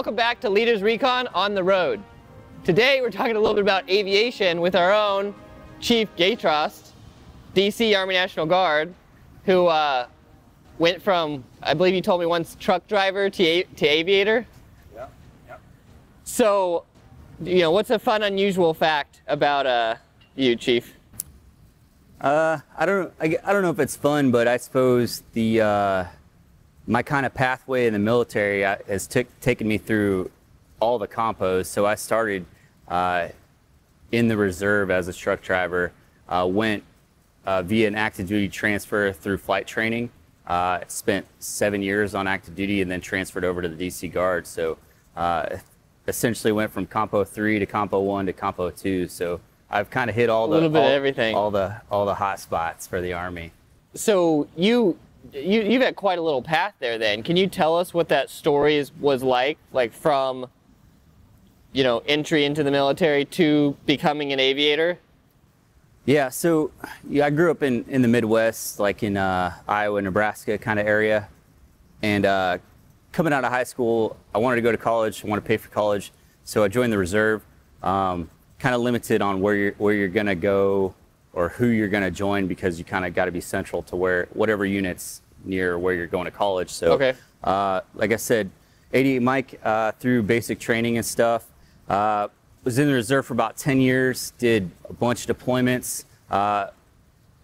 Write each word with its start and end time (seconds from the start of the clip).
Welcome 0.00 0.16
back 0.16 0.40
to 0.40 0.48
Leaders 0.48 0.80
Recon 0.80 1.26
on 1.34 1.54
the 1.54 1.62
Road. 1.62 2.02
Today 2.64 3.02
we're 3.02 3.10
talking 3.10 3.36
a 3.36 3.38
little 3.38 3.52
bit 3.52 3.60
about 3.60 3.86
aviation 3.90 4.62
with 4.62 4.74
our 4.74 4.94
own 4.94 5.34
Chief 5.78 6.08
Gatrost, 6.16 6.92
DC 7.54 7.94
Army 7.94 8.14
National 8.14 8.46
Guard, 8.46 8.94
who 9.44 9.66
uh, 9.66 10.06
went 10.78 11.02
from, 11.02 11.44
I 11.62 11.74
believe 11.74 11.94
you 11.94 12.00
told 12.00 12.18
me 12.18 12.26
once, 12.26 12.56
truck 12.58 12.88
driver 12.88 13.28
to, 13.28 13.62
to 13.62 13.86
aviator. 13.86 14.46
Yeah. 14.94 15.08
yeah. 15.46 15.56
So, 16.24 16.86
you 17.42 17.58
know, 17.58 17.70
what's 17.70 17.90
a 17.90 17.98
fun, 17.98 18.22
unusual 18.22 18.72
fact 18.72 19.20
about 19.26 19.66
uh, 19.66 19.96
you, 20.34 20.56
Chief? 20.56 20.94
Uh, 22.22 22.56
I 22.74 22.86
don't. 22.86 23.12
I, 23.20 23.36
I 23.44 23.52
don't 23.52 23.60
know 23.60 23.70
if 23.70 23.78
it's 23.78 23.96
fun, 23.96 24.30
but 24.30 24.48
I 24.48 24.56
suppose 24.56 25.22
the 25.34 25.60
uh, 25.60 26.04
my 26.90 27.04
kind 27.04 27.24
of 27.24 27.32
pathway 27.32 27.86
in 27.86 27.92
the 27.92 28.00
military 28.00 28.64
uh, 28.64 28.76
has 28.88 29.06
took 29.06 29.26
taken 29.40 29.68
me 29.68 29.78
through 29.78 30.28
all 30.80 30.98
the 30.98 31.06
compos. 31.06 31.66
So 31.66 31.86
I 31.86 31.94
started 31.94 32.44
uh, 32.88 33.28
in 34.10 34.26
the 34.26 34.36
reserve 34.36 34.90
as 34.90 35.06
a 35.06 35.12
truck 35.12 35.40
driver. 35.40 35.92
Uh, 36.28 36.48
went 36.50 36.82
uh, 37.46 37.62
via 37.62 37.86
an 37.86 37.94
active 37.94 38.26
duty 38.26 38.48
transfer 38.48 39.12
through 39.12 39.38
flight 39.38 39.68
training. 39.68 40.10
Uh, 40.48 40.80
spent 40.88 41.26
seven 41.38 41.80
years 41.80 42.16
on 42.16 42.26
active 42.26 42.56
duty 42.56 42.82
and 42.82 42.90
then 42.90 43.00
transferred 43.00 43.44
over 43.44 43.62
to 43.62 43.68
the 43.68 43.86
DC 43.86 44.12
Guard. 44.12 44.44
So 44.44 44.76
uh, 45.14 45.58
essentially 46.08 46.50
went 46.50 46.72
from 46.72 46.86
Compo 46.86 47.22
three 47.22 47.60
to 47.60 47.66
Compo 47.66 48.00
one 48.00 48.26
to 48.26 48.32
Compo 48.32 48.68
two. 48.70 49.06
So 49.06 49.40
I've 49.70 49.90
kind 49.90 50.10
of 50.10 50.16
hit 50.16 50.28
all 50.28 50.48
the 50.48 50.54
little 50.54 50.68
bit 50.68 50.82
of 50.82 50.90
everything. 50.90 51.36
all 51.36 51.52
the 51.52 51.80
all 51.88 52.04
the 52.04 52.16
hot 52.16 52.40
spots 52.40 52.88
for 52.88 53.00
the 53.00 53.12
Army. 53.12 53.52
So 53.94 54.48
you, 54.56 54.98
you 55.32 55.62
you've 55.62 55.82
had 55.82 55.96
quite 55.96 56.18
a 56.18 56.22
little 56.22 56.42
path 56.42 56.74
there. 56.78 56.98
Then, 56.98 57.22
can 57.22 57.36
you 57.36 57.46
tell 57.46 57.76
us 57.76 57.94
what 57.94 58.08
that 58.08 58.30
story 58.30 58.76
is, 58.76 58.92
was 59.00 59.22
like, 59.22 59.58
like 59.72 59.92
from, 59.92 60.46
you 61.72 61.84
know, 61.84 62.02
entry 62.06 62.44
into 62.44 62.62
the 62.62 62.70
military 62.70 63.24
to 63.26 63.76
becoming 63.86 64.32
an 64.32 64.40
aviator? 64.40 64.98
Yeah, 66.06 66.30
so 66.30 66.72
yeah, 67.08 67.26
I 67.26 67.30
grew 67.30 67.50
up 67.50 67.62
in, 67.62 67.84
in 67.88 68.02
the 68.02 68.08
Midwest, 68.08 68.80
like 68.80 69.02
in 69.02 69.16
uh, 69.16 69.54
Iowa, 69.68 70.00
Nebraska 70.02 70.58
kind 70.58 70.80
of 70.80 70.86
area. 70.86 71.28
And 72.02 72.24
uh, 72.24 72.58
coming 73.12 73.32
out 73.32 73.44
of 73.44 73.52
high 73.52 73.64
school, 73.64 74.16
I 74.34 74.38
wanted 74.38 74.56
to 74.56 74.62
go 74.62 74.72
to 74.72 74.78
college, 74.78 75.24
I 75.24 75.28
wanted 75.28 75.42
to 75.42 75.46
pay 75.46 75.58
for 75.58 75.68
college. 75.68 76.12
So 76.44 76.64
I 76.64 76.68
joined 76.68 76.92
the 76.92 76.98
reserve, 76.98 77.44
um, 77.82 78.30
kind 78.58 78.74
of 78.74 78.80
limited 78.80 79.22
on 79.22 79.40
where 79.40 79.54
you're, 79.54 79.72
where 79.72 79.94
you're 79.94 80.08
going 80.08 80.26
to 80.26 80.34
go 80.34 80.94
or 81.32 81.48
who 81.50 81.66
you're 81.66 81.88
going 81.88 82.02
to 82.02 82.10
join 82.10 82.46
because 82.46 82.78
you 82.78 82.84
kind 82.84 83.04
of 83.04 83.14
got 83.14 83.26
to 83.26 83.30
be 83.32 83.40
central 83.40 83.82
to 83.84 83.96
where 83.96 84.26
whatever 84.32 84.64
units 84.64 85.22
near 85.44 85.78
where 85.78 85.94
you're 85.94 86.06
going 86.06 86.24
to 86.24 86.30
college. 86.30 86.70
So, 86.70 86.92
Okay. 86.92 87.14
uh, 87.44 87.80
like 87.94 88.12
I 88.12 88.16
said, 88.16 88.50
88 88.92 89.22
Mike 89.22 89.60
uh, 89.64 89.92
through 89.92 90.22
basic 90.24 90.58
training 90.58 90.96
and 90.96 91.06
stuff. 91.06 91.46
Uh, 91.88 92.28
was 92.64 92.78
in 92.78 92.88
the 92.88 92.92
reserve 92.94 93.24
for 93.26 93.32
about 93.32 93.56
10 93.56 93.80
years, 93.80 94.32
did 94.38 94.70
a 94.88 94.92
bunch 94.92 95.28
of 95.28 95.36
deployments. 95.38 96.04
Uh, 96.30 96.66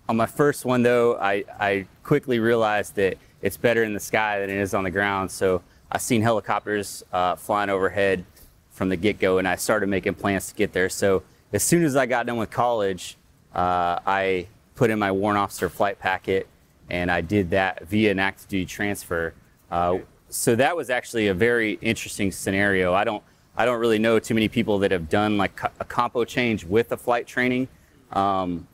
on 0.08 0.16
my 0.16 0.26
first 0.26 0.64
one, 0.64 0.82
though, 0.82 1.16
I, 1.16 1.44
I 1.58 1.86
quickly 2.02 2.38
realized 2.38 2.96
that 2.96 3.16
it's 3.40 3.56
better 3.56 3.82
in 3.82 3.94
the 3.94 4.00
sky 4.00 4.40
than 4.40 4.50
it 4.50 4.56
is 4.58 4.74
on 4.74 4.84
the 4.84 4.90
ground. 4.90 5.30
So 5.30 5.62
I 5.90 5.98
seen 5.98 6.20
helicopters 6.22 7.02
uh, 7.12 7.36
flying 7.36 7.70
overhead 7.70 8.24
from 8.70 8.88
the 8.88 8.96
get 8.96 9.18
go, 9.18 9.38
and 9.38 9.48
I 9.48 9.56
started 9.56 9.88
making 9.88 10.14
plans 10.14 10.48
to 10.48 10.54
get 10.54 10.72
there. 10.72 10.88
So 10.88 11.22
as 11.52 11.62
soon 11.62 11.82
as 11.84 11.96
I 11.96 12.04
got 12.06 12.26
done 12.26 12.36
with 12.36 12.50
college, 12.50 13.16
uh, 13.56 13.98
I 14.06 14.46
put 14.76 14.90
in 14.90 14.98
my 14.98 15.10
warrant 15.10 15.38
officer 15.38 15.68
flight 15.68 15.98
packet, 15.98 16.46
and 16.90 17.10
I 17.10 17.22
did 17.22 17.50
that 17.50 17.88
via 17.88 18.12
an 18.12 18.18
active 18.18 18.46
duty 18.48 18.66
transfer. 18.66 19.34
Uh, 19.70 19.98
so 20.28 20.54
that 20.54 20.76
was 20.76 20.90
actually 20.90 21.28
a 21.28 21.34
very 21.34 21.78
interesting 21.80 22.30
scenario. 22.30 22.92
I 22.94 23.02
don't 23.02 23.24
I 23.56 23.64
don't 23.64 23.80
really 23.80 23.98
know 23.98 24.18
too 24.18 24.34
many 24.34 24.48
people 24.48 24.78
that 24.80 24.90
have 24.90 25.08
done 25.08 25.38
like 25.38 25.58
a 25.80 25.84
compo 25.84 26.24
change 26.24 26.64
with 26.64 26.92
a 26.92 26.96
flight 26.96 27.26
training. 27.26 27.68
Um, 28.12 28.68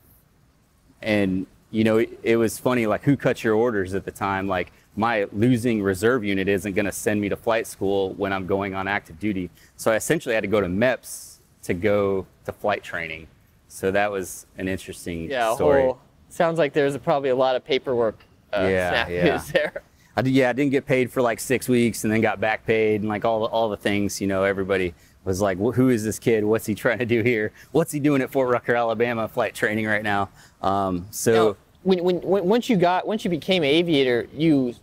and 1.01 1.47
you 1.71 1.83
know, 1.83 1.97
it, 1.97 2.19
it 2.21 2.35
was 2.35 2.59
funny. 2.59 2.85
Like, 2.85 3.03
who 3.03 3.17
cut 3.17 3.43
your 3.43 3.55
orders 3.55 3.95
at 3.95 4.05
the 4.05 4.11
time? 4.11 4.47
Like, 4.47 4.71
my 4.95 5.25
losing 5.31 5.81
reserve 5.81 6.23
unit 6.23 6.47
isn't 6.47 6.73
going 6.73 6.85
to 6.85 6.91
send 6.91 7.19
me 7.19 7.29
to 7.29 7.35
flight 7.35 7.65
school 7.65 8.13
when 8.13 8.31
I'm 8.31 8.45
going 8.45 8.75
on 8.75 8.87
active 8.87 9.19
duty. 9.19 9.49
So 9.75 9.91
I 9.91 9.95
essentially 9.95 10.35
had 10.35 10.41
to 10.41 10.47
go 10.47 10.61
to 10.61 10.67
MEPS 10.67 11.37
to 11.63 11.73
go 11.73 12.27
to 12.45 12.51
flight 12.51 12.83
training. 12.83 13.27
So 13.73 13.89
that 13.89 14.11
was 14.11 14.45
an 14.59 14.67
interesting 14.67 15.31
Yeah, 15.31 15.55
story. 15.55 15.81
whole. 15.81 15.99
Sounds 16.29 16.59
like 16.59 16.73
there's 16.73 16.95
probably 16.97 17.29
a 17.29 17.35
lot 17.35 17.55
of 17.55 17.65
paperwork. 17.65 18.19
Uh, 18.53 18.67
Yeah, 18.69 19.07
yeah. 19.09 19.41
there. 19.51 19.81
I 20.15 20.21
did, 20.21 20.31
yeah, 20.33 20.51
I 20.51 20.53
didn't 20.53 20.69
get 20.71 20.85
paid 20.85 21.11
for 21.11 21.23
like 21.23 21.39
six 21.39 21.67
weeks, 21.67 22.03
and 22.03 22.13
then 22.13 22.21
got 22.21 22.39
back 22.39 22.67
paid, 22.67 23.01
and 23.01 23.09
like 23.09 23.25
all 23.25 23.39
the, 23.39 23.45
all 23.47 23.69
the 23.69 23.77
things. 23.77 24.21
You 24.21 24.27
know, 24.27 24.43
everybody 24.43 24.93
was 25.25 25.41
like, 25.41 25.57
"Wh- 25.57 25.73
"Who 25.73 25.89
is 25.89 26.03
this 26.03 26.19
kid? 26.19 26.43
What's 26.45 26.67
he 26.67 26.75
trying 26.75 26.99
to 26.99 27.05
do 27.07 27.23
here? 27.23 27.51
What's 27.71 27.91
he 27.91 27.99
doing 27.99 28.21
at 28.21 28.31
Fort 28.31 28.47
Rucker, 28.49 28.75
Alabama, 28.75 29.27
flight 29.27 29.55
training 29.55 29.87
right 29.87 30.03
now?" 30.03 30.29
Um, 30.61 31.07
so 31.09 31.31
Now, 31.33 31.55
when, 31.81 32.03
when, 32.03 32.21
when, 32.21 32.43
once 32.45 32.69
you 32.69 32.77
got, 32.77 33.07
once 33.07 33.23
you 33.25 33.31
became 33.31 33.63
an 33.63 33.69
aviator, 33.69 34.27
you 34.35 34.75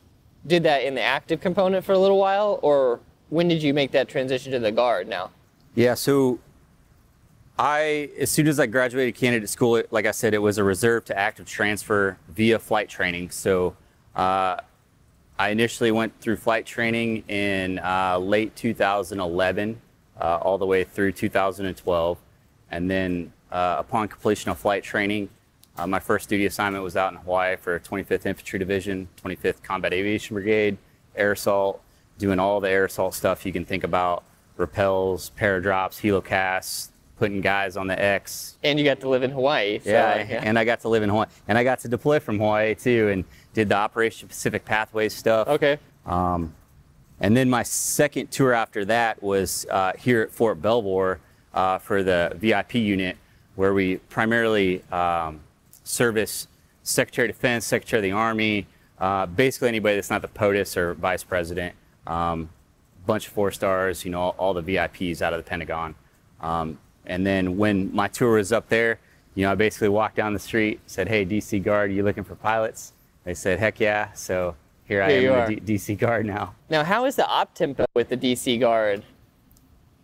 did 0.48 0.64
that 0.64 0.82
in 0.82 0.96
the 0.96 1.02
active 1.02 1.40
component 1.40 1.84
for 1.84 1.92
a 1.92 1.98
little 1.98 2.18
while, 2.18 2.58
or 2.62 2.98
when 3.28 3.46
did 3.46 3.62
you 3.62 3.72
make 3.72 3.92
that 3.92 4.08
transition 4.08 4.50
to 4.50 4.58
the 4.58 4.72
guard? 4.72 5.06
Now, 5.06 5.30
Yeah, 5.76 5.94
so 5.94 6.40
I, 7.60 8.08
as 8.18 8.30
soon 8.30 8.48
as 8.48 8.58
I 8.58 8.64
graduated 8.64 9.16
candidate 9.16 9.50
school, 9.50 9.76
it- 9.76 9.92
like 9.92 10.06
I 10.06 10.12
said, 10.12 10.32
it 10.32 10.38
was 10.38 10.56
a 10.56 10.64
reserve 10.64 11.04
to 11.06 11.18
active 11.18 11.44
transfer 11.44 12.16
via 12.30 12.58
flight 12.58 12.88
training. 12.88 13.28
So 13.32 13.76
uh, 14.16 14.56
I 15.38 15.50
initially 15.50 15.90
went 15.90 16.18
through 16.22 16.36
flight 16.36 16.64
training 16.64 17.22
in 17.28 17.78
uh, 17.80 18.16
late 18.18 18.56
2011, 18.56 19.78
uh, 20.18 20.38
all 20.40 20.56
the 20.56 20.64
way 20.64 20.84
through 20.84 21.12
2012. 21.12 22.18
And 22.70 22.90
then 22.90 23.30
uh, 23.52 23.76
upon 23.78 24.08
completion 24.08 24.50
of 24.50 24.56
flight 24.58 24.82
training, 24.82 25.28
uh, 25.76 25.86
my 25.86 26.00
first 26.00 26.30
duty 26.30 26.46
assignment 26.46 26.82
was 26.82 26.96
out 26.96 27.12
in 27.12 27.18
Hawaii 27.18 27.56
for 27.56 27.78
25th 27.78 28.24
Infantry 28.24 28.58
Division, 28.58 29.06
25th 29.22 29.62
Combat 29.62 29.92
Aviation 29.92 30.32
Brigade, 30.34 30.78
air 31.14 31.32
assault, 31.32 31.82
doing 32.16 32.38
all 32.38 32.58
the 32.58 32.70
air 32.70 32.86
assault 32.86 33.12
stuff 33.14 33.44
you 33.44 33.52
can 33.52 33.66
think 33.66 33.84
about, 33.84 34.24
rappels, 34.58 35.30
paradrops, 35.36 36.00
helocasts, 36.00 36.88
putting 37.20 37.42
guys 37.42 37.76
on 37.76 37.86
the 37.86 38.02
X, 38.02 38.56
and 38.64 38.78
you 38.78 38.84
got 38.84 38.98
to 39.00 39.08
live 39.08 39.22
in 39.22 39.30
Hawaii. 39.30 39.78
So, 39.78 39.90
yeah, 39.90 40.14
like, 40.14 40.30
and 40.30 40.58
I 40.58 40.64
got 40.64 40.80
to 40.80 40.88
live 40.88 41.02
in 41.02 41.10
Hawaii, 41.10 41.26
and 41.46 41.58
I 41.58 41.62
got 41.62 41.78
to 41.80 41.88
deploy 41.88 42.18
from 42.18 42.38
Hawaii 42.38 42.74
too, 42.74 43.10
and 43.10 43.24
did 43.52 43.68
the 43.68 43.76
Operation 43.76 44.26
Pacific 44.26 44.64
Pathways 44.64 45.14
stuff. 45.14 45.46
okay. 45.46 45.78
Um, 46.06 46.54
and 47.20 47.36
then 47.36 47.50
my 47.50 47.62
second 47.62 48.30
tour 48.30 48.54
after 48.54 48.86
that 48.86 49.22
was 49.22 49.66
uh, 49.70 49.92
here 49.98 50.22
at 50.22 50.30
Fort 50.30 50.62
Belvoir 50.62 51.20
uh, 51.52 51.76
for 51.76 52.02
the 52.02 52.32
VIP 52.36 52.76
unit, 52.76 53.18
where 53.54 53.74
we 53.74 53.96
primarily 54.08 54.82
um, 54.90 55.40
service 55.84 56.48
Secretary 56.82 57.28
of 57.28 57.36
Defense, 57.36 57.66
Secretary 57.66 57.98
of 57.98 58.04
the 58.04 58.12
Army, 58.12 58.66
uh, 58.98 59.26
basically 59.26 59.68
anybody 59.68 59.96
that's 59.96 60.08
not 60.08 60.22
the 60.22 60.28
POTUS 60.28 60.78
or 60.78 60.94
Vice 60.94 61.22
President. 61.22 61.74
Um, 62.06 62.48
bunch 63.06 63.26
of 63.26 63.34
four 63.34 63.50
stars, 63.50 64.06
you 64.06 64.10
know, 64.10 64.20
all, 64.20 64.34
all 64.38 64.54
the 64.54 64.62
VIPs 64.62 65.20
out 65.20 65.34
of 65.34 65.38
the 65.38 65.48
Pentagon. 65.48 65.94
Um, 66.40 66.78
and 67.10 67.26
then 67.26 67.56
when 67.58 67.94
my 67.94 68.06
tour 68.08 68.36
was 68.36 68.52
up 68.52 68.68
there, 68.68 68.98
you 69.34 69.44
know, 69.44 69.52
I 69.52 69.56
basically 69.56 69.88
walked 69.88 70.16
down 70.16 70.32
the 70.32 70.38
street, 70.38 70.80
said, 70.86 71.08
"Hey, 71.08 71.24
DC 71.24 71.62
Guard, 71.62 71.92
you 71.92 72.02
looking 72.04 72.24
for 72.24 72.36
pilots?" 72.36 72.92
They 73.24 73.34
said, 73.34 73.58
"Heck 73.58 73.80
yeah!" 73.80 74.12
So 74.12 74.54
here, 74.84 75.02
I 75.02 75.10
Here 75.10 75.20
you 75.20 75.32
am, 75.32 75.48
the 75.48 75.56
D- 75.56 75.74
DC 75.74 75.98
Guard 75.98 76.24
now. 76.24 76.54
Now, 76.68 76.84
how 76.84 77.04
is 77.04 77.16
the 77.16 77.26
op 77.26 77.54
tempo 77.54 77.84
with 77.94 78.08
the 78.08 78.16
DC 78.16 78.58
guard 78.60 79.02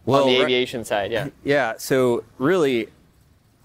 Well, 0.05 0.25
on 0.25 0.28
the 0.28 0.43
aviation 0.43 0.84
side? 0.84 1.12
Yeah. 1.12 1.28
Yeah, 1.45 1.75
so 1.78 2.25
really, 2.39 2.89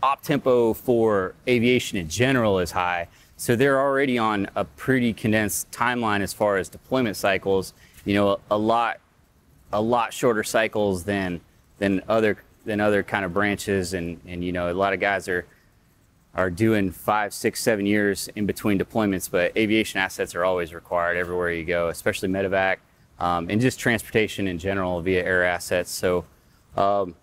op 0.04 0.22
tempo 0.22 0.74
for 0.74 1.34
aviation 1.48 1.98
in 1.98 2.10
general 2.10 2.60
is 2.60 2.72
high. 2.72 3.08
So 3.38 3.56
they're 3.56 3.80
already 3.80 4.20
on 4.20 4.50
a 4.56 4.66
pretty 4.66 5.14
condensed 5.14 5.72
timeline 5.72 6.22
as 6.22 6.32
far 6.32 6.58
as 6.58 6.70
deployment 6.70 7.18
cycles. 7.18 7.74
You 8.06 8.14
know, 8.14 8.40
a 8.52 8.58
lot, 8.58 9.00
a 9.74 9.82
lot 9.82 10.14
shorter 10.14 10.44
cycles 10.44 11.06
than 11.06 11.42
than 11.80 12.04
other 12.08 12.38
than 12.66 12.80
other 12.80 13.04
kind 13.04 13.26
of 13.26 13.34
branches, 13.34 13.94
and 13.94 14.20
and 14.28 14.44
you 14.44 14.52
know, 14.52 14.72
a 14.72 14.74
lot 14.74 14.94
of 14.94 15.00
guys 15.00 15.28
are 15.28 15.46
are 16.34 16.50
doing 16.50 16.92
five, 16.92 17.34
six, 17.34 17.62
seven 17.62 17.86
years 17.86 18.30
in 18.36 18.46
between 18.46 18.80
deployments. 18.80 19.30
But 19.30 19.56
aviation 19.58 20.00
assets 20.00 20.34
are 20.36 20.46
always 20.46 20.74
required 20.74 21.18
everywhere 21.18 21.52
you 21.52 21.66
go, 21.66 21.90
especially 21.90 22.30
medevac 22.30 22.78
um, 23.22 23.50
and 23.50 23.62
just 23.62 23.80
transportation 23.80 24.48
in 24.48 24.58
general 24.58 25.00
via 25.02 25.24
air 25.24 25.44
assets. 25.44 25.92
So 25.92 26.26
um, 26.76 27.16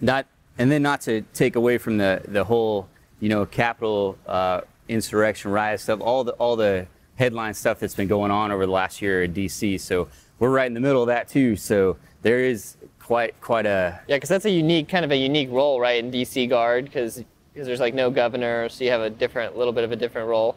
not 0.00 0.26
and 0.58 0.70
then 0.70 0.82
not 0.82 1.02
to 1.02 1.22
take 1.34 1.56
away 1.56 1.78
from 1.78 1.98
the 1.98 2.22
the 2.26 2.44
whole 2.44 2.88
you 3.20 3.28
know 3.28 3.44
Capitol 3.46 4.18
uh, 4.26 4.62
insurrection 4.88 5.50
riot 5.50 5.80
stuff, 5.80 6.00
all 6.00 6.24
the 6.24 6.32
all 6.32 6.56
the 6.56 6.86
headline 7.16 7.54
stuff 7.54 7.78
that's 7.78 7.94
been 7.94 8.08
going 8.08 8.30
on 8.30 8.50
over 8.50 8.66
the 8.66 8.72
last 8.72 9.00
year 9.00 9.22
in 9.22 9.32
D.C. 9.32 9.78
So 9.78 10.08
we're 10.38 10.50
right 10.50 10.66
in 10.66 10.74
the 10.74 10.80
middle 10.80 11.02
of 11.02 11.08
that 11.08 11.28
too. 11.28 11.54
So 11.54 11.96
there 12.22 12.40
is 12.40 12.76
quite 13.04 13.38
quite 13.40 13.66
a 13.66 14.00
Yeah, 14.08 14.16
because 14.16 14.28
that's 14.28 14.46
a 14.46 14.50
unique, 14.50 14.88
kind 14.88 15.04
of 15.04 15.10
a 15.10 15.16
unique 15.16 15.50
role, 15.50 15.78
right, 15.80 16.02
in 16.02 16.10
DC 16.10 16.48
Guard, 16.48 16.86
because 16.86 17.22
because 17.52 17.66
there's 17.66 17.80
like 17.80 17.94
no 17.94 18.10
governor, 18.10 18.68
so 18.68 18.82
you 18.82 18.90
have 18.90 19.02
a 19.02 19.10
different, 19.10 19.56
little 19.56 19.72
bit 19.72 19.84
of 19.84 19.92
a 19.92 19.96
different 19.96 20.28
role. 20.28 20.56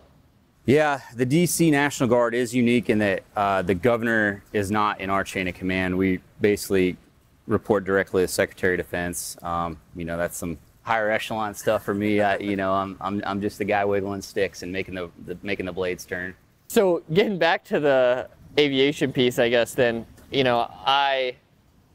Yeah, 0.66 1.00
the 1.16 1.26
DC 1.26 1.70
National 1.72 2.10
Guard 2.10 2.34
is 2.34 2.54
unique 2.56 2.90
in 2.90 2.98
that 3.00 3.24
uh, 3.36 3.62
the 3.62 3.76
governor 3.76 4.44
is 4.52 4.72
not 4.72 5.00
in 5.00 5.10
our 5.10 5.24
chain 5.24 5.48
of 5.48 5.54
command. 5.54 5.98
We 5.98 6.20
basically 6.42 6.98
report 7.46 7.86
directly 7.86 8.24
to 8.24 8.28
Secretary 8.28 8.74
of 8.74 8.80
Defense. 8.80 9.38
Um, 9.44 9.80
you 9.96 10.06
know, 10.06 10.18
that's 10.18 10.36
some 10.36 10.58
higher 10.82 11.12
echelon 11.12 11.54
stuff 11.54 11.84
for 11.84 11.94
me. 11.94 12.22
I, 12.22 12.38
you 12.38 12.56
know, 12.56 12.74
I'm, 12.74 12.98
I'm, 13.00 13.22
I'm 13.26 13.42
just 13.42 13.60
the 13.60 13.66
guy 13.66 13.86
wiggling 13.86 14.22
sticks 14.22 14.64
and 14.64 14.72
making 14.72 14.96
the, 14.96 15.10
the 15.26 15.38
making 15.44 15.68
the 15.68 15.72
blades 15.72 16.04
turn. 16.04 16.34
So 16.68 17.04
getting 17.14 17.38
back 17.38 17.64
to 17.66 17.80
the 17.80 18.28
aviation 18.58 19.14
piece, 19.14 19.40
I 19.40 19.50
guess 19.50 19.74
then, 19.74 20.06
you 20.32 20.44
know, 20.44 20.70
I 20.86 21.36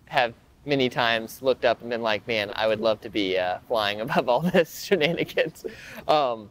have 0.06 0.34
many 0.64 0.88
times 0.88 1.42
looked 1.42 1.64
up 1.64 1.80
and 1.80 1.90
been 1.90 2.02
like, 2.02 2.26
man, 2.26 2.52
I 2.54 2.66
would 2.66 2.80
love 2.80 3.00
to 3.02 3.08
be 3.08 3.38
uh, 3.38 3.58
flying 3.66 4.00
above 4.02 4.28
all 4.28 4.40
this 4.40 4.82
shenanigans. 4.82 5.64
Um, 6.08 6.50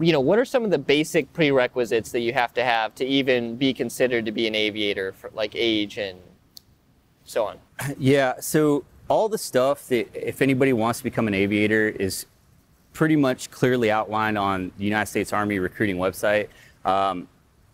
you 0.00 0.12
know, 0.12 0.20
what 0.20 0.38
are 0.38 0.44
some 0.44 0.64
of 0.64 0.70
the 0.70 0.78
basic 0.78 1.32
prerequisites 1.32 2.10
that 2.12 2.20
you 2.20 2.32
have 2.32 2.52
to 2.54 2.64
have 2.64 2.94
to 2.96 3.04
even 3.04 3.56
be 3.56 3.72
considered 3.72 4.26
to 4.26 4.32
be 4.32 4.46
an 4.46 4.54
aviator 4.54 5.12
for 5.12 5.30
like 5.34 5.52
age 5.54 5.98
and 5.98 6.18
so 7.24 7.44
on? 7.44 7.58
Yeah, 7.98 8.40
so 8.40 8.84
all 9.08 9.28
the 9.28 9.38
stuff 9.38 9.88
that 9.88 10.08
if 10.14 10.42
anybody 10.42 10.72
wants 10.72 10.98
to 11.00 11.04
become 11.04 11.28
an 11.28 11.34
aviator 11.34 11.88
is 11.88 12.26
pretty 12.94 13.16
much 13.16 13.50
clearly 13.50 13.90
outlined 13.90 14.38
on 14.38 14.72
the 14.78 14.84
United 14.84 15.10
States 15.10 15.32
Army 15.32 15.58
recruiting 15.58 15.96
website. 15.96 16.48
Um, 16.84 17.28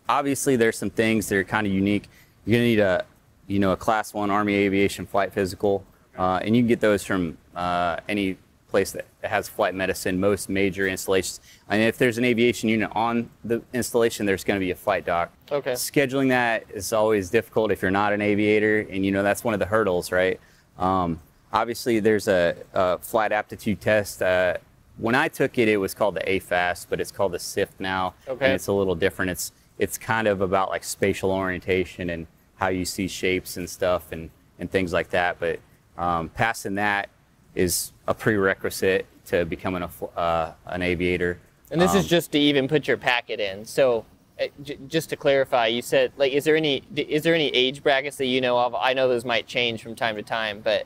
obviously, 0.09 0.55
there's 0.57 0.77
some 0.77 0.89
things 0.89 1.29
that 1.29 1.37
are 1.37 1.43
kind 1.43 1.65
of 1.65 1.71
unique. 1.71 2.09
You're 2.45 2.57
gonna 2.57 2.65
need 2.65 2.79
a, 2.79 3.05
you 3.51 3.59
know, 3.59 3.71
a 3.73 3.77
Class 3.77 4.13
One 4.13 4.31
Army 4.31 4.53
Aviation 4.55 5.05
flight 5.05 5.33
physical, 5.33 5.83
uh, 6.17 6.39
and 6.41 6.55
you 6.55 6.61
can 6.61 6.67
get 6.67 6.79
those 6.79 7.03
from 7.03 7.37
uh, 7.55 7.97
any 8.07 8.37
place 8.69 8.91
that 8.91 9.05
has 9.23 9.49
flight 9.49 9.75
medicine. 9.75 10.19
Most 10.19 10.47
major 10.47 10.87
installations, 10.87 11.41
and 11.69 11.81
if 11.81 11.97
there's 11.97 12.17
an 12.17 12.23
aviation 12.23 12.69
unit 12.69 12.89
on 12.95 13.29
the 13.43 13.61
installation, 13.73 14.25
there's 14.25 14.45
going 14.45 14.57
to 14.59 14.63
be 14.65 14.71
a 14.71 14.75
flight 14.75 15.05
doc. 15.05 15.33
Okay. 15.51 15.73
Scheduling 15.73 16.29
that 16.29 16.65
is 16.73 16.93
always 16.93 17.29
difficult 17.29 17.71
if 17.71 17.81
you're 17.81 17.91
not 17.91 18.13
an 18.13 18.21
aviator, 18.21 18.87
and 18.89 19.05
you 19.05 19.11
know 19.11 19.21
that's 19.21 19.43
one 19.43 19.53
of 19.53 19.59
the 19.59 19.65
hurdles, 19.65 20.11
right? 20.13 20.39
Um, 20.79 21.19
obviously, 21.51 21.99
there's 21.99 22.29
a, 22.29 22.55
a 22.73 22.99
flight 22.99 23.33
aptitude 23.33 23.81
test. 23.81 24.21
Uh, 24.21 24.55
when 24.97 25.15
I 25.15 25.27
took 25.27 25.57
it, 25.57 25.67
it 25.67 25.77
was 25.77 25.93
called 25.93 26.15
the 26.15 26.21
AFAST, 26.21 26.87
but 26.89 27.01
it's 27.01 27.11
called 27.11 27.33
the 27.33 27.39
SIFT 27.39 27.79
now, 27.79 28.13
Okay. 28.29 28.45
and 28.45 28.53
it's 28.53 28.67
a 28.67 28.73
little 28.73 28.95
different. 28.95 29.31
It's 29.31 29.51
it's 29.77 29.97
kind 29.97 30.27
of 30.27 30.39
about 30.41 30.69
like 30.69 30.83
spatial 30.85 31.31
orientation 31.31 32.09
and 32.11 32.27
how 32.61 32.67
you 32.69 32.85
see 32.85 33.07
shapes 33.07 33.57
and 33.57 33.67
stuff 33.69 34.11
and 34.13 34.29
and 34.59 34.69
things 34.71 34.93
like 34.93 35.09
that. 35.09 35.37
But 35.39 35.59
um, 35.97 36.29
passing 36.29 36.75
that 36.75 37.09
is 37.55 37.91
a 38.07 38.13
prerequisite 38.13 39.05
to 39.25 39.43
becoming 39.45 39.81
a 39.83 39.89
uh, 40.17 40.53
an 40.67 40.83
aviator. 40.83 41.39
And 41.71 41.81
this 41.81 41.95
is 41.95 42.03
Um, 42.03 42.07
just 42.09 42.31
to 42.33 42.39
even 42.39 42.67
put 42.67 42.87
your 42.87 42.97
packet 42.97 43.39
in. 43.39 43.65
So, 43.65 44.05
uh, 44.39 44.45
j- 44.61 44.77
just 44.87 45.09
to 45.09 45.15
clarify, 45.15 45.67
you 45.67 45.81
said 45.81 46.11
like, 46.17 46.31
is 46.33 46.43
there 46.43 46.55
any 46.55 46.83
is 46.95 47.23
there 47.23 47.33
any 47.33 47.47
age 47.49 47.81
brackets 47.81 48.17
that 48.17 48.27
you 48.27 48.39
know 48.39 48.59
of? 48.59 48.75
I 48.75 48.93
know 48.93 49.07
those 49.09 49.25
might 49.25 49.47
change 49.47 49.81
from 49.81 49.95
time 49.95 50.15
to 50.15 50.21
time, 50.23 50.61
but 50.63 50.85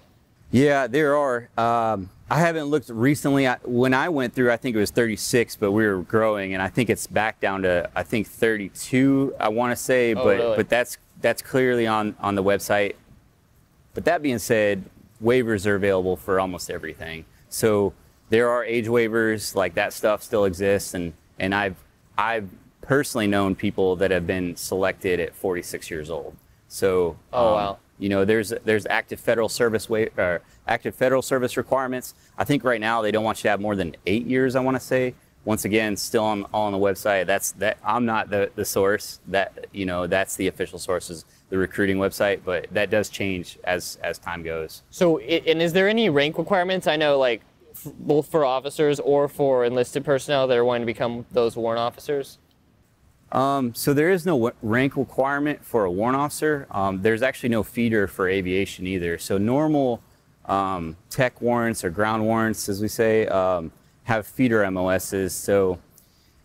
Yeah, 0.51 0.87
there 0.87 1.17
are. 1.17 1.49
Um, 1.57 2.09
I 2.29 2.39
haven't 2.39 2.65
looked 2.65 2.89
recently. 2.89 3.45
I, 3.47 3.57
when 3.65 3.93
I 3.93 4.09
went 4.09 4.33
through, 4.33 4.51
I 4.51 4.57
think 4.57 4.75
it 4.75 4.79
was 4.79 4.89
36, 4.89 5.57
but 5.57 5.71
we 5.73 5.85
were 5.85 6.01
growing, 6.01 6.53
and 6.55 6.63
I 6.63 6.69
think 6.69 6.89
it's 6.89 7.05
back 7.05 7.39
down 7.41 7.61
to 7.63 7.89
I 7.95 8.03
think 8.03 8.27
32. 8.27 9.35
I 9.39 9.49
want 9.49 9.71
to 9.71 9.75
say, 9.75 10.13
Oh, 10.15 10.23
but 10.23 10.37
really? 10.37 10.55
but 10.57 10.69
that's 10.69 10.97
that's 11.25 11.41
clearly 11.41 11.87
on 11.87 12.15
on 12.19 12.35
the 12.35 12.43
website. 12.43 12.93
But 13.95 14.05
that 14.05 14.21
being 14.21 14.37
said, 14.37 14.83
waivers 15.23 15.65
are 15.65 15.73
available 15.73 16.15
for 16.15 16.39
almost 16.39 16.69
everything. 16.69 17.25
So 17.49 17.93
there 18.29 18.47
are 18.51 18.63
age 18.63 18.85
waivers, 18.85 19.55
like 19.55 19.73
that 19.73 19.91
stuff 19.91 20.21
still 20.21 20.45
exists, 20.45 20.93
and 20.93 21.13
and 21.39 21.55
I've 21.55 21.77
I've 22.15 22.47
personally 22.81 23.25
known 23.25 23.55
people 23.55 23.95
that 23.95 24.11
have 24.11 24.27
been 24.27 24.55
selected 24.55 25.19
at 25.19 25.33
46 25.33 25.89
years 25.89 26.11
old. 26.11 26.35
So 26.67 27.17
Oh, 27.33 27.47
um, 27.47 27.53
wow. 27.55 27.77
you 27.97 28.09
know, 28.09 28.23
there's 28.23 28.53
there's 28.63 28.85
active 28.85 29.19
federal 29.19 29.49
service 29.49 29.89
wa- 29.89 30.05
or 30.17 30.43
active 30.67 30.93
federal 30.93 31.23
service 31.23 31.57
requirements. 31.57 32.13
I 32.37 32.43
think 32.43 32.63
right 32.63 32.79
now 32.79 33.01
they 33.01 33.09
don't 33.11 33.23
want 33.23 33.39
you 33.39 33.43
to 33.43 33.49
have 33.49 33.61
more 33.61 33.75
than 33.75 33.95
eight 34.05 34.27
years. 34.27 34.55
I 34.55 34.59
want 34.59 34.75
to 34.75 34.85
say. 34.93 35.15
Once 35.45 35.63
again, 35.63 35.95
still 35.95 36.23
on 36.23 36.43
all 36.51 36.65
on 36.65 36.71
the 36.71 36.77
website. 36.77 37.27
That's 37.27 37.51
that. 37.53 37.77
I'm 37.83 38.05
not 38.05 38.29
the 38.29 38.51
the 38.55 38.65
source. 38.65 39.19
That 39.27 39.67
you 39.71 39.85
know, 39.85 40.07
that's 40.07 40.35
the 40.35 40.47
official 40.47 40.79
source 40.79 41.09
is 41.11 41.23
the 41.49 41.57
recruiting 41.57 41.97
website. 41.97 42.41
But 42.43 42.67
that 42.71 42.89
does 42.89 43.09
change 43.09 43.59
as 43.63 43.97
as 44.03 44.17
time 44.17 44.41
goes. 44.43 44.81
So, 44.89 45.19
and 45.19 45.61
is 45.61 45.71
there 45.71 45.87
any 45.87 46.09
rank 46.09 46.37
requirements? 46.39 46.87
I 46.87 46.95
know, 46.95 47.19
like, 47.19 47.41
f- 47.73 47.93
both 47.99 48.27
for 48.27 48.43
officers 48.43 48.99
or 48.99 49.27
for 49.27 49.65
enlisted 49.65 50.03
personnel 50.03 50.47
that 50.47 50.57
are 50.57 50.65
wanting 50.65 50.81
to 50.81 50.87
become 50.87 51.25
those 51.31 51.55
warrant 51.55 51.79
officers. 51.79 52.39
Um, 53.31 53.75
so 53.75 53.93
there 53.93 54.09
is 54.11 54.25
no 54.25 54.35
wa- 54.35 54.51
rank 54.61 54.95
requirement 54.97 55.63
for 55.63 55.85
a 55.85 55.91
warrant 55.91 56.17
officer. 56.17 56.67
Um, 56.71 57.01
there's 57.01 57.21
actually 57.21 57.49
no 57.49 57.63
feeder 57.63 58.07
for 58.07 58.27
aviation 58.29 58.87
either. 58.87 59.17
So 59.17 59.37
normal 59.37 60.01
um, 60.45 60.95
tech 61.09 61.41
warrants 61.41 61.83
or 61.83 61.89
ground 61.89 62.23
warrants, 62.23 62.69
as 62.69 62.81
we 62.81 62.87
say, 62.87 63.27
um, 63.27 63.71
have 64.05 64.25
feeder 64.25 64.69
MOSs. 64.71 65.33
So 65.33 65.79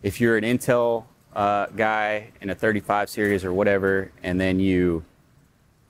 if 0.02 0.20
you're 0.20 0.36
an 0.36 0.44
Intel 0.44 1.04
uh, 1.34 1.66
guy 1.66 2.30
in 2.40 2.50
a 2.50 2.54
35 2.54 3.08
series 3.08 3.44
or 3.44 3.52
whatever, 3.52 4.10
and 4.22 4.40
then 4.40 4.58
you 4.58 5.04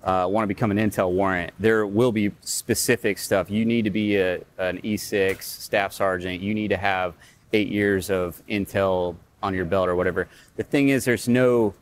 uh, 0.02 0.26
want 0.28 0.44
to 0.44 0.48
become 0.48 0.70
an 0.70 0.78
Intel 0.78 1.12
warrant, 1.12 1.52
there 1.58 1.86
will 1.86 2.12
be 2.12 2.32
specific 2.42 3.18
stuff. 3.18 3.50
You 3.50 3.64
need 3.64 3.82
to 3.84 3.90
be 3.90 4.16
a, 4.16 4.36
an 4.58 4.78
E6 4.82 5.42
staff 5.42 5.92
sergeant. 5.92 6.42
You 6.42 6.54
need 6.54 6.68
to 6.68 6.76
have 6.76 7.14
eight 7.52 7.68
years 7.68 8.10
of 8.10 8.42
Intel 8.48 9.16
on 9.42 9.54
your 9.54 9.64
belt 9.64 9.88
or 9.88 9.94
whatever. 9.94 10.28
The 10.56 10.64
thing 10.64 10.88
is, 10.88 11.04
there's 11.04 11.28
no, 11.28 11.74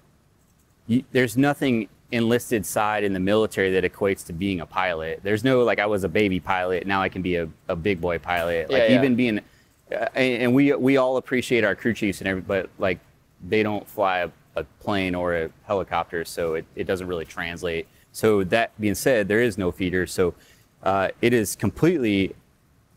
you, 0.86 1.02
there's 1.12 1.36
nothing 1.36 1.88
enlisted 2.12 2.64
side 2.64 3.04
in 3.04 3.12
the 3.12 3.20
military 3.20 3.70
that 3.70 3.84
equates 3.84 4.24
to 4.26 4.32
being 4.32 4.60
a 4.60 4.66
pilot. 4.66 5.20
There's 5.22 5.44
no 5.44 5.62
like 5.62 5.78
I 5.78 5.86
was 5.86 6.04
a 6.04 6.08
baby 6.08 6.40
pilot, 6.40 6.86
now 6.86 7.02
I 7.02 7.08
can 7.08 7.22
be 7.22 7.36
a, 7.36 7.48
a 7.68 7.76
big 7.76 8.00
boy 8.00 8.18
pilot. 8.18 8.70
Like 8.70 8.82
Yeah, 8.82 8.88
yeah. 8.88 8.98
even 8.98 9.14
being, 9.14 9.40
and, 9.90 10.42
and 10.42 10.54
we 10.54 10.72
we 10.74 10.96
all 10.96 11.16
appreciate 11.16 11.64
our 11.64 11.74
crew 11.74 11.94
chiefs 11.94 12.20
and 12.20 12.28
every, 12.28 12.42
but 12.42 12.68
like 12.78 12.98
they 13.48 13.62
don't 13.62 13.88
fly 13.88 14.18
a, 14.18 14.30
a 14.56 14.64
plane 14.80 15.14
or 15.14 15.34
a 15.34 15.50
helicopter, 15.64 16.24
so 16.24 16.54
it, 16.54 16.64
it 16.74 16.84
doesn't 16.84 17.06
really 17.06 17.24
translate. 17.24 17.86
So 18.12 18.44
that 18.44 18.78
being 18.80 18.94
said, 18.94 19.28
there 19.28 19.40
is 19.40 19.58
no 19.58 19.70
feeder, 19.70 20.06
so 20.06 20.34
uh, 20.82 21.08
it 21.20 21.32
is 21.32 21.56
completely 21.56 22.34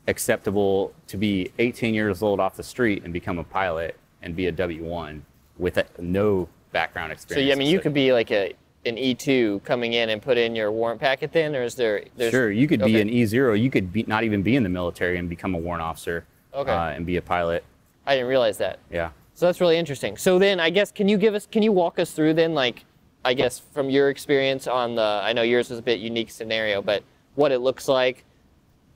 acceptable 0.08 0.94
to 1.08 1.18
be 1.18 1.52
18 1.60 1.94
years 1.94 2.24
old 2.24 2.40
off 2.40 2.56
the 2.56 2.64
street 2.64 3.04
and 3.04 3.14
become 3.14 3.38
a 3.38 3.44
pilot 3.44 3.98
and 4.22 4.36
be 4.36 4.48
a 4.48 4.52
W1 4.52 5.22
with 5.58 5.78
a, 5.78 5.86
no 6.00 6.50
background 6.72 7.12
experience. 7.12 7.44
So, 7.44 7.48
yeah, 7.48 7.54
I 7.54 7.58
mean, 7.58 7.68
you 7.68 7.80
could 7.80 7.94
be 7.94 8.14
like 8.14 8.32
a 8.32 8.54
an 8.84 8.96
E2 8.96 9.64
coming 9.64 9.94
in 9.94 10.10
and 10.10 10.24
put 10.24 10.40
in 10.40 10.56
your 10.56 10.72
warrant 10.72 11.00
packet 11.00 11.32
then, 11.32 11.56
or 11.56 11.62
is 11.62 11.76
there? 11.76 12.04
There's, 12.16 12.32
Sure, 12.32 12.52
you 12.52 12.68
could 12.68 12.84
be 12.84 13.00
an 13.00 13.10
E0. 13.10 13.62
You 13.62 13.70
could 13.70 13.94
be, 13.94 14.04
not 14.08 14.24
even 14.24 14.42
be 14.42 14.56
in 14.56 14.64
the 14.64 14.70
military 14.70 15.20
and 15.20 15.30
become 15.30 15.54
a 15.54 15.58
warrant 15.60 15.84
officer 15.84 16.26
Okay. 16.54 16.72
uh, 16.72 16.90
and 16.90 17.06
be 17.06 17.18
a 17.18 17.22
pilot. 17.22 17.64
I 18.06 18.16
didn't 18.16 18.28
realize 18.30 18.58
that. 18.58 18.80
Yeah. 18.92 19.12
So 19.34 19.46
that's 19.46 19.62
really 19.62 19.78
interesting. 19.78 20.18
So 20.18 20.38
then, 20.40 20.60
I 20.60 20.70
guess, 20.70 20.92
can 20.92 21.08
you 21.08 21.18
give 21.18 21.34
us, 21.34 21.48
can 21.50 21.64
you 21.64 21.72
walk 21.72 22.00
us 22.00 22.12
through 22.12 22.34
then, 22.34 22.54
like, 22.54 22.86
I 23.24 23.34
guess 23.34 23.60
from 23.60 23.90
your 23.90 24.10
experience 24.10 24.68
on 24.68 24.96
the, 24.96 25.22
I 25.24 25.34
know 25.34 25.44
yours 25.44 25.70
was 25.70 25.80
a 25.80 25.82
bit 25.82 26.00
unique 26.00 26.32
scenario, 26.32 26.82
but 26.82 27.04
what 27.36 27.52
it 27.52 27.60
looks 27.60 27.88
like, 27.88 28.26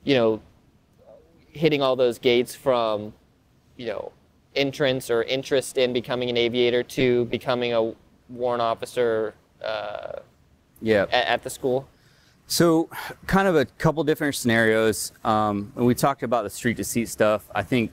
you 0.04 0.14
know, 0.14 0.40
hitting 1.52 1.80
all 1.80 1.96
those 1.96 2.18
gates 2.18 2.54
from, 2.54 3.12
you 3.76 3.86
know, 3.86 4.12
entrance 4.54 5.10
or 5.10 5.22
interest 5.22 5.78
in 5.78 5.92
becoming 5.92 6.28
an 6.30 6.36
aviator 6.36 6.82
to 6.82 7.24
becoming 7.26 7.72
a 7.72 7.92
warrant 8.28 8.62
officer 8.62 9.34
uh, 9.64 10.18
Yeah. 10.82 11.02
at, 11.04 11.26
at 11.26 11.42
the 11.42 11.50
school. 11.50 11.88
So, 12.48 12.88
kind 13.26 13.48
of 13.48 13.56
a 13.56 13.64
couple 13.64 14.04
different 14.04 14.36
scenarios. 14.36 15.12
Um, 15.24 15.72
when 15.74 15.84
we 15.84 15.94
talked 15.94 16.22
about 16.22 16.44
the 16.44 16.50
street 16.50 16.76
to 16.76 16.84
seat 16.84 17.08
stuff, 17.08 17.48
I 17.54 17.62
think, 17.62 17.90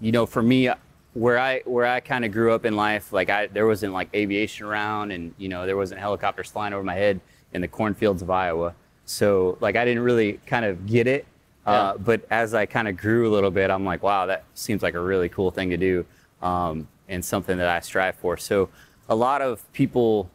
you 0.00 0.12
know, 0.12 0.26
for 0.26 0.42
me, 0.42 0.68
where 1.14 1.38
I 1.38 1.60
where 1.64 1.86
I 1.86 2.00
kind 2.00 2.24
of 2.24 2.32
grew 2.32 2.52
up 2.52 2.64
in 2.64 2.76
life, 2.76 3.12
like 3.12 3.30
I 3.30 3.46
there 3.46 3.66
wasn't 3.66 3.94
like 3.94 4.14
aviation 4.14 4.66
around, 4.66 5.10
and 5.10 5.34
you 5.38 5.48
know 5.48 5.64
there 5.66 5.76
wasn't 5.76 6.00
helicopters 6.00 6.50
flying 6.50 6.72
over 6.74 6.84
my 6.84 6.94
head 6.94 7.20
in 7.52 7.60
the 7.62 7.68
cornfields 7.68 8.22
of 8.22 8.30
Iowa. 8.30 8.74
So, 9.06 9.56
like 9.60 9.74
I 9.74 9.84
didn't 9.84 10.02
really 10.02 10.34
kind 10.46 10.64
of 10.66 10.86
get 10.86 11.06
it. 11.06 11.26
Uh, 11.66 11.94
Yeah. 11.96 12.02
but 12.02 12.20
as 12.30 12.54
I 12.54 12.66
kind 12.66 12.88
of 12.88 12.96
grew 12.96 13.28
a 13.28 13.32
little 13.32 13.50
bit, 13.50 13.70
I'm 13.70 13.84
like, 13.84 14.02
wow, 14.02 14.26
that 14.26 14.44
seems 14.54 14.82
like 14.82 14.94
a 14.94 15.00
really 15.00 15.28
cool 15.28 15.50
thing 15.50 15.70
to 15.70 15.76
do, 15.76 16.04
um, 16.42 16.86
and 17.08 17.24
something 17.24 17.56
that 17.58 17.68
I 17.68 17.80
strive 17.80 18.16
for. 18.16 18.36
So, 18.36 18.68
a 19.08 19.14
lot 19.14 19.40
of 19.42 19.70
people 19.72 20.30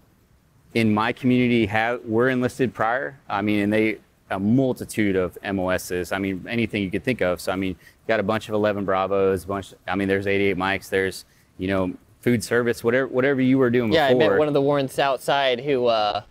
in 0.75 0.93
my 0.93 1.11
community 1.13 1.65
have 1.65 2.05
were 2.05 2.29
enlisted 2.29 2.73
prior. 2.73 3.17
I 3.27 3.41
mean, 3.41 3.61
and 3.61 3.73
they 3.73 3.97
a 4.29 4.39
multitude 4.39 5.15
of 5.15 5.37
MOSs. 5.43 6.11
I 6.11 6.17
mean, 6.19 6.45
anything 6.49 6.83
you 6.83 6.91
could 6.91 7.03
think 7.03 7.21
of. 7.21 7.39
So 7.41 7.51
I 7.51 7.55
mean, 7.55 7.75
got 8.07 8.19
a 8.19 8.23
bunch 8.23 8.47
of 8.49 8.53
11 8.55 8.85
Bravos, 8.85 9.45
a 9.45 9.47
bunch. 9.47 9.73
I 9.87 9.95
mean, 9.95 10.07
there's 10.07 10.27
88 10.27 10.57
mics. 10.57 10.89
There's 10.89 11.25
you 11.57 11.67
know 11.67 11.93
food 12.21 12.43
service, 12.43 12.83
whatever 12.83 13.07
whatever 13.07 13.41
you 13.41 13.57
were 13.57 13.69
doing 13.69 13.91
Yeah, 13.91 14.07
I 14.07 14.13
met 14.13 14.37
one 14.37 14.47
of 14.47 14.53
the 14.53 14.61
warrants 14.61 14.99
outside 14.99 15.61
who 15.61 15.85
uh, 15.87 16.21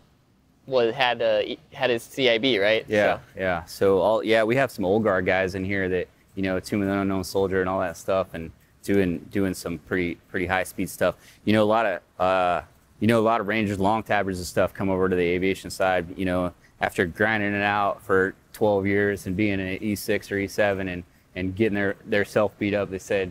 was 0.67 0.95
had 0.95 1.23
uh, 1.23 1.43
had 1.73 1.91
his 1.91 2.03
CIB, 2.05 2.61
right? 2.61 2.85
yeah, 2.89 3.17
So- 3.17 3.21
yeah. 3.37 3.65
So 3.65 3.99
all 3.99 4.23
yeah, 4.23 4.45
we 4.45 4.57
have 4.57 4.71
some 4.71 4.85
old 4.85 5.05
guard 5.05 5.25
guys 5.27 5.55
in 5.55 5.65
here 5.65 5.89
that 5.89 6.09
you 6.35 6.43
know, 6.43 6.59
Tomb 6.61 6.83
of 6.83 6.89
the 6.89 6.95
Unknown 6.95 7.23
Soldier 7.25 7.61
and 7.61 7.69
all 7.71 7.81
that 7.81 7.97
stuff, 7.97 8.35
and 8.35 8.51
doing 8.83 9.19
doing 9.31 9.55
some 9.55 9.79
pretty 9.79 10.17
pretty 10.29 10.47
high 10.47 10.65
speed 10.65 10.91
stuff. 10.91 11.15
You 11.45 11.53
know, 11.55 11.63
a 11.63 11.65
lot 11.65 11.87
of 11.87 12.01
uh, 12.21 12.63
you 13.05 13.09
know 13.09 13.21
a 13.21 13.29
lot 13.33 13.43
of 13.43 13.49
Rangers, 13.49 13.79
long 13.79 14.03
tabbers 14.03 14.39
and 14.39 14.47
stuff 14.47 14.73
come 14.73 14.89
over 14.89 15.11
to 15.11 15.15
the 15.15 15.23
aviation 15.23 15.69
side. 15.69 16.07
You 16.17 16.25
know, 16.25 16.55
after 16.81 17.05
grinding 17.05 17.53
it 17.53 17.61
out 17.63 18.01
for 18.01 18.35
12 18.55 18.87
years 18.87 19.27
and 19.27 19.37
being 19.37 19.61
an 19.61 19.79
E6 19.79 20.33
or 20.33 20.37
E7 20.37 20.91
and 20.91 21.05
and 21.37 21.55
getting 21.55 21.75
their 21.75 21.97
their 22.07 22.25
self 22.25 22.59
beat 22.59 22.73
up, 22.73 22.89
they 22.89 22.99
said, 22.99 23.31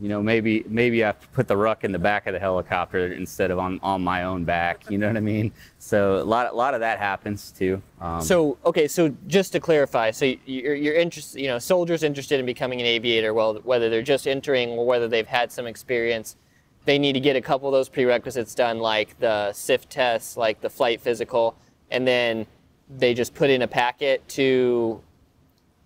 you 0.00 0.08
know, 0.08 0.20
maybe 0.20 0.64
maybe 0.66 1.04
I 1.04 1.12
put 1.12 1.46
the 1.46 1.56
ruck 1.56 1.84
in 1.84 1.92
the 1.92 1.98
back 2.00 2.26
of 2.26 2.32
the 2.32 2.40
helicopter 2.40 3.12
instead 3.12 3.52
of 3.52 3.60
on, 3.60 3.78
on 3.84 4.02
my 4.02 4.24
own 4.24 4.42
back. 4.42 4.90
You 4.90 4.98
know 4.98 5.06
what 5.06 5.16
I 5.16 5.20
mean? 5.20 5.52
So 5.78 6.16
a 6.16 6.24
lot 6.24 6.52
a 6.52 6.56
lot 6.56 6.74
of 6.74 6.80
that 6.80 6.98
happens 6.98 7.52
too. 7.52 7.80
Um, 8.00 8.20
So 8.20 8.58
okay, 8.66 8.88
so 8.88 9.14
just 9.28 9.52
to 9.52 9.60
clarify, 9.60 10.10
so 10.10 10.24
you're, 10.44 10.74
you're 10.74 10.96
interested, 10.96 11.40
you 11.40 11.46
know, 11.46 11.60
soldiers 11.60 12.02
interested 12.02 12.40
in 12.40 12.46
becoming 12.46 12.80
an 12.80 12.86
aviator, 12.88 13.32
well, 13.32 13.60
whether 13.62 13.88
they're 13.88 14.02
just 14.02 14.26
entering 14.26 14.70
or 14.70 14.84
whether 14.84 15.06
they've 15.06 15.24
had 15.24 15.52
some 15.52 15.68
experience, 15.68 16.34
they 16.84 16.98
need 16.98 17.14
to 17.14 17.20
get 17.20 17.36
a 17.36 17.40
couple 17.40 17.68
of 17.68 17.72
those 17.72 17.88
prerequisites 17.88 18.54
done, 18.54 18.78
like 18.78 19.18
the 19.18 19.52
SIFT 19.52 19.90
tests, 19.90 20.36
like 20.36 20.60
the 20.60 20.70
flight 20.70 21.00
physical, 21.00 21.56
and 21.90 22.06
then 22.06 22.46
they 22.88 23.14
just 23.14 23.34
put 23.34 23.50
in 23.50 23.62
a 23.62 23.68
packet 23.68 24.26
to. 24.28 25.00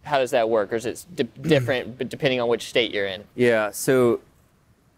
How 0.02 0.19
does 0.19 0.31
that 0.31 0.49
work, 0.49 0.73
or 0.73 0.76
is 0.76 0.87
it 0.87 1.05
di- 1.14 1.23
different 1.43 2.09
depending 2.09 2.40
on 2.40 2.49
which 2.49 2.69
state 2.69 2.93
you're 2.93 3.07
in? 3.07 3.25
Yeah, 3.35 3.71
so 3.71 4.21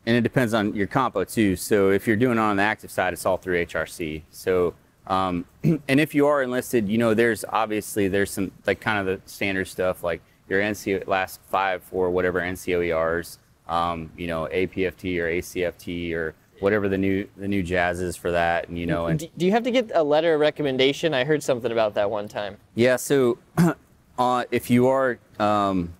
and 0.06 0.16
it 0.16 0.22
depends 0.22 0.54
on 0.54 0.74
your 0.74 0.86
compo 0.86 1.24
too. 1.24 1.56
So 1.56 1.90
if 1.90 2.06
you're 2.06 2.16
doing 2.16 2.38
it 2.38 2.40
on 2.40 2.56
the 2.56 2.62
active 2.62 2.90
side, 2.90 3.12
it's 3.12 3.26
all 3.26 3.36
through 3.36 3.64
HRC. 3.66 4.22
So 4.30 4.74
um, 5.06 5.44
and 5.64 6.00
if 6.00 6.14
you 6.14 6.26
are 6.26 6.42
enlisted, 6.42 6.88
you 6.88 6.98
know 6.98 7.14
there's 7.14 7.44
obviously 7.48 8.08
there's 8.08 8.30
some 8.30 8.52
like 8.66 8.80
kind 8.80 8.98
of 8.98 9.06
the 9.06 9.30
standard 9.30 9.66
stuff 9.68 10.02
like 10.02 10.22
your 10.48 10.60
NCO 10.60 11.06
last 11.06 11.40
five 11.48 11.82
for 11.82 12.10
whatever 12.10 12.40
NCOERs, 12.40 13.38
um, 13.70 14.10
you 14.16 14.26
know 14.26 14.48
APFT 14.52 15.18
or 15.18 15.26
ACFT 15.30 16.12
or 16.12 16.34
whatever 16.58 16.88
the 16.88 16.98
new 16.98 17.26
the 17.36 17.48
new 17.48 17.62
jazz 17.62 18.00
is 18.00 18.16
for 18.16 18.30
that, 18.32 18.68
and 18.68 18.78
you 18.78 18.86
know 18.86 19.06
and 19.06 19.20
Do, 19.38 19.46
you 19.46 19.52
have 19.52 19.62
to 19.62 19.70
get 19.70 19.90
a 19.94 20.02
letter 20.02 20.34
of 20.34 20.40
recommendation? 20.40 21.14
I 21.14 21.24
heard 21.24 21.42
something 21.42 21.72
about 21.72 21.94
that 21.94 22.10
one 22.10 22.28
time. 22.28 22.58
Yeah, 22.74 22.96
so 22.96 23.38
uh, 24.18 24.44
if 24.50 24.68
you 24.68 24.88
are 24.88 25.18
um, 25.38 25.94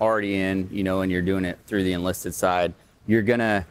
already 0.00 0.36
in, 0.36 0.68
you 0.72 0.82
know, 0.82 1.02
and 1.02 1.12
you're 1.12 1.22
doing 1.22 1.44
it 1.44 1.58
through 1.66 1.84
the 1.84 1.92
enlisted 1.92 2.34
side, 2.34 2.74
you're 3.06 3.22
gonna 3.22 3.66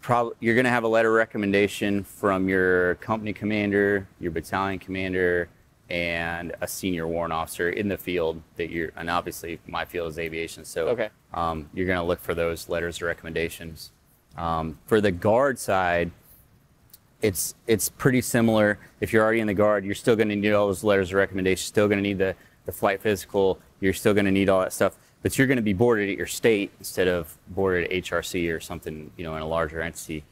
probably 0.00 0.34
you're 0.40 0.54
gonna 0.54 0.70
have 0.70 0.84
a 0.84 0.88
letter 0.88 1.08
of 1.08 1.16
recommendation 1.16 2.04
from 2.04 2.48
your 2.48 2.94
company 2.96 3.32
commander, 3.32 4.06
your 4.20 4.30
battalion 4.30 4.78
commander, 4.78 5.48
and 5.90 6.54
a 6.60 6.68
senior 6.68 7.06
warrant 7.06 7.32
officer 7.32 7.70
in 7.70 7.88
the 7.88 7.98
field 7.98 8.40
that 8.56 8.70
you're. 8.70 8.90
And 8.96 9.10
obviously, 9.10 9.58
my 9.66 9.84
field 9.84 10.10
is 10.10 10.18
aviation, 10.18 10.64
so 10.64 10.88
Okay. 10.88 11.08
um, 11.34 11.68
you're 11.74 11.86
gonna 11.86 12.04
look 12.04 12.20
for 12.20 12.34
those 12.34 12.68
letters 12.68 12.96
of 12.96 13.02
recommendations. 13.02 13.92
Um, 14.36 14.78
for 14.86 15.00
the 15.00 15.10
guard 15.10 15.58
side, 15.58 16.12
it's 17.22 17.54
it's 17.66 17.88
pretty 17.88 18.20
similar. 18.22 18.78
If 19.00 19.12
you're 19.12 19.22
already 19.22 19.40
in 19.40 19.46
the 19.46 19.54
guard, 19.54 19.84
you're 19.84 19.94
still 19.94 20.16
going 20.16 20.28
to 20.30 20.36
need 20.36 20.52
all 20.52 20.68
those 20.68 20.82
letters 20.84 21.10
of 21.10 21.16
recommendation. 21.16 21.66
Still 21.66 21.86
going 21.88 21.98
to 21.98 22.02
need 22.02 22.18
the 22.18 22.34
the 22.64 22.72
flight 22.72 23.02
physical. 23.02 23.58
You're 23.80 23.92
still 23.92 24.14
going 24.14 24.26
to 24.26 24.30
need 24.30 24.48
all 24.48 24.60
that 24.60 24.72
stuff. 24.72 24.96
But 25.22 25.36
you're 25.36 25.46
going 25.46 25.56
to 25.56 25.62
be 25.62 25.74
boarded 25.74 26.08
at 26.08 26.16
your 26.16 26.26
state 26.26 26.70
instead 26.78 27.08
of 27.08 27.36
boarded 27.48 27.84
at 27.92 28.04
HRC 28.04 28.50
or 28.54 28.58
something, 28.60 29.10
you 29.18 29.24
know, 29.24 29.36
in 29.36 29.42
a 29.42 29.46
larger 29.46 29.82
entity. 29.82 30.24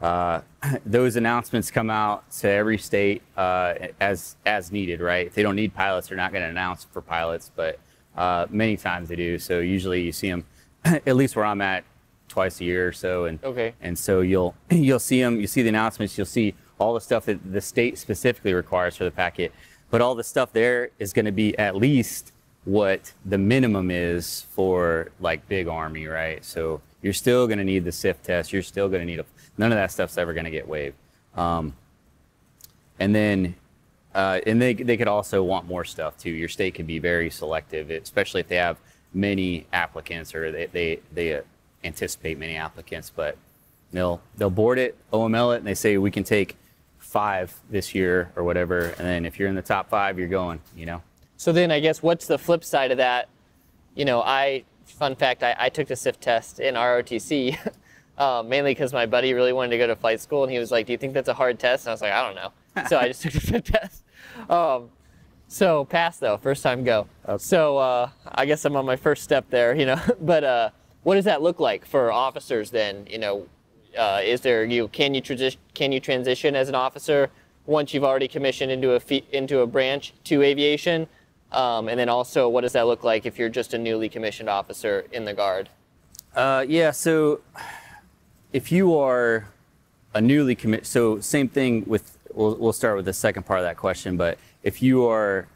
Uh, 0.00 0.40
those 0.86 1.16
announcements 1.16 1.70
come 1.70 1.90
out 1.90 2.30
to 2.30 2.48
every 2.48 2.78
state 2.78 3.22
uh, 3.36 3.74
as 4.00 4.36
as 4.46 4.72
needed, 4.72 5.00
right? 5.00 5.26
If 5.26 5.34
they 5.34 5.42
don't 5.42 5.56
need 5.56 5.74
pilots, 5.74 6.08
they're 6.08 6.16
not 6.16 6.32
going 6.32 6.42
to 6.44 6.48
announce 6.50 6.84
for 6.84 7.00
pilots, 7.00 7.50
but 7.54 7.78
uh, 8.16 8.46
many 8.50 8.76
times 8.76 9.08
they 9.08 9.16
do. 9.16 9.38
So 9.38 9.60
usually 9.60 10.02
you 10.02 10.12
see 10.12 10.30
them, 10.30 10.44
at 10.84 11.16
least 11.16 11.36
where 11.36 11.44
I'm 11.44 11.60
at, 11.60 11.84
twice 12.28 12.60
a 12.60 12.64
year 12.64 12.88
or 12.88 12.92
so, 12.92 13.24
and 13.26 13.42
Okay. 13.44 13.74
and 13.80 13.98
so 13.98 14.20
you'll 14.20 14.54
you'll 14.70 14.98
see 14.98 15.20
them, 15.20 15.40
you 15.40 15.46
see 15.46 15.62
the 15.62 15.68
announcements, 15.68 16.16
you'll 16.16 16.26
see 16.26 16.54
all 16.78 16.94
the 16.94 17.00
stuff 17.00 17.26
that 17.26 17.52
the 17.52 17.60
state 17.60 17.98
specifically 17.98 18.54
requires 18.54 18.96
for 18.96 19.04
the 19.04 19.10
packet, 19.10 19.52
but 19.90 20.00
all 20.00 20.14
the 20.14 20.24
stuff 20.24 20.50
there 20.52 20.90
is 20.98 21.12
going 21.12 21.26
to 21.26 21.32
be 21.32 21.56
at 21.58 21.76
least 21.76 22.32
what 22.64 23.12
the 23.26 23.36
minimum 23.38 23.90
is 23.90 24.46
for 24.52 25.10
like 25.20 25.46
big 25.48 25.68
army, 25.68 26.06
right? 26.06 26.42
So 26.44 26.80
you're 27.02 27.12
still 27.12 27.46
going 27.46 27.58
to 27.58 27.64
need 27.64 27.84
the 27.84 27.92
SIFT 27.92 28.24
test. 28.24 28.52
You're 28.52 28.62
still 28.62 28.88
going 28.88 29.00
to 29.00 29.06
need 29.06 29.20
a. 29.20 29.26
None 29.60 29.72
of 29.72 29.76
that 29.76 29.92
stuff's 29.92 30.16
ever 30.16 30.32
going 30.32 30.46
to 30.46 30.50
get 30.50 30.66
waived. 30.66 30.96
Um, 31.36 31.74
and 32.98 33.14
then, 33.14 33.54
uh, 34.14 34.40
and 34.46 34.60
they 34.60 34.72
they 34.72 34.96
could 34.96 35.06
also 35.06 35.42
want 35.42 35.66
more 35.66 35.84
stuff 35.84 36.16
too. 36.16 36.30
Your 36.30 36.48
state 36.48 36.74
could 36.74 36.86
be 36.86 36.98
very 36.98 37.28
selective, 37.28 37.90
especially 37.90 38.40
if 38.40 38.48
they 38.48 38.56
have 38.56 38.78
many 39.12 39.66
applicants 39.70 40.34
or 40.34 40.50
they 40.50 40.64
they 40.66 41.00
they 41.12 41.34
uh, 41.34 41.42
anticipate 41.84 42.38
many 42.38 42.56
applicants. 42.56 43.12
But 43.14 43.36
they'll 43.92 44.22
they'll 44.38 44.48
board 44.48 44.78
it, 44.78 44.96
OML 45.12 45.54
it, 45.54 45.58
and 45.58 45.66
they 45.66 45.74
say 45.74 45.98
we 45.98 46.10
can 46.10 46.24
take 46.24 46.56
five 46.98 47.54
this 47.68 47.94
year 47.94 48.32
or 48.36 48.44
whatever. 48.44 48.94
And 48.96 49.06
then 49.06 49.26
if 49.26 49.38
you're 49.38 49.50
in 49.50 49.56
the 49.56 49.62
top 49.62 49.90
five, 49.90 50.18
you're 50.18 50.26
going. 50.26 50.60
You 50.74 50.86
know. 50.86 51.02
So 51.36 51.52
then 51.52 51.70
I 51.70 51.80
guess 51.80 52.02
what's 52.02 52.26
the 52.26 52.38
flip 52.38 52.64
side 52.64 52.92
of 52.92 52.96
that? 52.96 53.28
You 53.94 54.06
know, 54.06 54.22
I, 54.22 54.64
fun 54.86 55.16
fact, 55.16 55.42
I, 55.42 55.54
I 55.58 55.68
took 55.68 55.88
the 55.88 55.96
SIFT 55.96 56.20
test 56.22 56.60
in 56.60 56.76
ROTC, 56.76 57.58
uh, 58.20 58.42
mainly 58.46 58.72
because 58.72 58.92
my 58.92 59.06
buddy 59.06 59.32
really 59.32 59.52
wanted 59.52 59.70
to 59.70 59.78
go 59.78 59.86
to 59.86 59.96
flight 59.96 60.20
school 60.20 60.42
and 60.44 60.52
he 60.52 60.58
was 60.58 60.70
like, 60.70 60.86
Do 60.86 60.92
you 60.92 60.98
think 60.98 61.14
that's 61.14 61.28
a 61.28 61.34
hard 61.34 61.58
test? 61.58 61.86
And 61.86 61.90
I 61.90 61.94
was 61.94 62.02
like, 62.02 62.12
I 62.12 62.22
don't 62.22 62.36
know. 62.36 62.86
So 62.86 62.98
I 62.98 63.08
just 63.08 63.22
took 63.22 63.32
the 63.32 63.60
test. 63.60 64.04
Um, 64.48 64.90
so 65.48 65.86
pass 65.86 66.18
though, 66.18 66.36
first 66.36 66.62
time 66.62 66.84
go. 66.84 67.08
So 67.38 67.78
uh, 67.78 68.10
I 68.26 68.44
guess 68.44 68.64
I'm 68.66 68.76
on 68.76 68.84
my 68.84 68.96
first 68.96 69.24
step 69.24 69.46
there, 69.48 69.74
you 69.74 69.86
know. 69.86 70.00
but 70.20 70.44
uh, 70.44 70.70
what 71.02 71.14
does 71.14 71.24
that 71.24 71.40
look 71.40 71.60
like 71.60 71.86
for 71.86 72.12
officers 72.12 72.70
then? 72.70 73.06
You 73.08 73.18
know, 73.18 73.46
uh, 73.98 74.20
is 74.22 74.42
there 74.42 74.64
you 74.64 74.88
can 74.88 75.14
you 75.14 75.22
transition 75.22 75.58
can 75.72 75.90
you 75.90 75.98
transition 75.98 76.54
as 76.54 76.68
an 76.68 76.74
officer 76.74 77.30
once 77.64 77.94
you've 77.94 78.04
already 78.04 78.28
commissioned 78.28 78.70
into 78.70 78.94
a 78.94 79.22
into 79.34 79.60
a 79.60 79.66
branch 79.66 80.12
to 80.24 80.42
aviation? 80.42 81.08
Um, 81.52 81.88
and 81.88 81.98
then 81.98 82.08
also, 82.08 82.48
what 82.48 82.60
does 82.60 82.74
that 82.74 82.86
look 82.86 83.02
like 83.02 83.26
if 83.26 83.38
you're 83.38 83.48
just 83.48 83.74
a 83.74 83.78
newly 83.78 84.08
commissioned 84.08 84.48
officer 84.48 85.06
in 85.10 85.24
the 85.24 85.32
guard? 85.34 85.68
Uh, 86.36 86.64
yeah. 86.68 86.92
So 86.92 87.40
if 88.52 88.72
you 88.72 88.96
are 88.98 89.46
a 90.14 90.20
newly 90.20 90.54
commit, 90.54 90.86
so 90.86 91.20
same 91.20 91.48
thing 91.48 91.84
with. 91.86 92.16
We'll, 92.32 92.54
we'll 92.56 92.72
start 92.72 92.94
with 92.94 93.06
the 93.06 93.12
second 93.12 93.42
part 93.44 93.58
of 93.58 93.64
that 93.64 93.76
question. 93.76 94.16
But 94.16 94.38
if 94.62 94.80
you 94.80 95.04
are 95.08 95.48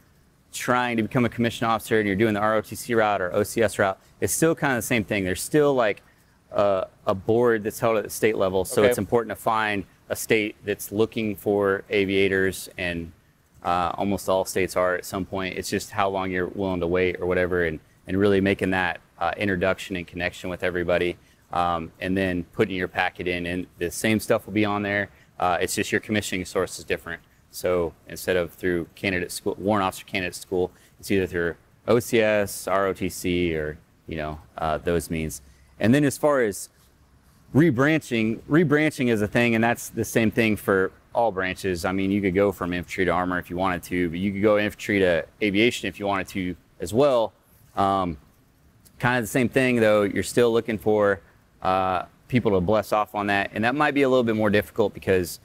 trying 0.53 0.97
to 0.97 1.05
become 1.05 1.25
a 1.25 1.29
commissioned 1.29 1.71
officer 1.71 2.01
and 2.01 2.07
you're 2.07 2.17
doing 2.17 2.35
the 2.35 2.41
ROTC 2.41 2.97
route 2.97 3.21
or 3.21 3.31
OCS 3.31 3.79
route, 3.79 3.97
it's 4.21 4.33
still 4.33 4.57
kind 4.57 4.73
of 4.73 4.79
the 4.79 4.87
same 4.87 5.05
thing. 5.05 5.23
There's 5.23 5.41
still 5.41 5.73
like 5.73 6.03
a, 6.51 6.89
a 7.07 7.15
board 7.15 7.63
that's 7.63 7.79
held 7.79 7.97
at 7.97 8.03
the 8.03 8.11
state 8.11 8.37
level, 8.37 8.65
so 8.65 8.83
Okay. 8.83 8.89
it's 8.91 8.99
important 8.99 9.31
to 9.31 9.41
find 9.41 9.85
a 10.09 10.17
state 10.17 10.57
that's 10.65 10.91
looking 10.91 11.37
for 11.37 11.85
aviators, 11.91 12.69
and 12.77 13.13
uh, 13.63 13.93
almost 13.95 14.29
all 14.29 14.45
states 14.45 14.75
are 14.75 14.97
at 14.97 15.05
some 15.05 15.25
point. 15.25 15.57
It's 15.57 15.71
just 15.71 15.91
how 15.93 16.09
long 16.09 16.33
you're 16.33 16.49
willing 16.49 16.81
to 16.81 16.89
wait 16.89 17.21
or 17.21 17.27
whatever, 17.27 17.67
and, 17.67 17.79
and 18.09 18.19
really 18.19 18.41
making 18.41 18.71
that 18.71 19.01
uh, 19.21 19.31
introduction 19.37 19.95
and 19.95 20.07
connection 20.09 20.51
with 20.51 20.65
everybody, 20.65 21.17
um, 21.55 21.93
and 22.01 22.17
then 22.17 22.45
putting 22.53 22.77
your 22.77 22.89
packet 22.89 23.27
in, 23.27 23.47
and 23.47 23.67
the 23.79 23.91
same 23.91 24.21
stuff 24.21 24.45
will 24.45 24.53
be 24.53 24.65
on 24.65 24.83
there. 24.83 25.09
Uh, 25.39 25.57
it's 25.61 25.75
just 25.75 25.93
your 25.93 26.01
commissioning 26.01 26.45
source 26.45 26.79
is 26.79 26.85
different. 26.85 27.23
So 27.51 27.95
instead 28.09 28.37
of 28.37 28.53
through 28.53 28.89
candidate 28.97 29.31
school, 29.31 29.55
warrant 29.59 29.87
officer 29.87 30.05
candidate 30.05 30.35
school, 30.35 30.73
it's 30.99 31.11
either 31.11 31.27
through 31.29 31.55
OCS, 31.87 32.69
ROTC, 32.71 33.55
or 33.55 33.79
you 34.09 34.17
know 34.17 34.41
uh, 34.59 34.79
those 34.79 35.11
means. 35.11 35.41
And 35.79 35.95
then 35.95 36.05
as 36.05 36.19
far 36.19 36.43
as 36.43 36.69
rebranching, 37.55 38.41
rebranching 38.51 39.09
is 39.09 39.23
a 39.23 39.29
thing, 39.29 39.55
and 39.55 39.63
that's 39.63 39.91
the 39.91 40.05
same 40.05 40.33
thing 40.33 40.57
for 40.57 40.91
all 41.15 41.31
branches. 41.31 41.85
I 41.85 41.93
mean, 41.93 42.11
you 42.11 42.21
could 42.21 42.35
go 42.35 42.51
from 42.51 42.73
infantry 42.73 43.05
to 43.05 43.13
armor 43.13 43.39
if 43.39 43.49
you 43.49 43.57
wanted 43.57 43.85
to, 43.85 44.11
but 44.11 44.19
you 44.19 44.33
could 44.33 44.43
go 44.43 44.59
infantry 44.59 44.99
to 44.99 45.25
aviation 45.41 45.87
if 45.87 46.01
you 46.01 46.07
wanted 46.07 46.27
to 46.29 46.57
as 46.81 46.93
well. 46.93 47.33
Um, 47.77 48.17
kind 48.99 49.19
of 49.19 49.23
the 49.23 49.29
same 49.29 49.49
thing, 49.49 49.77
though. 49.77 50.03
You're 50.03 50.25
still 50.25 50.53
looking 50.53 50.79
for 50.79 51.21
uh, 51.65 52.05
people 52.29 52.53
to 52.53 52.61
bless 52.61 52.93
off 52.93 53.15
on 53.15 53.27
that, 53.29 53.51
and 53.53 53.65
that 53.65 53.75
might 53.75 53.95
be 53.95 54.03
a 54.03 54.09
little 54.09 54.25
bit 54.25 54.37
more 54.37 54.51
difficult 54.51 54.95
because 54.95 55.41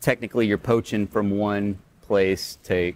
technically 0.00 0.46
you're 0.46 0.58
poaching 0.58 1.06
from 1.06 1.30
one 1.30 1.78
place 2.02 2.58
to 2.64 2.92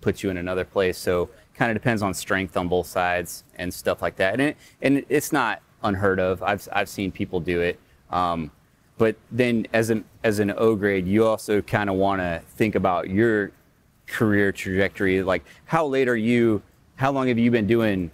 put 0.00 0.22
you 0.22 0.30
in 0.30 0.36
another 0.36 0.64
place. 0.64 0.98
So 0.98 1.30
kind 1.54 1.70
of 1.70 1.76
depends 1.76 2.02
on 2.02 2.14
strength 2.14 2.56
on 2.56 2.68
both 2.68 2.86
sides 2.86 3.44
and 3.56 3.72
stuff 3.72 4.02
like 4.02 4.16
that. 4.16 4.34
And 4.34 4.42
it, 4.42 4.56
and 4.82 5.04
it's 5.08 5.32
not 5.32 5.62
unheard 5.82 6.20
of. 6.20 6.42
I've 6.42 6.68
I've 6.72 6.88
seen 6.88 7.10
people 7.12 7.40
do 7.40 7.60
it. 7.60 7.78
Um, 8.10 8.50
but 8.98 9.16
then 9.30 9.66
as 9.72 9.90
an 9.90 10.04
as 10.24 10.38
an 10.38 10.52
O 10.56 10.74
grade, 10.74 11.06
you 11.06 11.26
also 11.26 11.62
kind 11.62 11.90
of 11.90 11.96
want 11.96 12.20
to 12.20 12.42
think 12.56 12.74
about 12.74 13.10
your 13.10 13.52
career 14.06 14.52
trajectory. 14.52 15.22
Like 15.22 15.44
how 15.64 15.86
late 15.86 16.08
are 16.08 16.16
you? 16.16 16.62
How 16.96 17.12
long 17.12 17.28
have 17.28 17.38
you 17.38 17.50
been 17.50 17.66
doing 17.66 18.10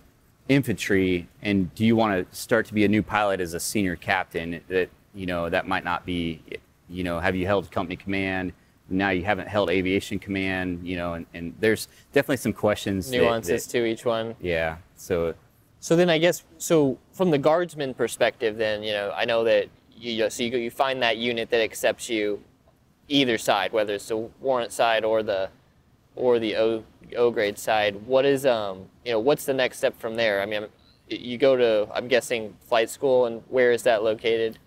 infantry? 0.48 1.28
And 1.42 1.74
do 1.74 1.84
you 1.84 1.96
want 1.96 2.28
to 2.30 2.36
start 2.36 2.66
to 2.66 2.74
be 2.74 2.84
a 2.84 2.88
new 2.88 3.02
pilot 3.02 3.40
as 3.40 3.54
a 3.54 3.60
senior 3.60 3.96
captain? 3.96 4.60
That 4.68 4.88
you 5.14 5.26
know 5.26 5.48
that 5.48 5.66
might 5.66 5.84
not 5.84 6.04
be. 6.06 6.42
You 6.88 7.04
know, 7.04 7.20
have 7.20 7.34
you 7.34 7.46
held 7.46 7.70
company 7.70 7.96
command? 7.96 8.52
Now 8.90 9.10
you 9.10 9.24
haven't 9.24 9.48
held 9.48 9.70
aviation 9.70 10.18
command. 10.18 10.86
You 10.86 10.96
know, 10.96 11.14
and, 11.14 11.26
and 11.34 11.54
there's 11.60 11.88
definitely 12.12 12.36
some 12.38 12.52
questions. 12.52 13.10
that- 13.10 13.16
Nuances 13.18 13.66
that- 13.66 13.72
to 13.78 13.84
each 13.86 14.04
one. 14.04 14.36
yeah. 14.40 14.76
So 14.96 15.34
So 15.80 15.96
then 15.96 16.10
I 16.10 16.18
guess 16.18 16.44
so 16.58 16.98
from 17.12 17.30
the 17.30 17.38
guardsman 17.38 17.94
perspective, 17.94 18.56
then 18.56 18.82
you 18.82 18.92
know 18.92 19.12
I 19.16 19.24
know 19.24 19.44
that 19.44 19.68
you 19.96 20.28
so 20.30 20.42
you, 20.42 20.58
you 20.58 20.70
find 20.70 21.02
that 21.02 21.16
unit 21.16 21.48
that 21.50 21.60
accepts 21.62 22.08
you 22.10 22.42
either 23.08 23.38
side, 23.38 23.72
whether 23.72 23.94
it's 23.94 24.08
the 24.08 24.16
warrant 24.16 24.72
side 24.72 25.04
or 25.04 25.22
the 25.22 25.48
or 26.16 26.38
the 26.38 26.56
O, 26.56 26.84
o 27.16 27.30
grade 27.30 27.58
side. 27.58 28.06
What 28.06 28.24
is 28.24 28.46
um 28.46 28.86
you 29.04 29.12
know 29.12 29.20
what's 29.20 29.44
the 29.44 29.54
next 29.54 29.78
step 29.78 29.98
from 29.98 30.16
there? 30.16 30.40
I 30.40 30.46
mean, 30.46 30.66
you 31.08 31.38
go 31.38 31.56
to 31.56 31.88
I'm 31.94 32.08
guessing 32.08 32.56
flight 32.68 32.90
school, 32.90 33.26
and 33.26 33.42
where 33.48 33.72
is 33.72 33.82
that 33.84 34.02
located? 34.02 34.58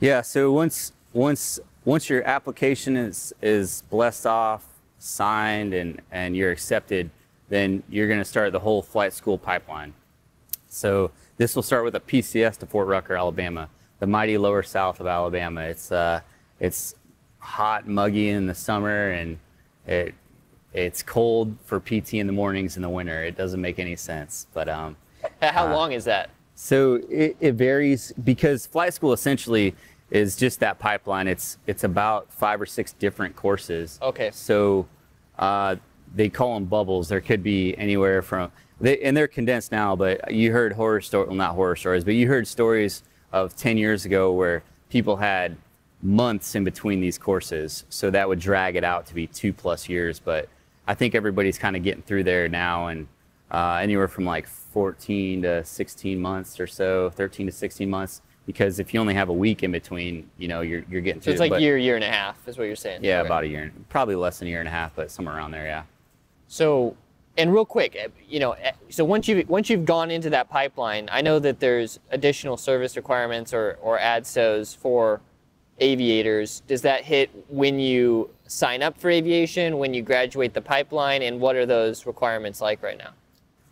Yeah. 0.00 0.22
So 0.22 0.52
once 0.52 0.92
once 1.12 1.60
once 1.84 2.08
your 2.08 2.22
application 2.24 2.96
is 2.96 3.32
is 3.42 3.82
blessed 3.90 4.26
off, 4.26 4.66
signed, 4.98 5.74
and 5.74 6.00
and 6.10 6.36
you're 6.36 6.50
accepted, 6.50 7.10
then 7.48 7.82
you're 7.88 8.08
going 8.08 8.20
to 8.20 8.24
start 8.24 8.52
the 8.52 8.60
whole 8.60 8.82
flight 8.82 9.12
school 9.12 9.38
pipeline. 9.38 9.94
So 10.68 11.12
this 11.36 11.54
will 11.54 11.62
start 11.62 11.84
with 11.84 11.94
a 11.94 12.00
PCS 12.00 12.58
to 12.58 12.66
Fort 12.66 12.88
Rucker, 12.88 13.16
Alabama, 13.16 13.68
the 14.00 14.06
mighty 14.06 14.36
lower 14.38 14.62
south 14.62 15.00
of 15.00 15.06
Alabama. 15.06 15.62
It's 15.62 15.92
uh, 15.92 16.20
it's 16.58 16.94
hot, 17.38 17.86
muggy 17.86 18.28
in 18.30 18.46
the 18.46 18.54
summer, 18.54 19.10
and 19.10 19.38
it 19.86 20.14
it's 20.74 21.02
cold 21.02 21.56
for 21.64 21.80
PT 21.80 22.14
in 22.14 22.26
the 22.26 22.32
mornings 22.32 22.76
in 22.76 22.82
the 22.82 22.88
winter. 22.88 23.22
It 23.22 23.36
doesn't 23.36 23.60
make 23.60 23.78
any 23.78 23.96
sense. 23.96 24.48
But 24.52 24.68
um, 24.68 24.96
how 25.40 25.68
uh, 25.68 25.72
long 25.72 25.92
is 25.92 26.04
that? 26.04 26.30
So 26.56 27.00
it, 27.08 27.36
it 27.40 27.52
varies 27.52 28.12
because 28.24 28.66
flight 28.66 28.92
school 28.92 29.12
essentially 29.12 29.74
is 30.10 30.36
just 30.36 30.60
that 30.60 30.78
pipeline. 30.78 31.28
It's 31.28 31.58
it's 31.66 31.84
about 31.84 32.32
five 32.32 32.60
or 32.60 32.66
six 32.66 32.92
different 32.92 33.36
courses. 33.36 33.98
Okay. 34.02 34.30
So 34.32 34.86
uh, 35.38 35.76
they 36.14 36.28
call 36.28 36.54
them 36.54 36.64
bubbles. 36.64 37.08
There 37.08 37.20
could 37.20 37.42
be 37.42 37.76
anywhere 37.78 38.20
from 38.20 38.50
they, 38.80 38.98
and 39.00 39.16
they're 39.16 39.28
condensed 39.28 39.72
now. 39.72 39.94
But 39.94 40.32
you 40.32 40.52
heard 40.52 40.72
horror 40.72 41.00
stories, 41.00 41.28
well, 41.28 41.36
not 41.36 41.54
horror 41.54 41.76
stories, 41.76 42.04
but 42.04 42.14
you 42.14 42.26
heard 42.26 42.46
stories 42.46 43.04
of 43.32 43.56
10 43.56 43.76
years 43.76 44.04
ago 44.04 44.32
where 44.32 44.62
people 44.90 45.16
had 45.16 45.56
months 46.02 46.54
in 46.54 46.64
between 46.64 47.00
these 47.00 47.16
courses. 47.16 47.84
So 47.88 48.10
that 48.10 48.28
would 48.28 48.38
drag 48.38 48.76
it 48.76 48.84
out 48.84 49.06
to 49.06 49.14
be 49.14 49.26
two 49.26 49.52
plus 49.52 49.88
years. 49.88 50.18
But 50.18 50.48
I 50.86 50.94
think 50.94 51.14
everybody's 51.14 51.58
kind 51.58 51.76
of 51.76 51.82
getting 51.82 52.02
through 52.02 52.24
there 52.24 52.48
now, 52.48 52.88
and 52.88 53.06
uh, 53.50 53.78
anywhere 53.80 54.08
from 54.08 54.24
like 54.24 54.46
14 54.46 55.42
to 55.42 55.64
16 55.64 56.20
months 56.20 56.60
or 56.60 56.66
so, 56.66 57.10
13 57.10 57.46
to 57.46 57.52
16 57.52 57.88
months. 57.88 58.20
Because 58.46 58.78
if 58.78 58.92
you 58.92 59.00
only 59.00 59.14
have 59.14 59.30
a 59.30 59.32
week 59.32 59.62
in 59.62 59.72
between, 59.72 60.28
you 60.36 60.48
know, 60.48 60.60
you're, 60.60 60.84
you're 60.90 61.00
getting 61.00 61.22
so 61.22 61.30
it's 61.30 61.40
like 61.40 61.50
but, 61.50 61.62
year, 61.62 61.78
year 61.78 61.94
and 61.94 62.04
a 62.04 62.10
half 62.10 62.46
is 62.46 62.58
what 62.58 62.64
you're 62.64 62.76
saying. 62.76 63.02
Yeah, 63.02 63.20
okay. 63.20 63.26
about 63.26 63.44
a 63.44 63.46
year, 63.46 63.72
probably 63.88 64.16
less 64.16 64.38
than 64.38 64.48
a 64.48 64.50
year 64.50 64.60
and 64.60 64.68
a 64.68 64.72
half, 64.72 64.94
but 64.94 65.10
somewhere 65.10 65.34
around 65.34 65.52
there, 65.52 65.64
yeah. 65.64 65.84
So, 66.46 66.94
and 67.38 67.50
real 67.50 67.64
quick, 67.64 67.96
eh, 67.96 68.08
you 68.28 68.40
know, 68.40 68.52
eh, 68.52 68.72
so 68.90 69.02
once 69.02 69.28
you've 69.28 69.48
once 69.48 69.70
you've 69.70 69.86
gone 69.86 70.10
into 70.10 70.28
that 70.28 70.50
pipeline, 70.50 71.08
I 71.10 71.22
know 71.22 71.38
that 71.38 71.58
there's 71.58 72.00
additional 72.10 72.58
service 72.58 72.96
requirements 72.96 73.54
or 73.54 73.78
or 73.80 73.98
ADSOs 73.98 74.76
for 74.76 75.22
aviators. 75.78 76.60
Does 76.66 76.82
that 76.82 77.02
hit 77.02 77.30
when 77.48 77.78
you 77.78 78.28
sign 78.54 78.82
up 78.82 78.96
for 78.98 79.10
aviation, 79.10 79.78
when 79.78 79.92
you 79.92 80.02
graduate 80.02 80.54
the 80.54 80.60
pipeline, 80.60 81.22
and 81.22 81.40
what 81.40 81.56
are 81.56 81.66
those 81.66 82.06
requirements 82.06 82.60
like 82.60 82.82
right 82.82 82.96
now? 82.96 83.10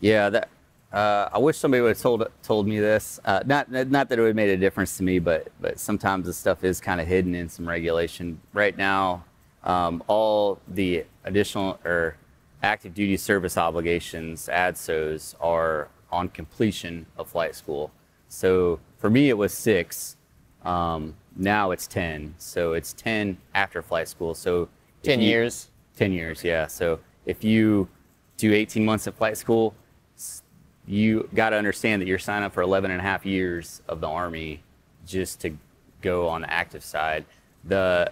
Yeah, 0.00 0.28
that 0.30 0.48
uh, 0.92 1.28
I 1.32 1.38
wish 1.38 1.56
somebody 1.56 1.80
would 1.80 1.90
have 1.90 2.00
told 2.00 2.26
told 2.42 2.66
me 2.66 2.80
this. 2.80 3.20
Uh, 3.24 3.40
not 3.46 3.70
not 3.70 4.08
that 4.08 4.18
it 4.18 4.20
would 4.20 4.28
have 4.28 4.36
made 4.36 4.50
a 4.50 4.56
difference 4.56 4.96
to 4.96 5.04
me, 5.04 5.20
but 5.20 5.48
but 5.60 5.78
sometimes 5.78 6.26
the 6.26 6.32
stuff 6.32 6.64
is 6.64 6.80
kind 6.80 7.00
of 7.00 7.06
hidden 7.06 7.34
in 7.34 7.48
some 7.48 7.68
regulation. 7.68 8.40
Right 8.52 8.76
now, 8.76 9.24
um, 9.62 10.02
all 10.08 10.58
the 10.66 11.04
additional 11.24 11.78
or 11.84 12.16
active 12.62 12.94
duty 12.94 13.16
service 13.16 13.56
obligations, 13.56 14.48
ADSOs, 14.52 15.34
are 15.40 15.88
on 16.10 16.28
completion 16.28 17.06
of 17.16 17.28
flight 17.28 17.54
school. 17.54 17.92
So 18.28 18.80
for 18.98 19.08
me, 19.08 19.28
it 19.28 19.38
was 19.38 19.54
six. 19.54 20.16
Um, 20.64 21.14
now 21.36 21.70
it's 21.70 21.86
10. 21.86 22.34
So 22.38 22.72
it's 22.74 22.92
10 22.92 23.36
after 23.54 23.82
flight 23.82 24.08
school. 24.08 24.34
So 24.34 24.68
10 25.02 25.20
you, 25.20 25.28
years? 25.28 25.68
10 25.96 26.12
years, 26.12 26.44
yeah. 26.44 26.66
So 26.66 27.00
if 27.26 27.44
you 27.44 27.88
do 28.36 28.52
18 28.52 28.84
months 28.84 29.06
of 29.06 29.14
flight 29.14 29.36
school, 29.36 29.74
you 30.86 31.28
got 31.34 31.50
to 31.50 31.56
understand 31.56 32.02
that 32.02 32.06
you're 32.06 32.18
signing 32.18 32.44
up 32.44 32.52
for 32.52 32.62
11 32.62 32.90
and 32.90 33.00
a 33.00 33.02
half 33.02 33.24
years 33.24 33.82
of 33.88 34.00
the 34.00 34.08
Army 34.08 34.62
just 35.06 35.40
to 35.40 35.56
go 36.00 36.28
on 36.28 36.42
the 36.42 36.52
active 36.52 36.84
side. 36.84 37.24
The 37.64 38.10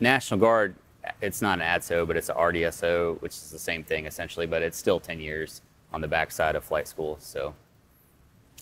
National 0.00 0.40
Guard, 0.40 0.74
it's 1.20 1.40
not 1.40 1.60
an 1.60 1.64
ADSO, 1.64 2.06
but 2.06 2.16
it's 2.16 2.28
an 2.28 2.36
RDSO, 2.36 3.20
which 3.22 3.32
is 3.32 3.50
the 3.50 3.58
same 3.58 3.84
thing 3.84 4.06
essentially, 4.06 4.46
but 4.46 4.62
it's 4.62 4.76
still 4.76 4.98
10 4.98 5.20
years 5.20 5.62
on 5.92 6.00
the 6.00 6.08
backside 6.08 6.56
of 6.56 6.64
flight 6.64 6.88
school. 6.88 7.16
So, 7.20 7.54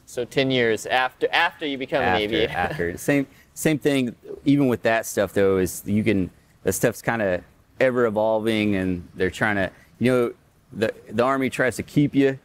so 0.05 0.25
10 0.25 0.51
years 0.51 0.87
after 0.87 1.27
after 1.33 1.67
you 1.67 1.79
become 1.79 2.03
after, 2.03 2.17
an 2.17 2.23
aviator. 2.23 2.53
after 2.53 2.99
same 2.99 3.27
same 3.57 3.79
thing. 3.79 4.15
Even 4.45 4.69
with 4.69 4.83
that 4.83 5.07
stuff 5.07 5.33
though, 5.33 5.57
is 5.57 5.83
you 5.87 6.05
can 6.05 6.31
the 6.63 6.73
stuff's 6.73 7.03
kind 7.03 7.23
of 7.23 7.43
ever 7.81 8.07
evolving, 8.07 8.77
and 8.77 9.09
they're 9.15 9.31
trying 9.31 9.57
to 9.57 9.71
you 9.99 10.13
know 10.13 10.35
the 10.73 10.95
the 11.09 11.25
army 11.25 11.51
tries 11.51 11.77
to 11.77 11.83
keep 11.83 12.15
you 12.15 12.39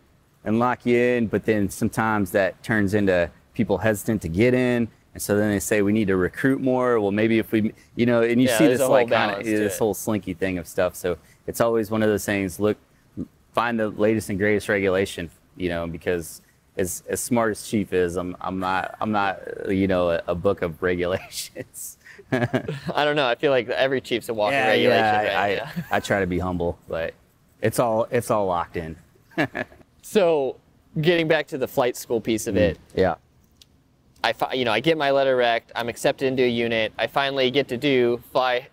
and 0.44 0.58
lock 0.58 0.86
you 0.86 0.98
in, 0.98 1.28
but 1.28 1.46
then 1.46 1.70
sometimes 1.70 2.32
that 2.32 2.64
turns 2.64 2.94
into 2.94 3.30
people 3.54 3.78
hesitant 3.78 4.22
to 4.24 4.30
get 4.30 4.54
in. 4.54 4.88
And 5.14 5.22
so 5.22 5.36
then 5.36 5.52
they 5.52 5.60
say 5.60 5.82
we 5.82 5.92
need 5.92 6.08
to 6.08 6.16
recruit 6.16 6.62
more. 6.62 7.00
Well, 7.00 7.12
maybe 7.12 7.38
if 7.38 7.52
we, 7.52 7.74
you 7.96 8.06
know, 8.06 8.22
and 8.22 8.42
you 8.42 8.48
yeah, 8.48 8.58
see 8.58 8.68
this 8.68 8.80
like 8.80 9.10
kind 9.10 9.32
of 9.32 9.46
this 9.46 9.76
it. 9.76 9.78
whole 9.78 9.94
slinky 9.94 10.34
thing 10.34 10.58
of 10.58 10.68
stuff. 10.68 10.96
So 10.96 11.18
it's 11.46 11.60
always 11.60 11.92
one 11.92 12.02
of 12.02 12.10
those 12.10 12.26
things. 12.26 12.60
Look, 12.60 12.78
find 13.54 13.78
the 13.78 13.90
latest 13.90 14.30
and 14.30 14.40
greatest 14.40 14.70
regulation, 14.70 15.30
you 15.58 15.68
know, 15.68 15.86
because 15.86 16.42
as 16.78 17.04
as 17.08 17.22
smart 17.22 17.52
as 17.52 17.68
Chief 17.68 17.94
is, 17.94 18.16
I'm 18.16 18.36
I'm 18.42 18.60
not 18.60 18.96
I'm 19.02 19.12
not 19.12 19.40
you 19.70 19.88
know 19.88 20.12
a, 20.12 20.24
a 20.28 20.36
book 20.36 20.62
of 20.62 20.82
regulations. 20.84 21.98
I 22.32 23.06
don't 23.06 23.16
know. 23.16 23.28
I 23.28 23.36
feel 23.36 23.52
like 23.52 23.68
every 23.70 24.00
chief's 24.00 24.30
a 24.30 24.34
walking 24.34 24.58
yeah, 24.58 24.68
regulation. 24.68 25.04
Yeah, 25.04 25.18
right? 25.18 25.36
I, 25.36 25.50
yeah. 25.50 25.72
I, 25.92 25.98
I 25.98 26.00
try 26.00 26.20
to 26.22 26.28
be 26.28 26.40
humble, 26.40 26.78
but 26.88 27.14
it's 27.62 27.80
all 27.80 28.08
it's 28.12 28.32
all 28.32 28.46
locked 28.46 28.78
in. 28.78 28.96
so, 30.02 30.58
getting 31.00 31.28
back 31.28 31.48
to 31.48 31.58
the 31.58 31.68
flight 31.68 31.98
school 31.98 32.22
piece 32.22 32.48
of 32.48 32.58
it. 32.58 32.78
Mm, 32.78 33.00
yeah. 33.00 33.16
I 34.24 34.34
you 34.54 34.66
know 34.66 34.72
I 34.72 34.80
get 34.80 34.98
my 34.98 35.12
letter 35.12 35.36
rec. 35.36 35.72
I'm 35.76 35.90
accepted 35.90 36.28
into 36.28 36.44
a 36.44 36.50
unit. 36.50 36.94
I 36.98 37.08
finally 37.08 37.50
get 37.52 37.68
to 37.70 37.78
do 37.78 38.22
fly 38.32 38.68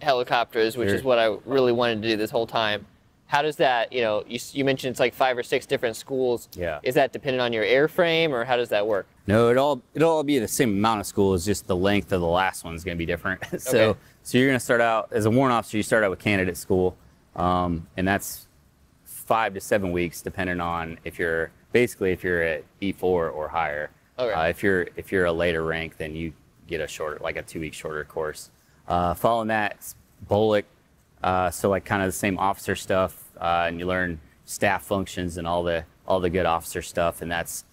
helicopters, 0.00 0.76
which 0.76 0.88
sure. 0.88 0.96
is 0.96 1.02
what 1.02 1.18
I 1.18 1.36
really 1.44 1.72
wanted 1.72 2.02
to 2.02 2.08
do 2.08 2.16
this 2.16 2.30
whole 2.30 2.46
time 2.46 2.86
how 3.30 3.42
does 3.42 3.54
that, 3.54 3.92
you 3.92 4.00
know, 4.00 4.24
you, 4.26 4.40
you 4.50 4.64
mentioned 4.64 4.90
it's 4.90 4.98
like 4.98 5.14
five 5.14 5.38
or 5.38 5.44
six 5.44 5.64
different 5.64 5.94
schools. 5.94 6.48
Yeah. 6.52 6.80
Is 6.82 6.96
that 6.96 7.12
dependent 7.12 7.40
on 7.40 7.52
your 7.52 7.62
airframe 7.62 8.30
or 8.30 8.44
how 8.44 8.56
does 8.56 8.70
that 8.70 8.88
work? 8.88 9.06
No, 9.28 9.50
it 9.50 9.56
all 9.56 9.80
it'll 9.94 10.10
all 10.10 10.24
be 10.24 10.40
the 10.40 10.48
same 10.48 10.70
amount 10.70 10.98
of 10.98 11.06
schools, 11.06 11.44
just 11.44 11.68
the 11.68 11.76
length 11.76 12.10
of 12.10 12.20
the 12.20 12.26
last 12.26 12.64
one 12.64 12.74
is 12.74 12.82
going 12.82 12.96
to 12.96 12.98
be 12.98 13.06
different. 13.06 13.40
so 13.60 13.90
okay. 13.90 13.98
so 14.24 14.36
you're 14.36 14.48
going 14.48 14.58
to 14.58 14.64
start 14.64 14.80
out 14.80 15.10
as 15.12 15.26
a 15.26 15.30
warrant 15.30 15.52
officer. 15.52 15.76
You 15.76 15.84
start 15.84 16.02
out 16.02 16.10
with 16.10 16.18
candidate 16.18 16.56
school, 16.56 16.96
um, 17.36 17.86
and 17.96 18.08
that's 18.08 18.48
five 19.04 19.54
to 19.54 19.60
seven 19.60 19.92
weeks, 19.92 20.22
depending 20.22 20.60
on 20.60 20.98
if 21.04 21.16
you're 21.16 21.52
basically 21.70 22.10
if 22.10 22.24
you're 22.24 22.42
at 22.42 22.64
E4 22.82 23.04
or 23.04 23.48
higher. 23.48 23.90
Okay. 24.18 24.34
Uh, 24.34 24.48
if 24.48 24.60
you're 24.60 24.88
if 24.96 25.12
you're 25.12 25.26
a 25.26 25.32
later 25.32 25.62
rank, 25.62 25.98
then 25.98 26.16
you 26.16 26.32
get 26.66 26.80
a 26.80 26.88
shorter, 26.88 27.20
like 27.22 27.36
a 27.36 27.42
two 27.42 27.60
week 27.60 27.74
shorter 27.74 28.02
course. 28.02 28.50
Uh, 28.88 29.14
following 29.14 29.46
that, 29.46 29.94
BOLC, 30.28 30.64
uh, 31.22 31.50
so 31.50 31.68
like 31.68 31.84
kind 31.84 32.02
of 32.02 32.08
the 32.08 32.12
same 32.12 32.38
officer 32.38 32.74
stuff, 32.74 33.30
uh, 33.40 33.64
and 33.66 33.78
you 33.78 33.86
learn 33.86 34.20
staff 34.44 34.82
functions 34.82 35.36
and 35.36 35.46
all 35.46 35.62
the 35.62 35.84
all 36.06 36.20
the 36.20 36.30
good 36.30 36.46
officer 36.46 36.82
stuff. 36.82 37.22
And 37.22 37.30
that's 37.30 37.64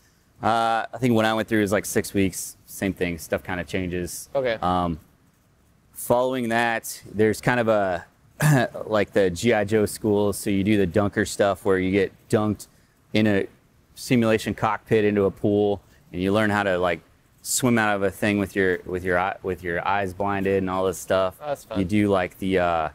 uh, 0.42 0.86
I 0.94 0.98
think 1.00 1.16
when 1.16 1.26
I 1.26 1.34
went 1.34 1.48
through 1.48 1.62
was 1.62 1.72
like 1.72 1.86
six 1.86 2.14
weeks. 2.14 2.58
Same 2.66 2.94
thing. 2.94 3.18
Stuff 3.18 3.44
kind 3.44 3.60
of 3.60 3.68
changes. 3.68 4.30
Okay. 4.36 4.58
Um, 4.62 5.00
following 5.94 6.50
that, 6.50 7.02
there's 7.12 7.42
kind 7.42 7.60
of 7.60 7.68
a 7.68 8.06
like 8.86 9.14
the 9.14 9.30
GI 9.30 9.66
Joe 9.66 9.86
school. 9.86 10.34
So 10.34 10.50
you 10.50 10.64
do 10.64 10.78
the 10.78 10.86
dunker 10.86 11.26
stuff 11.26 11.66
where 11.66 11.80
you 11.80 11.92
get 11.92 12.12
dunked 12.30 12.68
in 13.14 13.26
a 13.26 13.48
simulation 13.96 14.54
cockpit 14.54 15.04
into 15.06 15.24
a 15.24 15.32
pool, 15.32 15.82
and 16.12 16.22
you 16.22 16.32
learn 16.32 16.52
how 16.52 16.64
to 16.64 16.78
like 16.78 17.02
swim 17.42 17.80
out 17.80 17.96
of 17.96 18.04
a 18.04 18.12
thing 18.12 18.38
with 18.38 18.56
your 18.56 18.80
with 18.86 19.04
your 19.04 19.36
with 19.42 19.64
your 19.64 19.86
eyes 19.88 20.14
blinded 20.14 20.58
and 20.58 20.70
all 20.70 20.86
this 20.86 21.00
stuff. 21.00 21.38
Oh, 21.42 21.48
that's 21.48 21.64
fun. 21.64 21.80
You 21.80 21.86
do 21.86 22.10
like 22.10 22.38
the 22.38 22.60
uh, 22.60 22.90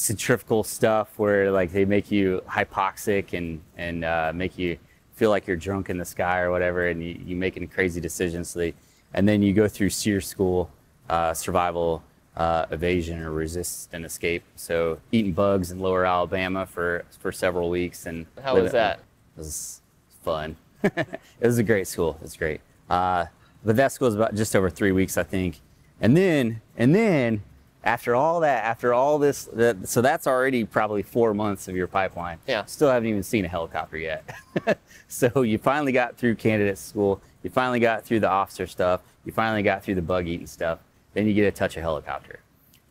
centrifugal 0.00 0.64
stuff 0.64 1.18
where 1.18 1.50
like 1.50 1.72
they 1.72 1.84
make 1.84 2.10
you 2.10 2.42
hypoxic 2.48 3.36
and 3.36 3.60
and 3.76 4.04
uh, 4.04 4.32
make 4.34 4.58
you 4.58 4.78
feel 5.14 5.28
like 5.28 5.46
you're 5.46 5.56
drunk 5.56 5.90
in 5.90 5.98
the 5.98 6.04
sky 6.04 6.40
or 6.40 6.50
whatever, 6.50 6.88
and 6.88 7.04
you, 7.04 7.20
you 7.26 7.36
making 7.36 7.68
crazy 7.68 8.00
decisions. 8.00 8.48
So 8.48 8.60
they, 8.60 8.74
and 9.12 9.28
then 9.28 9.42
you 9.42 9.52
go 9.52 9.68
through 9.68 9.90
SERE 9.90 10.22
school, 10.22 10.70
uh, 11.10 11.34
survival, 11.34 12.02
uh, 12.34 12.64
evasion, 12.70 13.20
or 13.20 13.30
resist 13.30 13.90
and 13.92 14.06
escape. 14.06 14.42
So 14.56 14.98
eating 15.12 15.32
bugs 15.32 15.70
in 15.70 15.80
Lower 15.80 16.06
Alabama 16.06 16.64
for 16.64 17.04
for 17.20 17.30
several 17.30 17.68
weeks 17.68 18.06
and 18.06 18.24
how 18.42 18.58
was 18.58 18.72
that? 18.72 19.00
It 19.36 19.40
was 19.40 19.82
fun. 20.24 20.56
it 20.82 21.20
was 21.42 21.58
a 21.58 21.62
great 21.62 21.86
school. 21.86 22.18
It's 22.22 22.36
great. 22.36 22.62
Uh, 22.88 23.26
but 23.62 23.76
that 23.76 23.92
school 23.92 24.08
is 24.08 24.14
about 24.14 24.34
just 24.34 24.56
over 24.56 24.70
three 24.70 24.92
weeks, 24.92 25.18
I 25.18 25.24
think. 25.24 25.60
And 26.00 26.16
then 26.16 26.62
and 26.78 26.94
then 26.94 27.42
after 27.82 28.14
all 28.14 28.40
that, 28.40 28.64
after 28.64 28.92
all 28.92 29.18
this, 29.18 29.44
that, 29.52 29.88
so 29.88 30.02
that's 30.02 30.26
already 30.26 30.64
probably 30.64 31.02
four 31.02 31.32
months 31.32 31.66
of 31.68 31.76
your 31.76 31.86
pipeline. 31.86 32.38
Yeah. 32.46 32.64
Still 32.66 32.90
haven't 32.90 33.08
even 33.08 33.22
seen 33.22 33.44
a 33.44 33.48
helicopter 33.48 33.96
yet. 33.96 34.28
so 35.08 35.42
you 35.42 35.58
finally 35.58 35.92
got 35.92 36.16
through 36.16 36.34
candidate 36.34 36.78
school. 36.78 37.22
You 37.42 37.50
finally 37.50 37.80
got 37.80 38.04
through 38.04 38.20
the 38.20 38.28
officer 38.28 38.66
stuff. 38.66 39.00
You 39.24 39.32
finally 39.32 39.62
got 39.62 39.82
through 39.82 39.94
the 39.94 40.02
bug 40.02 40.26
eating 40.26 40.46
stuff. 40.46 40.80
Then 41.14 41.26
you 41.26 41.34
get 41.34 41.46
a 41.46 41.50
touch 41.50 41.76
a 41.76 41.80
helicopter. 41.80 42.40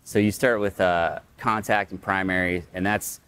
So 0.03 0.17
you 0.17 0.31
start 0.31 0.59
with 0.59 0.81
uh, 0.81 1.19
contact 1.37 1.91
and 1.91 2.01
primary, 2.01 2.63
and 2.73 2.83
that's 2.83 3.19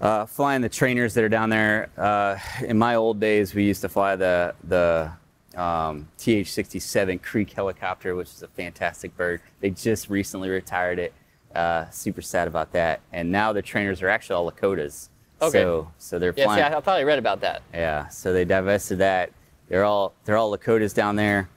uh, 0.00 0.26
flying 0.26 0.62
the 0.62 0.68
trainers 0.68 1.14
that 1.14 1.24
are 1.24 1.28
down 1.28 1.50
there. 1.50 1.90
Uh, 1.96 2.38
in 2.64 2.78
my 2.78 2.94
old 2.94 3.18
days, 3.18 3.52
we 3.54 3.64
used 3.64 3.80
to 3.80 3.88
fly 3.88 4.14
the 4.14 4.54
the 4.62 5.10
um, 5.56 6.08
TH-67 6.18 7.22
Creek 7.22 7.52
helicopter, 7.52 8.14
which 8.14 8.28
is 8.28 8.42
a 8.42 8.48
fantastic 8.48 9.16
bird. 9.16 9.40
They 9.60 9.70
just 9.70 10.08
recently 10.10 10.48
retired 10.48 10.98
it. 10.98 11.12
Uh, 11.54 11.88
super 11.90 12.22
sad 12.22 12.48
about 12.48 12.72
that. 12.72 13.00
And 13.12 13.30
now 13.30 13.52
the 13.52 13.62
trainers 13.62 14.02
are 14.02 14.08
actually 14.08 14.36
all 14.36 14.50
Lakotas. 14.50 15.08
Okay. 15.40 15.58
So, 15.58 15.90
so 15.98 16.18
they're 16.18 16.32
Yeah, 16.36 16.44
flying. 16.44 16.62
I, 16.62 16.76
I 16.76 16.80
thought 16.80 16.98
I 16.98 17.02
read 17.02 17.18
about 17.18 17.40
that. 17.40 17.62
Yeah, 17.74 18.08
so 18.08 18.32
they 18.32 18.44
divested 18.44 18.98
that. 18.98 19.30
They're 19.68 19.84
all 19.84 20.14
they're 20.24 20.36
all 20.36 20.56
Lakotas 20.56 20.94
down 20.94 21.16
there, 21.16 21.48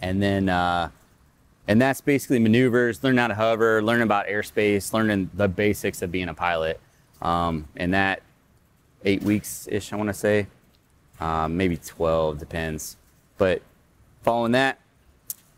and 0.00 0.22
then 0.22 0.48
uh, 0.48 0.90
and 1.66 1.80
that's 1.80 2.00
basically 2.00 2.38
maneuvers, 2.38 3.02
learning 3.02 3.18
how 3.18 3.28
to 3.28 3.34
hover, 3.34 3.82
learning 3.82 4.02
about 4.02 4.26
airspace, 4.26 4.92
learning 4.92 5.30
the 5.34 5.48
basics 5.48 6.02
of 6.02 6.12
being 6.12 6.28
a 6.28 6.34
pilot. 6.34 6.78
Um, 7.22 7.68
and 7.76 7.94
that 7.94 8.22
eight 9.04 9.22
weeks 9.22 9.66
ish, 9.70 9.92
I 9.92 9.96
want 9.96 10.08
to 10.08 10.14
say, 10.14 10.46
um, 11.20 11.56
maybe 11.56 11.76
twelve 11.76 12.38
depends. 12.38 12.96
But 13.38 13.62
following 14.22 14.52
that, 14.52 14.78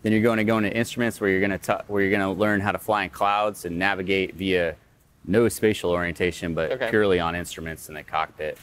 then 0.03 0.13
you're 0.13 0.21
going 0.23 0.39
to 0.39 0.45
go 0.45 0.59
into 0.59 0.75
instruments 0.75 1.21
where 1.21 1.31
you're 1.31 1.41
going 1.47 1.59
to 1.59 1.85
where 1.89 2.03
you're 2.03 2.11
going 2.11 2.21
to 2.23 2.39
learn 2.41 2.61
how 2.61 2.73
to 2.73 2.79
fly 2.79 3.05
in 3.05 3.11
clouds 3.11 3.65
and 3.65 3.79
navigate 3.79 4.35
via 4.35 4.77
no 5.27 5.49
spatial 5.49 5.91
orientation, 5.91 6.55
but 6.55 6.71
Okay. 6.73 6.91
purely 6.91 7.19
on 7.21 7.35
instruments 7.35 7.89
in 7.89 7.95
the 7.95 8.03
cockpit. 8.03 8.59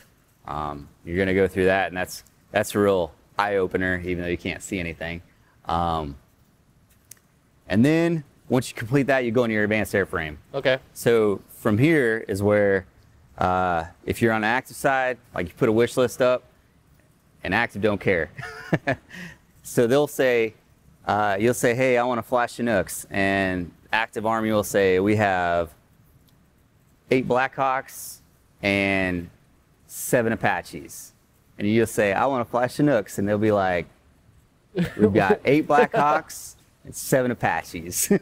Um, 0.48 0.88
you're 1.06 1.16
going 1.16 1.28
to 1.28 1.34
go 1.34 1.48
through 1.48 1.66
that, 1.66 1.88
and 1.88 1.98
that's 1.98 2.24
that's 2.52 2.76
a 2.76 2.80
real 2.80 3.12
eye 3.40 3.56
opener, 3.56 4.00
even 4.06 4.24
though 4.24 4.30
you 4.30 4.38
can't 4.38 4.62
see 4.62 4.80
anything. 4.80 5.22
Um, 5.66 6.16
and 7.68 7.84
then 7.86 8.24
once 8.50 8.70
you 8.70 8.76
complete 8.76 9.04
that, 9.08 9.24
you 9.24 9.32
go 9.32 9.44
into 9.46 9.54
your 9.54 9.64
advanced 9.64 9.94
airframe. 9.94 10.38
Okay. 10.54 10.78
So 10.94 11.42
from 11.50 11.78
here 11.78 12.26
is 12.28 12.44
where, 12.44 12.86
uh, 13.38 13.86
if 14.06 14.22
you're 14.22 14.34
on 14.34 14.42
the 14.42 14.48
active 14.48 14.76
side, 14.76 15.18
like 15.34 15.48
you 15.48 15.54
put 15.56 15.70
a 15.70 15.72
wish 15.72 15.96
list 15.98 16.22
up, 16.22 16.44
and 17.44 17.54
active 17.54 17.82
don't 17.82 18.00
care. 18.00 18.30
so 19.64 19.88
they'll 19.88 20.08
say, 20.08 20.54
uh, 21.06 21.38
you'll 21.40 21.54
say, 21.54 21.74
hey, 21.74 21.98
I 21.98 22.04
want 22.04 22.20
to 22.20 22.24
fly 22.24 22.48
Chinooks, 22.48 23.06
and 23.10 23.72
active 23.92 24.26
army 24.26 24.52
will 24.52 24.64
say, 24.64 25.00
we 25.00 25.16
have 25.16 25.74
eight 27.10 27.28
Blackhawks 27.28 28.18
and 28.62 29.30
seven 29.88 30.34
Apaches, 30.34 31.14
and 31.58 31.68
you'll 31.68 31.88
say, 31.88 32.14
I 32.14 32.26
want 32.26 32.46
to 32.46 32.50
fly 32.50 32.68
Chinooks, 32.68 33.18
and 33.18 33.28
they'll 33.28 33.38
be 33.38 33.52
like, 33.52 33.88
we've 34.98 35.14
got 35.14 35.42
eight 35.46 35.68
Blackhawks 35.68 36.56
and 36.86 36.96
seven 36.96 37.32
Apaches. 37.32 38.12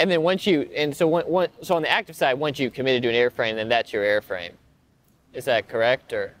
And 0.00 0.10
then 0.10 0.22
once 0.22 0.46
you 0.46 0.62
and 0.74 0.96
so 0.96 1.06
one, 1.06 1.26
one, 1.26 1.48
so 1.60 1.76
on 1.76 1.82
the 1.82 1.90
active 1.90 2.16
side, 2.16 2.32
once 2.34 2.58
you 2.58 2.70
committed 2.70 3.02
to 3.02 3.10
an 3.10 3.14
airframe, 3.14 3.56
then 3.56 3.68
that's 3.68 3.92
your 3.92 4.02
airframe. 4.02 4.52
Is 5.34 5.44
that 5.44 5.68
correct 5.68 6.14
or? 6.14 6.34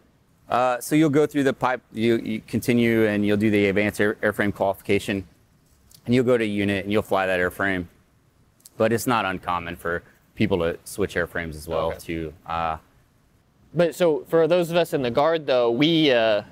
Uh, 0.50 0.80
so 0.80 0.94
you'll 0.96 1.08
go 1.10 1.26
through 1.26 1.44
the 1.44 1.52
pipe, 1.52 1.80
you, 1.92 2.16
you 2.18 2.40
continue 2.46 3.06
and 3.06 3.24
you'll 3.24 3.36
do 3.36 3.50
the 3.50 3.66
advanced 3.66 4.00
air, 4.00 4.16
airframe 4.16 4.52
qualification, 4.52 5.24
and 6.04 6.14
you'll 6.14 6.24
go 6.24 6.36
to 6.36 6.44
unit 6.44 6.84
and 6.84 6.92
you'll 6.92 7.02
fly 7.02 7.24
that 7.26 7.38
airframe. 7.38 7.86
But 8.76 8.92
it's 8.92 9.06
not 9.06 9.24
uncommon 9.24 9.76
for 9.76 10.02
people 10.34 10.58
to 10.58 10.76
switch 10.84 11.14
airframes 11.14 11.54
as 11.54 11.68
well 11.68 11.90
Okay. 11.90 11.98
to 12.00 12.32
uh, 12.46 12.76
But 13.74 13.94
so 13.94 14.24
for 14.28 14.48
those 14.48 14.70
of 14.70 14.76
us 14.76 14.92
in 14.92 15.02
the 15.02 15.10
guard, 15.10 15.46
though, 15.46 15.70
we, 15.70 16.10
uh, 16.10 16.42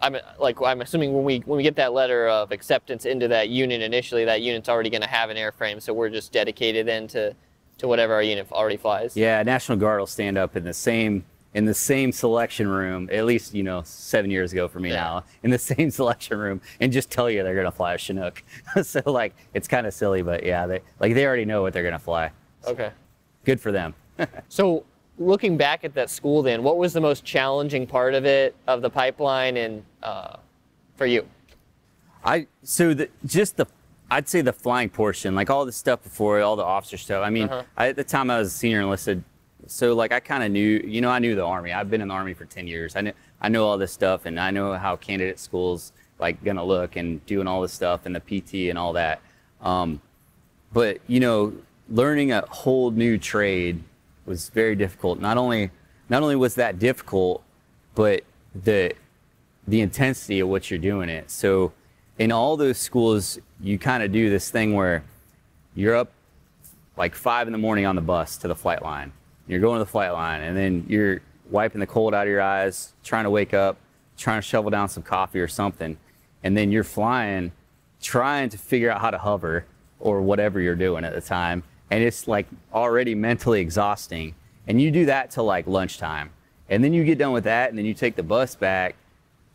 I'm 0.00 0.16
like 0.38 0.60
I'm 0.62 0.80
assuming 0.80 1.12
when 1.14 1.24
we 1.24 1.38
when 1.40 1.56
we 1.56 1.62
get 1.62 1.76
that 1.76 1.92
letter 1.92 2.28
of 2.28 2.50
acceptance 2.52 3.04
into 3.06 3.28
that 3.28 3.48
unit 3.48 3.80
initially, 3.82 4.24
that 4.24 4.40
unit's 4.42 4.68
already 4.68 4.90
going 4.90 5.02
to 5.02 5.08
have 5.08 5.30
an 5.30 5.36
airframe, 5.36 5.80
so 5.80 5.92
we're 5.94 6.10
just 6.10 6.32
dedicated 6.32 6.86
then 6.86 7.06
to 7.08 7.34
to 7.78 7.88
whatever 7.88 8.12
our 8.14 8.22
unit 8.22 8.46
already 8.52 8.76
flies. 8.76 9.16
yeah 9.16 9.42
national 9.42 9.78
guard 9.78 9.98
will 10.00 10.06
stand 10.06 10.36
up 10.38 10.56
in 10.56 10.62
the 10.64 10.72
same 10.74 11.24
in 11.54 11.64
the 11.64 11.74
same 11.74 12.10
selection 12.12 12.68
room 12.68 13.08
at 13.12 13.24
least 13.24 13.54
you 13.54 13.62
know 13.62 13.80
seven 13.84 14.30
years 14.30 14.52
ago 14.52 14.68
for 14.68 14.80
me 14.80 14.90
Yeah. 14.90 14.96
now 14.96 15.24
in 15.42 15.50
the 15.50 15.58
same 15.72 15.90
selection 15.90 16.36
room 16.38 16.60
and 16.80 16.92
just 16.92 17.10
tell 17.10 17.30
you 17.30 17.42
they're 17.42 17.54
gonna 17.54 17.70
fly 17.70 17.94
a 17.94 17.98
chinook 17.98 18.42
so 18.82 19.00
like 19.06 19.34
it's 19.54 19.68
kind 19.68 19.86
of 19.86 19.94
silly 19.94 20.22
but 20.22 20.44
yeah 20.44 20.66
they 20.66 20.80
like 21.00 21.14
they 21.14 21.24
already 21.26 21.44
know 21.44 21.62
what 21.62 21.72
they're 21.72 21.84
gonna 21.84 21.98
fly 21.98 22.30
Okay. 22.66 22.90
good 23.44 23.60
for 23.60 23.72
them 23.72 23.94
So 24.48 24.84
looking 25.18 25.56
back 25.56 25.84
at 25.84 25.94
that 25.94 26.10
school, 26.10 26.42
then, 26.42 26.62
what 26.64 26.76
was 26.76 26.92
the 26.92 27.00
most 27.00 27.24
challenging 27.24 27.86
part 27.86 28.14
of 28.14 28.24
it, 28.24 28.56
of 28.66 28.82
the 28.82 28.90
pipeline, 28.90 29.56
and 29.58 29.84
uh, 30.02 30.36
for 30.96 31.06
you? 31.06 31.24
I 32.24 32.46
so 32.62 32.94
the 32.94 33.08
just 33.26 33.56
the 33.56 33.66
I'd 34.10 34.28
say 34.28 34.40
the 34.40 34.52
flying 34.52 34.88
portion, 34.88 35.34
like 35.34 35.50
all 35.50 35.64
the 35.66 35.72
stuff 35.72 36.02
before, 36.02 36.40
all 36.40 36.56
the 36.56 36.64
officer 36.64 36.96
stuff. 36.96 37.22
I 37.24 37.30
mean, 37.30 37.44
Uh-huh. 37.48 37.62
I, 37.76 37.88
at 37.88 37.96
the 37.96 38.04
time 38.04 38.30
I 38.30 38.38
was 38.38 38.48
a 38.48 38.56
senior 38.56 38.80
enlisted, 38.80 39.22
so 39.66 39.94
like 39.94 40.12
I 40.12 40.20
kind 40.20 40.42
of 40.42 40.50
knew, 40.50 40.82
you 40.84 41.00
know, 41.00 41.10
I 41.10 41.18
knew 41.18 41.34
the 41.34 41.44
army. 41.44 41.72
I've 41.72 41.90
been 41.90 42.00
in 42.00 42.08
the 42.08 42.14
army 42.14 42.34
for 42.34 42.44
ten 42.44 42.66
years. 42.66 42.96
I 42.96 43.00
know 43.02 43.12
I 43.40 43.48
know 43.48 43.66
all 43.66 43.78
this 43.78 43.92
stuff, 43.92 44.26
and 44.26 44.38
I 44.38 44.50
know 44.50 44.74
how 44.74 44.96
candidate 44.96 45.38
schools 45.38 45.92
like 46.18 46.42
gonna 46.44 46.64
look 46.64 46.96
and 46.96 47.24
doing 47.26 47.46
all 47.46 47.60
this 47.62 47.72
stuff 47.72 48.06
and 48.06 48.14
the 48.14 48.20
PT 48.20 48.70
and 48.70 48.78
all 48.78 48.92
that. 48.94 49.20
Um, 49.60 50.00
but 50.72 50.98
you 51.06 51.20
know, 51.20 51.54
learning 51.88 52.32
a 52.32 52.44
whole 52.48 52.90
new 52.90 53.18
trade 53.18 53.82
was 54.26 54.48
very 54.48 54.76
difficult. 54.76 55.20
Not 55.20 55.36
only 55.36 55.70
not 56.08 56.22
only 56.22 56.36
was 56.36 56.54
that 56.56 56.78
difficult, 56.78 57.42
but 57.94 58.24
the 58.54 58.92
the 59.66 59.80
intensity 59.80 60.40
of 60.40 60.48
what 60.48 60.70
you're 60.70 60.78
doing 60.78 61.08
it. 61.08 61.30
So 61.30 61.72
in 62.18 62.30
all 62.30 62.56
those 62.56 62.78
schools, 62.78 63.38
you 63.60 63.78
kind 63.78 64.02
of 64.02 64.12
do 64.12 64.30
this 64.30 64.50
thing 64.50 64.74
where 64.74 65.04
you're 65.74 65.96
up 65.96 66.12
like 66.96 67.14
five 67.14 67.48
in 67.48 67.52
the 67.52 67.58
morning 67.58 67.86
on 67.86 67.96
the 67.96 68.02
bus 68.02 68.36
to 68.38 68.48
the 68.48 68.54
flight 68.54 68.82
line. 68.82 69.12
You're 69.46 69.60
going 69.60 69.78
to 69.78 69.84
the 69.84 69.90
flight 69.90 70.12
line, 70.12 70.42
and 70.42 70.56
then 70.56 70.86
you're 70.88 71.20
wiping 71.50 71.80
the 71.80 71.86
cold 71.86 72.14
out 72.14 72.26
of 72.26 72.30
your 72.30 72.40
eyes, 72.40 72.94
trying 73.04 73.24
to 73.24 73.30
wake 73.30 73.52
up, 73.54 73.76
trying 74.16 74.40
to 74.40 74.46
shovel 74.46 74.70
down 74.70 74.88
some 74.88 75.02
coffee 75.02 75.40
or 75.40 75.48
something, 75.48 75.96
and 76.42 76.56
then 76.56 76.72
you're 76.72 76.84
flying, 76.84 77.52
trying 78.00 78.48
to 78.48 78.58
figure 78.58 78.90
out 78.90 79.00
how 79.00 79.10
to 79.10 79.18
hover 79.18 79.64
or 80.00 80.22
whatever 80.22 80.60
you're 80.60 80.74
doing 80.74 81.04
at 81.04 81.14
the 81.14 81.20
time, 81.20 81.62
and 81.90 82.02
it's 82.02 82.26
like 82.26 82.46
already 82.72 83.14
mentally 83.14 83.60
exhausting. 83.60 84.34
And 84.66 84.80
you 84.80 84.90
do 84.90 85.06
that 85.06 85.30
till 85.30 85.44
like 85.44 85.66
lunchtime, 85.66 86.30
and 86.68 86.82
then 86.82 86.94
you 86.94 87.04
get 87.04 87.18
done 87.18 87.32
with 87.32 87.44
that, 87.44 87.68
and 87.68 87.78
then 87.78 87.84
you 87.84 87.94
take 87.94 88.16
the 88.16 88.22
bus 88.22 88.54
back 88.54 88.96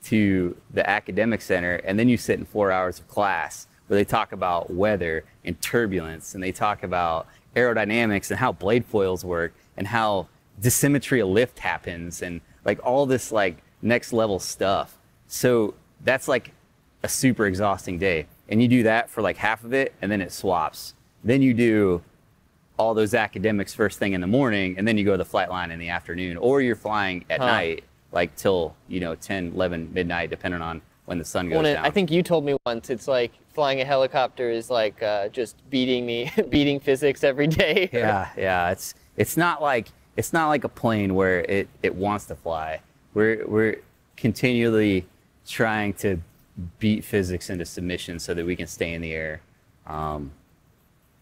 to 0.04 0.56
the 0.74 0.88
academic 0.90 1.42
center 1.42 1.76
and 1.84 2.00
then 2.00 2.08
you 2.08 2.18
sit 2.18 2.40
in 2.40 2.46
four 2.46 2.72
hours 2.72 3.00
of 3.00 3.08
class 3.08 3.68
where 3.88 3.98
they 3.98 4.06
talk 4.06 4.32
about 4.32 4.72
weather 4.72 5.26
and 5.44 5.60
turbulence 5.62 6.36
and 6.36 6.44
they 6.44 6.52
talk 6.52 6.84
about 6.84 7.28
aerodynamics 7.56 8.30
and 8.30 8.40
how 8.40 8.52
blade 8.52 8.86
foils 8.86 9.26
work 9.26 9.54
and 9.80 9.88
how 9.88 10.28
dissymmetry 10.62 11.24
of 11.24 11.30
lift 11.30 11.58
happens 11.58 12.22
and 12.22 12.42
like 12.66 12.80
all 12.86 13.06
this 13.08 13.32
like 13.32 13.58
next 13.82 14.12
level 14.14 14.38
stuff 14.38 15.00
so 15.26 15.74
that's 16.04 16.28
like 16.28 16.52
a 17.04 17.08
super 17.08 17.46
exhausting 17.48 17.98
day 17.98 18.28
and 18.50 18.62
you 18.62 18.68
do 18.68 18.84
that 18.84 19.10
for 19.10 19.22
like 19.22 19.38
half 19.38 19.64
of 19.64 19.74
it 19.74 19.94
and 20.02 20.12
then 20.12 20.22
it 20.22 20.32
swaps 20.32 20.94
then 21.24 21.42
you 21.42 21.54
do 21.54 22.02
all 22.78 22.94
those 22.94 23.14
academics 23.14 23.74
first 23.74 23.98
thing 24.00 24.12
in 24.14 24.20
the 24.22 24.28
morning 24.28 24.76
and 24.78 24.86
then 24.88 24.98
you 24.98 25.06
go 25.06 25.12
to 25.12 25.18
the 25.18 25.26
flight 25.26 25.50
line 25.50 25.72
in 25.72 25.80
the 25.80 25.88
afternoon 25.90 26.36
or 26.38 26.62
you're 26.62 26.76
flying 26.76 27.24
at 27.30 27.40
Huh. 27.40 27.46
night 27.48 27.84
like 28.12 28.36
till 28.36 28.76
you 28.90 29.00
know 29.00 29.16
10 29.16 29.54
11 29.54 29.94
midnight 29.94 30.30
depending 30.30 30.62
on 30.62 30.82
when 31.06 31.18
the 31.18 31.26
sun 31.26 31.48
goes 31.50 31.58
and 31.58 31.76
down 31.76 31.86
I 31.86 31.90
think 31.90 32.12
you 32.12 32.22
told 32.22 32.44
me 32.44 32.56
once 32.66 32.90
it's 32.90 33.08
like 33.08 33.32
flying 33.54 33.80
a 33.82 33.86
helicopter 33.86 34.50
is 34.52 34.70
like 34.70 35.02
uh, 35.02 35.28
just 35.30 35.58
beating 35.70 36.06
me, 36.06 36.32
beating 36.50 36.80
physics 36.80 37.24
every 37.24 37.48
day. 37.48 37.90
yeah 37.94 38.30
yeah 38.38 38.72
it's 38.72 38.94
it's 39.20 39.38
not 39.38 39.62
like 39.62 39.90
it's 40.18 40.34
not 40.34 40.48
like 40.48 40.64
a 40.64 40.70
plane 40.70 41.14
where 41.14 41.42
it 41.42 41.70
it 41.84 41.94
wants 41.94 42.26
to 42.26 42.36
fly 42.36 42.82
we're 43.14 43.46
we're 43.48 43.78
continually 44.18 45.06
trying 45.48 45.94
to 45.94 46.18
beat 46.80 47.06
physics 47.06 47.50
into 47.50 47.66
submission 47.66 48.20
so 48.20 48.34
that 48.34 48.46
we 48.46 48.56
can 48.56 48.68
stay 48.68 48.94
in 48.94 49.02
the 49.02 49.14
air 49.14 49.42
um, 49.88 50.32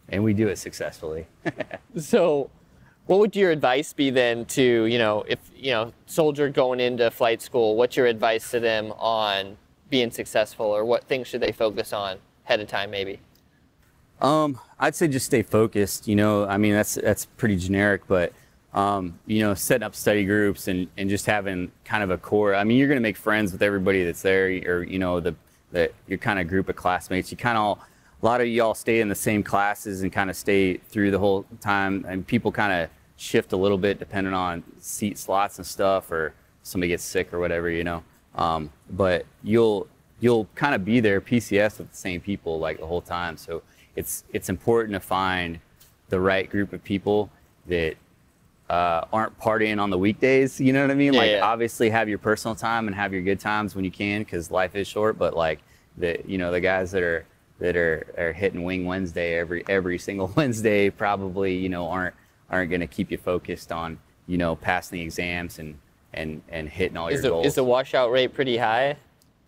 and 0.10 0.24
we 0.24 0.34
do 0.34 0.48
it 0.48 0.58
successfully 0.58 1.28
So, 1.98 2.50
what 3.08 3.20
would 3.20 3.36
your 3.36 3.52
advice 3.52 3.94
be 3.94 4.10
then 4.10 4.46
to 4.46 4.86
you 4.86 5.00
know 5.00 5.24
if 5.28 5.40
you 5.56 5.72
know 5.72 5.94
soldier 6.06 6.50
going 6.50 6.80
into 6.80 7.10
flight 7.12 7.42
school? 7.42 7.76
What's 7.76 7.98
your 7.98 8.06
advice 8.06 8.52
to 8.52 8.60
them 8.60 8.92
on 8.94 9.58
being 9.90 10.12
successful, 10.12 10.66
or 10.66 10.86
what 10.86 11.06
things 11.06 11.28
should 11.28 11.42
they 11.42 11.52
focus 11.52 11.94
on 11.94 12.20
ahead 12.46 12.60
of 12.60 12.68
time, 12.68 12.92
maybe? 12.92 13.20
Um, 14.22 14.60
I'd 14.80 14.96
say 14.96 15.08
just 15.08 15.26
stay 15.26 15.44
focused. 15.44 16.08
You 16.08 16.16
know, 16.16 16.46
I 16.46 16.58
mean 16.58 16.74
that's 16.74 16.96
that's 16.96 17.26
pretty 17.26 17.58
generic, 17.58 18.02
but 18.08 18.34
um, 18.74 19.20
you 19.26 19.40
know, 19.40 19.54
setting 19.54 19.84
up 19.84 19.96
study 19.96 20.24
groups 20.26 20.68
and, 20.68 20.88
and 20.98 21.10
just 21.10 21.26
having 21.26 21.72
kind 21.84 22.04
of 22.04 22.12
a 22.12 22.18
core. 22.18 22.54
I 22.54 22.64
mean, 22.64 22.78
you're 22.78 22.88
gonna 22.88 23.00
make 23.00 23.18
friends 23.18 23.52
with 23.52 23.62
everybody 23.64 24.04
that's 24.04 24.22
there, 24.22 24.46
or 24.66 24.84
you 24.84 25.00
know, 25.00 25.20
the 25.20 25.36
the 25.72 25.92
your 26.08 26.20
kind 26.20 26.40
of 26.40 26.48
group 26.48 26.70
of 26.70 26.76
classmates. 26.76 27.32
You 27.32 27.38
kind 27.38 27.58
of 27.58 27.80
a 28.22 28.26
lot 28.26 28.42
of 28.42 28.48
y'all 28.48 28.74
stay 28.74 29.00
in 29.00 29.10
the 29.10 29.16
same 29.16 29.44
classes 29.44 30.02
and 30.02 30.12
kind 30.12 30.30
of 30.30 30.36
stay 30.36 30.78
through 30.78 31.12
the 31.12 31.20
whole 31.20 31.46
time, 31.62 32.06
and 32.08 32.26
people 32.26 32.52
kind 32.52 32.74
of 32.74 32.90
shift 33.16 33.52
a 33.54 33.58
little 33.58 33.78
bit 33.78 34.00
depending 34.00 34.34
on 34.34 34.64
seat 34.80 35.18
slots 35.18 35.58
and 35.58 35.66
stuff, 35.66 36.12
or 36.12 36.34
somebody 36.64 36.90
gets 36.90 37.04
sick 37.04 37.34
or 37.34 37.40
whatever, 37.40 37.70
you 37.70 37.84
know. 37.84 38.04
Um, 38.36 38.72
but 38.92 39.26
you'll 39.44 39.88
you'll 40.20 40.48
kind 40.56 40.76
of 40.76 40.84
be 40.84 41.00
there 41.00 41.22
PCS 41.22 41.80
with 41.80 41.92
the 41.92 41.98
same 41.98 42.22
people 42.22 42.60
like 42.60 42.80
the 42.80 42.86
whole 42.86 43.02
time. 43.02 43.38
So 43.38 43.62
it's 43.98 44.24
it's 44.32 44.48
important 44.48 44.94
to 44.94 45.00
find 45.00 45.60
the 46.10 46.20
right 46.20 46.50
group 46.50 46.72
of 46.72 46.84
people 46.84 47.30
that 47.66 47.96
uh, 48.70 49.02
aren't 49.12 49.38
partying 49.40 49.82
on 49.82 49.90
the 49.90 49.98
weekdays. 49.98 50.62
You 50.62 50.72
know 50.72 50.82
what 50.82 50.92
I 50.92 50.94
mean? 50.94 51.14
Yeah, 51.14 51.20
like 51.20 51.32
yeah. 51.32 51.46
obviously 51.46 51.90
have 51.90 52.08
your 52.08 52.20
personal 52.20 52.56
time 52.56 52.88
and 52.88 52.96
have 52.96 53.12
your 53.12 53.24
good 53.24 53.40
times 53.40 53.76
when 53.76 53.84
you 53.84 53.92
can 53.92 54.22
because 54.22 54.52
life 54.52 54.76
is 54.76 54.88
short. 54.88 55.18
But 55.18 55.36
like 55.36 55.60
the 55.98 56.22
you 56.26 56.38
know 56.38 56.52
the 56.52 56.62
guys 56.62 56.92
that 56.92 57.02
are 57.02 57.26
that 57.60 57.76
are, 57.76 58.06
are 58.18 58.34
hitting 58.34 58.64
Wing 58.64 58.86
Wednesday 58.86 59.34
every 59.34 59.64
every 59.68 59.98
single 59.98 60.32
Wednesday 60.36 60.92
probably 60.92 61.58
you 61.58 61.70
know 61.70 61.88
aren't 61.88 62.16
aren't 62.52 62.70
going 62.70 62.82
to 62.82 62.88
keep 62.88 63.10
you 63.12 63.18
focused 63.18 63.72
on 63.72 64.00
you 64.28 64.38
know 64.38 64.56
passing 64.56 65.00
the 65.00 65.04
exams 65.04 65.58
and 65.58 65.76
and 66.14 66.42
and 66.50 66.70
hitting 66.70 66.98
all 66.98 67.08
Is 67.08 67.16
your 67.16 67.22
the, 67.24 67.30
goals. 67.30 67.46
is 67.48 67.56
the 67.56 67.64
washout 67.64 68.12
rate 68.12 68.34
pretty 68.34 68.58
high? 68.58 68.96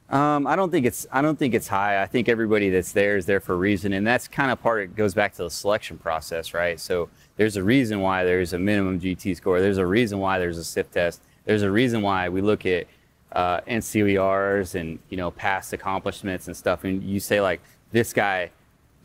Um, 0.09 0.47
I 0.47 0.55
don't 0.55 0.71
think 0.71 0.87
it's 0.87 1.05
I 1.11 1.21
don't 1.21 1.37
think 1.37 1.53
it's 1.53 1.67
high. 1.67 2.01
I 2.01 2.07
think 2.07 2.29
everybody 2.29 2.69
that's 2.71 2.91
there 2.93 3.15
is 3.15 3.27
there 3.27 3.39
for 3.39 3.53
a 3.53 3.57
reason, 3.57 3.93
and 3.93 4.05
that's 4.05 4.27
kind 4.27 4.51
of 4.51 4.61
part. 4.61 4.81
Of 4.81 4.89
it 4.89 4.95
goes 4.95 5.13
back 5.13 5.33
to 5.33 5.43
the 5.43 5.51
selection 5.51 5.97
process, 5.99 6.53
right? 6.53 6.79
So 6.79 7.09
there's 7.37 7.57
a 7.57 7.63
reason 7.63 7.99
why 7.99 8.23
there's 8.23 8.53
a 8.53 8.59
minimum 8.59 8.99
GT 8.99 9.37
score. 9.37 9.61
There's 9.61 9.77
a 9.77 9.85
reason 9.85 10.17
why 10.17 10.39
there's 10.39 10.57
a 10.57 10.63
SIFT 10.63 10.93
test. 10.93 11.21
There's 11.45 11.61
a 11.61 11.69
reason 11.69 12.01
why 12.01 12.27
we 12.29 12.41
look 12.41 12.65
at 12.65 12.87
uh, 13.33 13.61
NCOERs 13.61 14.73
and 14.73 14.97
you 15.09 15.17
know 15.17 15.29
past 15.29 15.73
accomplishments 15.73 16.47
and 16.47 16.57
stuff. 16.57 16.83
And 16.85 17.03
you 17.03 17.19
say 17.19 17.39
like 17.39 17.61
this 17.91 18.11
guy 18.11 18.49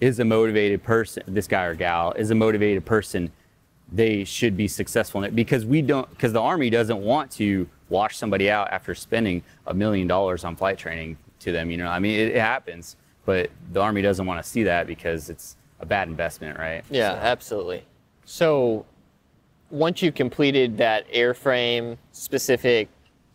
is 0.00 0.20
a 0.20 0.24
motivated 0.24 0.82
person. 0.82 1.22
This 1.26 1.46
guy 1.46 1.64
or 1.64 1.74
gal 1.74 2.12
is 2.12 2.30
a 2.30 2.34
motivated 2.34 2.86
person. 2.86 3.30
They 3.92 4.24
should 4.24 4.56
be 4.56 4.66
successful 4.66 5.22
in 5.22 5.28
it 5.28 5.36
because 5.36 5.64
we 5.64 5.82
don't 5.82 6.08
because 6.10 6.32
the 6.32 6.40
army 6.40 6.70
doesn't 6.70 7.00
want 7.00 7.30
to 7.32 7.68
wash 7.88 8.16
somebody 8.16 8.50
out 8.50 8.70
after 8.70 8.94
spending 8.94 9.42
a 9.66 9.74
million 9.74 10.08
dollars 10.08 10.44
on 10.44 10.56
flight 10.56 10.78
training 10.78 11.16
to 11.40 11.52
them. 11.52 11.70
You 11.70 11.76
know, 11.76 11.88
I 11.88 11.98
mean, 11.98 12.18
it, 12.18 12.28
it 12.34 12.40
happens, 12.40 12.96
but 13.24 13.50
the 13.72 13.80
army 13.80 14.02
doesn't 14.02 14.26
want 14.26 14.42
to 14.42 14.48
see 14.48 14.62
that 14.64 14.86
because 14.86 15.30
it's 15.30 15.56
a 15.80 15.86
bad 15.86 16.08
investment, 16.08 16.58
right? 16.58 16.84
Yeah, 16.90 17.12
absolutely. 17.12 17.84
So 18.24 18.86
once 19.70 20.02
you 20.02 20.12
completed 20.12 20.76
that 20.78 21.10
airframe 21.12 21.96
specific 22.12 22.88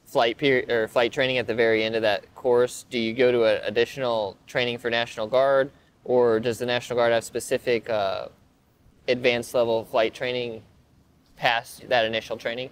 flight 0.06 0.38
period 0.38 0.72
or 0.72 0.88
flight 0.88 1.12
training 1.12 1.38
at 1.38 1.46
the 1.46 1.54
very 1.54 1.84
end 1.84 1.96
of 1.96 2.02
that 2.02 2.34
course, 2.36 2.86
do 2.90 2.98
you 2.98 3.14
go 3.14 3.32
to 3.32 3.44
a, 3.44 3.68
additional 3.68 4.36
training 4.48 4.78
for 4.78 4.90
National 4.90 5.28
Guard, 5.28 5.72
or 6.04 6.40
does 6.40 6.58
the 6.58 6.66
National 6.66 6.98
Guard 6.98 7.12
have 7.12 7.24
specific 7.24 7.90
uh, 7.90 8.30
advanced 9.10 9.54
level 9.54 9.84
flight 9.86 10.14
training 10.14 10.62
past 11.36 11.88
that 11.90 12.06
initial 12.06 12.38
training? 12.38 12.70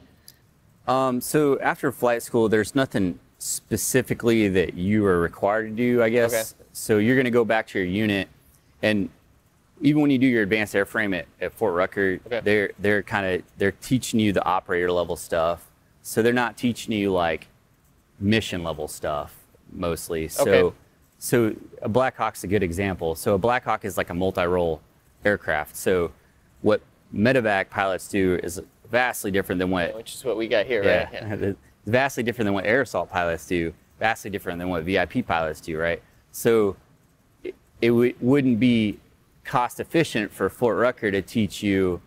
Um, 0.87 1.19
so 1.19 1.59
after 1.59 1.91
flight 1.91 2.23
school, 2.23 2.47
there's 2.47 2.73
nothing 2.75 3.19
specifically 3.39 4.47
that 4.49 4.75
you 4.75 5.05
are 5.05 5.19
required 5.19 5.69
to 5.69 5.75
do, 5.75 6.01
I 6.01 6.09
guess. 6.09 6.53
Okay. 6.53 6.63
So 6.71 6.97
you're 6.97 7.15
going 7.15 7.25
to 7.25 7.31
go 7.31 7.43
back 7.43 7.67
to 7.67 7.79
your 7.79 7.87
unit, 7.87 8.29
and 8.81 9.09
even 9.81 10.01
when 10.01 10.11
you 10.11 10.17
do 10.17 10.27
your 10.27 10.43
advanced 10.43 10.73
airframe 10.73 11.17
at, 11.17 11.25
at 11.41 11.53
Fort 11.53 11.73
Rucker, 11.73 12.19
Okay. 12.25 12.41
they're 12.43 12.71
they're 12.79 13.03
kind 13.03 13.25
of 13.25 13.43
they're 13.57 13.71
teaching 13.73 14.19
you 14.19 14.31
the 14.31 14.43
operator 14.45 14.91
level 14.91 15.15
stuff. 15.15 15.69
So 16.01 16.21
they're 16.21 16.33
not 16.33 16.55
teaching 16.57 16.93
you 16.93 17.11
like 17.11 17.47
mission 18.19 18.63
level 18.63 18.87
stuff 18.87 19.35
mostly. 19.71 20.27
So 20.29 20.49
Okay. 20.49 20.75
so 21.19 21.55
a 21.81 21.89
Black 21.89 22.15
Hawk's 22.15 22.43
a 22.43 22.47
good 22.47 22.63
example. 22.63 23.13
So 23.15 23.35
a 23.35 23.37
Black 23.37 23.65
Hawk 23.65 23.83
is 23.85 23.97
like 23.97 24.09
a 24.09 24.13
multi-role 24.13 24.81
aircraft. 25.25 25.75
So 25.75 26.11
what 26.61 26.81
medevac 27.13 27.69
pilots 27.69 28.07
do 28.07 28.39
is 28.43 28.61
vastly 28.89 29.31
different 29.31 29.59
than 29.59 29.69
what 29.69 29.95
Which 29.95 30.15
is 30.15 30.25
what 30.25 30.37
we 30.37 30.47
got 30.47 30.65
here, 30.65 30.83
yeah, 30.83 31.29
right? 31.29 31.41
it's 31.41 31.59
vastly 31.85 32.23
different 32.23 32.47
than 32.47 32.53
what 32.53 32.65
air 32.65 32.81
assault 32.81 33.09
pilots 33.09 33.45
do. 33.47 33.73
Vastly 33.99 34.29
different 34.29 34.59
than 34.59 34.69
what 34.69 34.83
VIP 34.83 35.25
pilots 35.25 35.59
do, 35.59 35.77
right? 35.77 36.01
So 36.31 36.75
it, 37.43 37.55
it 37.81 37.89
w- 37.89 38.15
wouldn't 38.21 38.59
be 38.59 38.99
cost 39.43 39.79
efficient 39.79 40.31
for 40.31 40.49
Fort 40.49 40.77
Rucker 40.77 41.09
to 41.09 41.21
teach 41.21 41.63
you. 41.63 42.01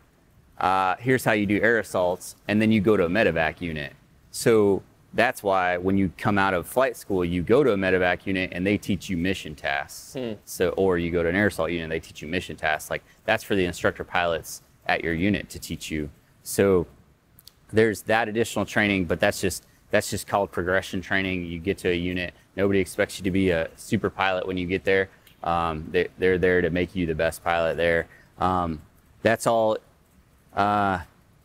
Uh, 0.59 0.95
here's 0.99 1.25
how 1.25 1.33
you 1.33 1.47
do 1.47 1.61
air 1.61 1.79
assaults, 1.79 2.37
and 2.47 2.61
then 2.61 2.71
you 2.71 2.81
go 2.81 2.97
to 2.97 3.07
a 3.07 3.09
medevac 3.09 3.61
unit. 3.61 3.95
So 4.31 4.83
that's 5.15 5.43
why 5.43 5.77
when 5.77 5.97
you 5.99 6.13
come 6.17 6.39
out 6.39 6.55
of 6.55 6.67
flight 6.67 6.97
school, 6.97 7.25
you 7.25 7.43
go 7.43 7.65
to 7.65 7.73
a 7.73 7.77
medevac 7.77 8.27
unit 8.27 8.51
and 8.53 8.67
they 8.67 8.79
teach 8.79 9.09
you 9.09 9.17
mission 9.17 9.55
tasks. 9.55 10.13
So, 10.45 10.71
or 10.71 10.99
you 10.99 11.11
go 11.11 11.23
to 11.23 11.29
an 11.29 11.35
air 11.35 11.49
assault 11.49 11.71
unit 11.71 11.85
and 11.85 11.93
they 11.93 12.01
teach 12.01 12.23
you 12.23 12.29
mission 12.29 12.57
tasks. 12.57 12.91
Like 12.91 13.03
that's 13.25 13.43
for 13.43 13.57
the 13.57 13.65
instructor 13.65 14.05
pilots 14.05 14.63
at 14.87 15.03
your 15.03 15.15
unit 15.15 15.49
to 15.51 15.59
teach 15.59 15.91
you. 15.91 16.11
So 16.43 16.87
there's 17.73 18.03
that 18.03 18.29
additional 18.29 18.65
training, 18.65 19.07
but 19.07 19.21
that's 19.21 19.41
just 19.41 19.67
that's 19.91 20.11
just 20.11 20.29
called 20.29 20.53
progression 20.53 21.01
training. 21.01 21.47
You 21.47 21.59
get 21.59 21.79
to 21.79 21.91
a 21.91 21.95
unit. 21.95 22.33
Nobody 22.57 22.79
expects 22.79 23.19
you 23.19 23.25
to 23.25 23.31
be 23.31 23.51
a 23.51 23.69
super 23.77 24.11
pilot 24.11 24.47
when 24.47 24.57
you 24.57 24.67
get 24.67 24.85
there. 24.85 25.09
Um, 25.43 25.89
they, 25.91 26.09
they're 26.19 26.39
there 26.39 26.61
to 26.61 26.71
make 26.71 26.95
you 26.95 27.07
the 27.07 27.15
best 27.15 27.43
pilot 27.43 27.77
there. 27.77 28.07
Um, 28.39 28.83
that's 29.23 29.47
all 29.47 29.79
uh, 30.55 31.01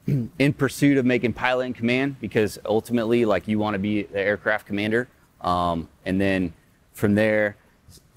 in 0.39 0.53
pursuit 0.53 0.97
of 0.97 1.05
making 1.05 1.33
pilot 1.33 1.65
in 1.65 1.73
command 1.73 2.19
because 2.19 2.59
ultimately, 2.65 3.25
like 3.25 3.47
you 3.47 3.59
want 3.59 3.73
to 3.73 3.79
be 3.79 4.03
the 4.03 4.19
aircraft 4.19 4.67
commander. 4.67 5.07
Um, 5.41 5.89
and 6.05 6.19
then 6.19 6.53
from 6.93 7.15
there, 7.15 7.55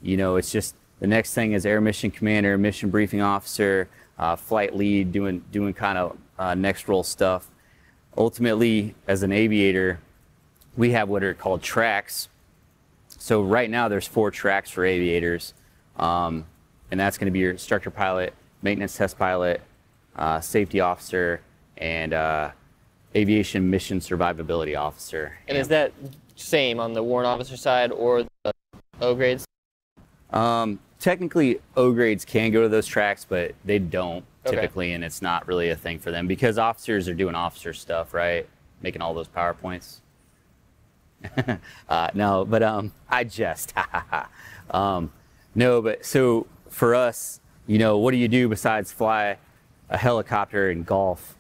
you 0.03 0.17
know, 0.17 0.37
it's 0.37 0.51
just 0.51 0.75
the 1.01 1.07
next 1.07 1.35
thing 1.35 1.53
is 1.53 1.65
air 1.65 1.81
mission 1.81 2.11
commander, 2.11 2.59
mission 2.59 2.91
briefing 2.91 3.21
officer, 3.21 3.89
uh, 4.19 4.37
flight 4.37 4.75
lead, 4.77 5.13
doing 5.13 5.45
doing 5.53 5.73
kind 5.73 5.99
of 5.99 6.17
uh, 6.39 6.55
next 6.55 6.89
role 6.89 7.03
stuff. 7.03 7.49
Ultimately, 8.17 8.95
as 9.07 9.23
an 9.23 9.33
aviator, 9.33 10.01
we 10.77 10.91
have 10.93 11.09
what 11.09 11.23
are 11.23 11.35
called 11.35 11.63
tracks. 11.63 12.29
So 13.09 13.43
right 13.43 13.71
now, 13.71 13.89
there's 13.89 14.07
four 14.07 14.31
tracks 14.31 14.71
for 14.71 14.85
aviators, 14.85 15.55
um, 15.97 16.45
and 16.91 16.99
that's 16.99 17.19
going 17.19 17.27
to 17.27 17.31
be 17.33 17.41
your 17.41 17.51
instructor 17.51 17.91
pilot, 17.91 18.35
maintenance 18.63 18.97
test 18.97 19.19
pilot, 19.19 19.61
uh, 20.17 20.41
safety 20.41 20.81
officer, 20.81 21.41
and 21.79 22.13
uh, 22.13 22.51
aviation 23.17 23.71
mission 23.71 24.01
survivability 24.01 24.79
officer. 24.79 25.39
And 25.49 25.57
is 25.57 25.69
that 25.69 25.93
same 26.37 26.79
on 26.79 26.93
the 26.93 27.03
warrant 27.03 27.27
officer 27.27 27.57
side 27.57 27.91
or 27.91 28.25
the 28.45 28.53
O 29.01 29.15
grades? 29.15 29.45
Um, 30.31 30.79
technically, 31.01 31.61
O 31.77 31.93
grades 31.93 32.25
can 32.25 32.51
go 32.53 32.63
to 32.63 32.69
those 32.69 32.87
tracks, 32.87 33.25
but 33.25 33.55
they 33.65 33.79
don't 33.79 34.25
Okay. 34.47 34.57
typically, 34.57 34.93
and 34.93 35.05
it's 35.05 35.21
not 35.21 35.47
really 35.47 35.71
a 35.71 35.77
thing 35.77 35.99
for 35.99 36.11
them 36.11 36.27
because 36.27 36.59
officers 36.59 37.09
are 37.09 37.15
doing 37.15 37.35
officer 37.35 37.73
stuff, 37.73 38.15
right? 38.15 38.49
Making 38.81 39.03
all 39.03 39.15
those 39.15 39.29
powerpoints. 39.29 39.99
uh, 41.89 42.09
no, 42.15 42.45
but 42.45 42.63
um, 42.63 42.93
I 43.09 43.25
jest. 43.25 43.75
um, 44.71 45.13
no, 45.55 45.83
but 45.83 46.05
so 46.05 46.47
for 46.71 46.95
us, 46.95 47.41
you 47.67 47.79
know, 47.79 47.99
what 47.99 48.13
do 48.13 48.17
you 48.17 48.29
do 48.29 48.49
besides 48.49 48.93
fly 48.93 49.37
a 49.91 49.99
helicopter 49.99 50.71
and 50.71 50.87
golf? 50.87 51.37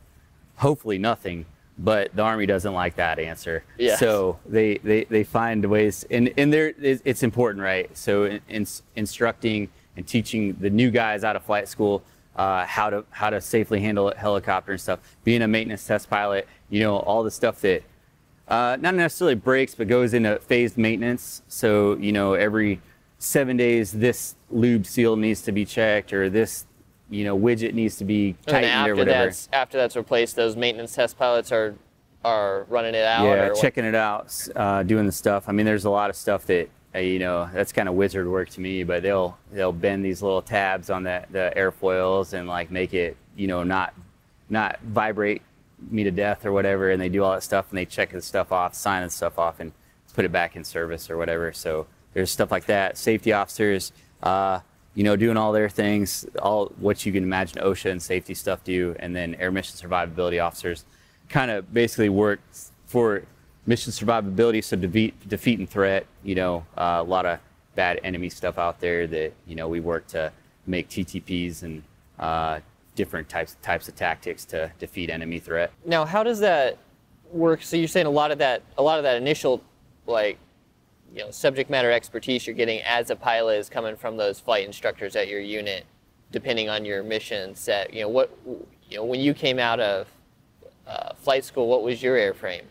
Hopefully, 0.59 0.99
nothing. 0.99 1.47
But 1.81 2.15
the 2.15 2.23
army 2.23 2.47
doesn't 2.47 2.73
like 2.73 2.97
that 2.97 3.21
answer. 3.21 3.63
Yes. 3.79 4.01
So 4.01 4.41
they, 4.45 4.79
they, 4.79 5.05
they 5.05 5.23
find 5.23 5.65
ways, 5.65 6.05
and, 6.11 6.33
and 6.37 6.53
there 6.53 6.75
it's 6.81 7.23
important, 7.23 7.63
right? 7.63 7.97
So 7.97 8.25
in, 8.25 8.41
in, 8.49 8.67
instructing 8.97 9.69
and 9.97 10.05
teaching 10.05 10.55
the 10.55 10.71
new 10.71 10.91
guys 10.91 11.23
out 11.23 11.37
of 11.37 11.45
flight 11.45 11.69
school 11.69 12.03
uh, 12.39 12.65
how 12.65 12.89
to 12.89 13.05
how 13.11 13.29
to 13.29 13.41
safely 13.41 13.81
handle 13.81 14.11
a 14.11 14.17
helicopter 14.17 14.73
and 14.73 14.81
stuff. 14.81 15.01
Being 15.25 15.43
a 15.43 15.49
maintenance 15.49 15.85
test 15.85 16.09
pilot, 16.09 16.49
you 16.71 16.81
know, 16.81 16.99
all 16.99 17.25
the 17.25 17.31
stuff 17.31 17.61
that 17.63 17.83
uh, 18.47 18.79
not 18.81 18.95
necessarily 18.95 19.35
breaks, 19.35 19.75
but 19.75 19.89
goes 19.89 20.15
into 20.15 20.39
phased 20.39 20.79
maintenance. 20.79 21.43
So 21.49 21.97
you 21.97 22.13
know, 22.13 22.35
every 22.35 22.81
seven 23.19 23.57
days, 23.57 23.91
this 23.93 24.37
lube 24.51 24.87
seal 24.87 25.17
needs 25.17 25.43
to 25.43 25.53
be 25.53 25.65
checked, 25.65 26.13
or 26.13 26.31
this 26.31 26.65
you 27.11 27.25
know 27.25 27.39
widget 27.39 27.75
needs 27.75 27.97
to 27.97 28.05
be 28.05 28.35
tightened 28.47 28.65
or 28.65 28.69
after 28.69 28.97
whatever. 28.97 29.25
that's 29.27 29.49
after 29.53 29.79
that's 29.79 29.97
replaced, 29.97 30.37
those 30.37 30.57
maintenance 30.57 30.95
test 30.95 31.19
pilots 31.19 31.53
are 31.53 31.75
are 32.25 32.67
running 32.69 32.95
it 32.95 33.05
out. 33.05 33.25
yeah, 33.25 33.47
or 33.47 33.53
what? 33.53 33.61
checking 33.61 33.85
it 33.85 33.95
out, 33.95 34.49
uh, 34.57 34.83
doing 34.83 35.07
the 35.07 35.13
stuff. 35.13 35.49
I 35.49 35.53
mean, 35.53 35.67
there's 35.67 35.85
a 35.85 35.91
lot 35.91 36.11
of 36.11 36.17
stuff 36.17 36.47
that 36.47 36.69
uh, 36.95 36.99
you 36.99 37.19
know 37.19 37.49
that's 37.53 37.73
kind 37.73 37.89
of 37.89 37.95
wizard 37.95 38.29
work 38.29 38.51
to 38.51 38.61
me. 38.61 38.85
But 38.85 39.03
they'll 39.03 39.39
they'll 39.53 39.73
bend 39.73 40.05
these 40.05 40.23
little 40.23 40.43
tabs 40.43 40.91
on 40.91 41.03
the 41.03 41.25
the 41.31 41.53
airfoils 41.57 42.33
and 42.33 42.49
like 42.49 42.71
make 42.71 42.95
it 42.95 43.17
you 43.37 43.47
know 43.47 43.63
not 43.63 43.95
not 44.51 44.79
vibrate 44.83 45.43
me 45.91 46.05
to 46.05 46.11
death 46.11 46.45
or 46.45 46.53
whatever. 46.53 46.91
And 46.91 47.01
they 47.01 47.09
do 47.09 47.23
all 47.25 47.33
that 47.33 47.43
stuff 47.43 47.67
and 47.71 47.79
they 47.79 47.85
check 47.85 48.11
the 48.11 48.21
stuff 48.21 48.53
off, 48.53 48.75
sign 48.75 49.03
the 49.03 49.11
stuff 49.11 49.39
off, 49.39 49.61
and 49.61 49.73
put 50.15 50.25
it 50.25 50.33
back 50.33 50.57
in 50.57 50.65
service 50.65 51.11
or 51.11 51.17
whatever. 51.17 51.53
So 51.53 51.87
there's 52.15 52.31
stuff 52.31 52.51
like 52.51 52.67
that. 52.67 52.99
Safety 52.99 53.33
officers. 53.33 53.93
Uh, 54.23 54.61
you 54.99 55.05
know, 55.05 55.15
doing 55.15 55.37
all 55.37 55.53
their 55.53 55.69
things, 55.69 56.27
all 56.43 56.73
what 56.81 57.07
you 57.07 57.13
can 57.13 57.23
imagine 57.23 57.63
OSHA 57.63 57.93
and 57.93 58.03
safety 58.03 58.35
stuff 58.35 58.65
do, 58.65 58.97
and 58.99 59.15
then 59.15 59.37
air 59.37 59.53
mission 59.53 59.77
survivability 59.77 60.45
officers 60.45 60.85
kind 61.29 61.53
of 61.53 61.73
basically 61.73 62.09
work 62.09 62.41
for 62.85 63.23
mission 63.65 63.93
survivability, 63.93 64.63
so 64.63 64.77
defeat, 64.77 65.15
defeat 65.29 65.61
and 65.61 65.71
threat. 65.71 66.05
You 66.25 66.35
know, 66.35 66.67
uh, 66.77 66.97
a 66.99 67.05
lot 67.05 67.27
of 67.27 67.39
bad 67.77 68.01
enemy 68.03 68.29
stuff 68.29 68.59
out 68.59 68.81
there 68.81 69.07
that 69.07 69.33
you 69.47 69.55
know 69.55 69.69
we 69.69 69.79
work 69.79 70.09
to 70.09 70.33
make 70.67 70.89
TTPs 70.89 71.63
and 71.63 71.85
uh, 72.19 72.59
different 72.97 73.29
types 73.29 73.57
types 73.63 73.87
of 73.87 73.95
tactics 73.95 74.45
to 74.47 74.69
defeat 74.81 75.11
enemy 75.11 75.39
threat. 75.39 75.71
Now, 75.87 76.07
how 76.07 76.25
does 76.25 76.41
that 76.41 76.77
work? 77.31 77.63
So 77.63 77.77
you're 77.77 77.87
saying 77.87 78.07
a 78.07 78.11
lot 78.11 78.33
of 78.33 78.39
that, 78.39 78.63
a 78.77 78.83
lot 78.83 78.99
of 78.99 79.05
that 79.05 79.15
initial, 79.15 79.63
like, 80.09 80.39
you 81.15 81.25
know, 81.25 81.31
subject 81.31 81.71
matter 81.71 81.91
expertise 81.91 82.47
you're 82.47 82.57
getting 82.57 82.81
as 82.83 83.11
a 83.11 83.17
pilot 83.17 83.59
is 83.59 83.69
coming 83.69 83.97
from 83.97 84.17
those 84.17 84.41
flight 84.41 84.65
instructors 84.67 85.17
at 85.17 85.29
your 85.29 85.41
unit, 85.41 85.87
depending 86.31 86.69
on 86.69 86.85
your 86.85 87.03
mission 87.03 87.55
set. 87.55 87.93
You 87.93 88.03
know, 88.03 88.09
what, 88.09 88.37
you 88.89 88.97
know, 88.97 89.05
when 89.05 89.21
you 89.21 89.35
came 89.35 89.59
out 89.59 89.81
of 89.81 90.07
uh, 90.87 91.15
flight 91.15 91.45
school, 91.45 91.69
what 91.69 91.83
was 91.83 92.03
your 92.03 92.17
airframe? 92.17 92.63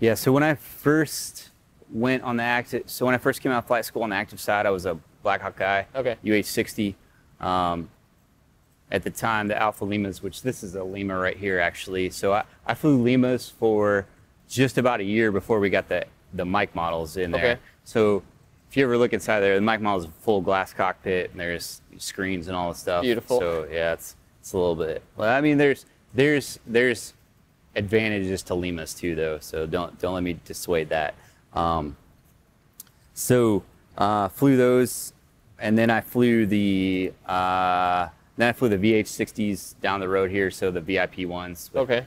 Yeah, 0.00 0.14
so 0.14 0.32
when 0.32 0.42
I 0.42 0.54
first 0.54 1.50
went 1.90 2.22
on 2.22 2.36
the 2.36 2.42
active, 2.42 2.84
so 2.86 3.06
when 3.06 3.14
I 3.14 3.18
first 3.18 3.40
came 3.40 3.50
out 3.50 3.58
of 3.58 3.66
flight 3.66 3.84
school 3.84 4.02
on 4.02 4.10
the 4.10 4.16
active 4.16 4.40
side, 4.40 4.66
I 4.66 4.70
was 4.70 4.86
a 4.86 4.98
Black 5.22 5.40
Hawk 5.40 5.56
guy, 5.56 5.86
Okay. 5.94 6.16
UH-60. 6.24 6.94
Um, 7.40 7.90
at 8.90 9.02
the 9.02 9.10
time, 9.10 9.48
the 9.48 9.60
Alpha 9.60 9.84
Limas, 9.84 10.22
which 10.22 10.42
this 10.42 10.62
is 10.62 10.74
a 10.74 10.82
Lima 10.82 11.18
right 11.18 11.36
here, 11.36 11.58
actually. 11.58 12.10
So 12.10 12.32
I, 12.32 12.44
I 12.66 12.74
flew 12.74 13.02
Limas 13.02 13.50
for 13.50 14.06
just 14.48 14.78
about 14.78 15.00
a 15.00 15.04
year 15.04 15.30
before 15.30 15.60
we 15.60 15.68
got 15.68 15.88
the 15.88 16.06
the 16.34 16.44
Mike 16.44 16.74
models 16.74 17.16
in 17.16 17.30
there. 17.30 17.52
Okay. 17.52 17.60
So 17.84 18.22
if 18.68 18.76
you 18.76 18.84
ever 18.84 18.98
look 18.98 19.12
inside 19.12 19.40
there, 19.40 19.54
the 19.54 19.60
Mike 19.60 19.80
model 19.80 20.00
is 20.00 20.04
a 20.06 20.10
full 20.22 20.40
glass 20.40 20.72
cockpit, 20.72 21.30
and 21.30 21.40
there's 21.40 21.80
screens 21.96 22.48
and 22.48 22.56
all 22.56 22.72
the 22.72 22.78
stuff. 22.78 23.02
Beautiful. 23.02 23.40
So 23.40 23.68
yeah, 23.70 23.94
it's 23.94 24.16
it's 24.40 24.52
a 24.52 24.58
little 24.58 24.76
bit. 24.76 25.02
Well, 25.16 25.34
I 25.34 25.40
mean, 25.40 25.58
there's 25.58 25.86
there's 26.14 26.58
there's 26.66 27.14
advantages 27.74 28.42
to 28.44 28.54
Limas 28.54 28.94
too, 28.94 29.14
though. 29.14 29.38
So 29.38 29.66
don't 29.66 29.98
don't 29.98 30.14
let 30.14 30.22
me 30.22 30.38
dissuade 30.44 30.90
that. 30.90 31.14
Um, 31.54 31.96
so 33.14 33.62
uh, 33.96 34.28
flew 34.28 34.56
those, 34.56 35.12
and 35.58 35.76
then 35.78 35.90
I 35.90 36.00
flew 36.00 36.46
the 36.46 37.12
uh, 37.26 38.08
then 38.36 38.48
I 38.50 38.52
flew 38.52 38.68
the 38.68 38.78
VH60s 38.78 39.80
down 39.80 40.00
the 40.00 40.08
road 40.08 40.30
here. 40.30 40.50
So 40.50 40.70
the 40.70 40.80
VIP 40.80 41.20
ones. 41.20 41.70
Okay. 41.74 42.06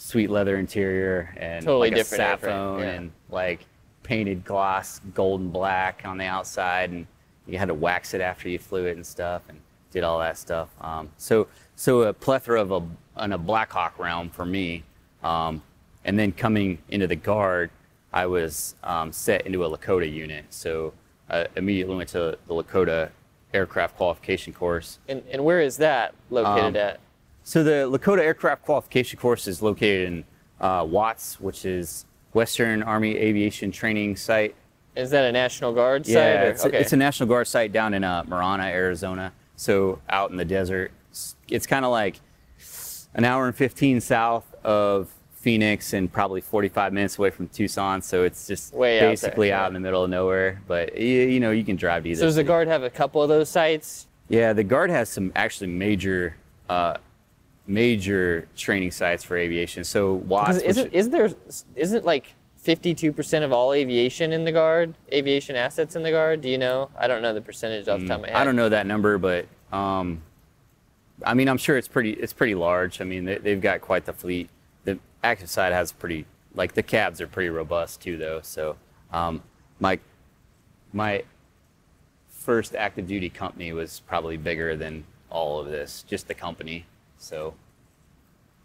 Sweet 0.00 0.30
leather 0.30 0.56
interior 0.56 1.34
and 1.36 1.62
Totally 1.62 1.90
like 1.90 1.96
different 1.96 2.24
a 2.24 2.46
airframe, 2.46 2.80
yeah. 2.80 2.86
and 2.86 3.12
like 3.28 3.66
painted 4.02 4.46
gloss, 4.46 4.98
golden 5.14 5.50
black 5.50 6.02
on 6.06 6.16
the 6.16 6.24
outside, 6.24 6.88
and 6.90 7.06
you 7.46 7.58
had 7.58 7.68
to 7.68 7.74
wax 7.74 8.14
it 8.14 8.22
after 8.22 8.48
you 8.48 8.58
flew 8.58 8.86
it 8.86 8.96
and 8.96 9.06
stuff, 9.06 9.42
and 9.50 9.60
did 9.92 10.02
all 10.02 10.18
that 10.18 10.38
stuff. 10.38 10.70
Um, 10.80 11.10
so 11.18 11.48
so 11.76 12.02
a 12.02 12.14
plethora 12.14 12.62
of 12.62 12.72
a 12.72 13.22
in 13.22 13.32
a 13.32 13.38
Black 13.38 13.70
Hawk 13.72 13.98
realm 13.98 14.30
for 14.30 14.46
me, 14.46 14.84
um, 15.22 15.62
and 16.06 16.18
then 16.18 16.32
coming 16.32 16.78
into 16.88 17.06
the 17.06 17.16
guard, 17.16 17.68
I 18.10 18.24
was 18.24 18.76
um, 18.82 19.12
set 19.12 19.46
into 19.46 19.66
a 19.66 19.78
Lakota 19.78 20.10
unit. 20.10 20.46
So 20.48 20.94
I 21.28 21.46
immediately 21.56 21.96
went 21.96 22.08
to 22.10 22.38
the 22.46 22.54
Lakota 22.54 23.10
aircraft 23.52 23.98
qualification 23.98 24.54
course. 24.54 24.98
And, 25.08 25.22
and 25.30 25.44
where 25.44 25.60
is 25.60 25.76
that 25.76 26.14
located 26.30 26.76
Um, 26.76 26.76
at? 26.76 27.00
So 27.50 27.64
the 27.64 27.90
Lakota 27.90 28.20
Aircraft 28.20 28.64
Qualification 28.64 29.18
Course 29.18 29.48
is 29.48 29.60
located 29.60 30.06
in 30.06 30.24
uh, 30.60 30.84
WAATS, 30.84 31.40
which 31.40 31.64
is 31.64 32.06
Western 32.32 32.80
Army 32.80 33.16
Aviation 33.16 33.72
Training 33.72 34.14
Site. 34.14 34.54
Is 34.94 35.10
that 35.10 35.24
a 35.24 35.32
National 35.32 35.72
Guard 35.72 36.06
site? 36.06 36.14
Yeah, 36.14 36.42
it's, 36.44 36.64
a, 36.64 36.80
it's 36.80 36.92
a 36.92 36.96
National 36.96 37.28
Guard 37.28 37.48
site 37.48 37.72
down 37.72 37.92
in 37.92 38.04
uh, 38.04 38.22
Marana, 38.28 38.66
Arizona. 38.66 39.32
So 39.56 39.98
out 40.08 40.30
in 40.30 40.36
the 40.36 40.44
desert, 40.44 40.92
it's, 41.10 41.34
it's 41.48 41.66
kind 41.66 41.84
of 41.84 41.90
like 41.90 42.20
an 43.14 43.24
hour 43.24 43.48
and 43.48 43.56
15 43.56 44.00
south 44.00 44.54
of 44.62 45.12
Phoenix 45.32 45.92
and 45.92 46.12
probably 46.12 46.40
45 46.40 46.92
minutes 46.92 47.18
away 47.18 47.30
from 47.30 47.48
Tucson. 47.48 48.00
So 48.00 48.22
it's 48.22 48.46
just 48.46 48.72
Way 48.72 48.98
out 48.98 49.00
there, 49.00 49.10
basically 49.10 49.52
out 49.52 49.62
yeah. 49.62 49.66
in 49.66 49.74
the 49.74 49.80
middle 49.80 50.04
of 50.04 50.10
nowhere. 50.10 50.62
But 50.68 50.96
you, 50.96 51.22
you 51.22 51.40
know, 51.40 51.50
you 51.50 51.64
can 51.64 51.74
drive 51.74 52.04
to 52.04 52.10
either. 52.10 52.20
So 52.20 52.26
does 52.26 52.36
the. 52.36 52.44
Guard 52.44 52.68
have 52.68 52.84
a 52.84 52.90
couple 52.90 53.20
of 53.20 53.28
those 53.28 53.48
sites? 53.48 54.06
Yeah, 54.28 54.52
the 54.52 54.62
Guard 54.62 54.90
has 54.90 55.08
some 55.08 55.32
actually 55.34 55.70
major, 55.70 56.36
uh, 56.68 56.98
major 57.70 58.48
training 58.56 58.90
sites 58.90 59.22
for 59.22 59.36
aviation. 59.36 59.84
So 59.84 60.18
WAATS, 60.26 60.62
isn't 60.62 60.92
isn't 60.92 61.12
there 61.12 61.30
isn't 61.76 62.04
like 62.04 62.34
52% 62.64 63.42
of 63.42 63.52
all 63.52 63.72
aviation 63.72 64.32
in 64.32 64.44
the 64.44 64.52
guard, 64.52 64.94
aviation 65.12 65.56
assets 65.56 65.96
in 65.96 66.02
the 66.02 66.10
guard? 66.10 66.40
Do 66.40 66.48
you 66.48 66.58
know? 66.58 66.90
I 66.98 67.06
don't 67.06 67.22
know 67.22 67.32
the 67.32 67.40
percentage 67.40 67.88
off 67.88 68.00
the 68.00 68.06
top 68.06 68.16
of 68.16 68.22
my 68.22 68.28
head. 68.28 68.36
Mm, 68.36 68.40
I 68.40 68.44
don't 68.44 68.56
know 68.56 68.68
that 68.68 68.86
number, 68.86 69.16
but 69.18 69.46
um, 69.72 70.20
I 71.24 71.34
mean, 71.34 71.48
I'm 71.48 71.56
sure 71.58 71.78
it's 71.78 71.88
pretty, 71.88 72.12
it's 72.12 72.32
pretty 72.32 72.54
large. 72.54 73.00
I 73.00 73.04
mean, 73.04 73.24
they, 73.24 73.38
they've 73.38 73.60
got 73.60 73.80
quite 73.80 74.04
the 74.04 74.12
fleet. 74.12 74.50
The 74.84 74.98
active 75.22 75.48
side 75.48 75.72
has 75.72 75.92
pretty, 75.92 76.26
like 76.54 76.74
the 76.74 76.82
cabs 76.82 77.20
are 77.20 77.26
pretty 77.26 77.50
robust 77.50 78.02
too, 78.02 78.18
though. 78.18 78.40
So 78.42 78.76
um, 79.12 79.42
my 79.78 79.98
my 80.92 81.22
first 82.28 82.74
active 82.74 83.06
duty 83.06 83.30
company 83.30 83.72
was 83.72 84.02
probably 84.06 84.36
bigger 84.36 84.76
than 84.76 85.04
all 85.30 85.60
of 85.60 85.66
this, 85.66 86.04
just 86.08 86.26
the 86.26 86.34
company. 86.34 86.84
So, 87.20 87.54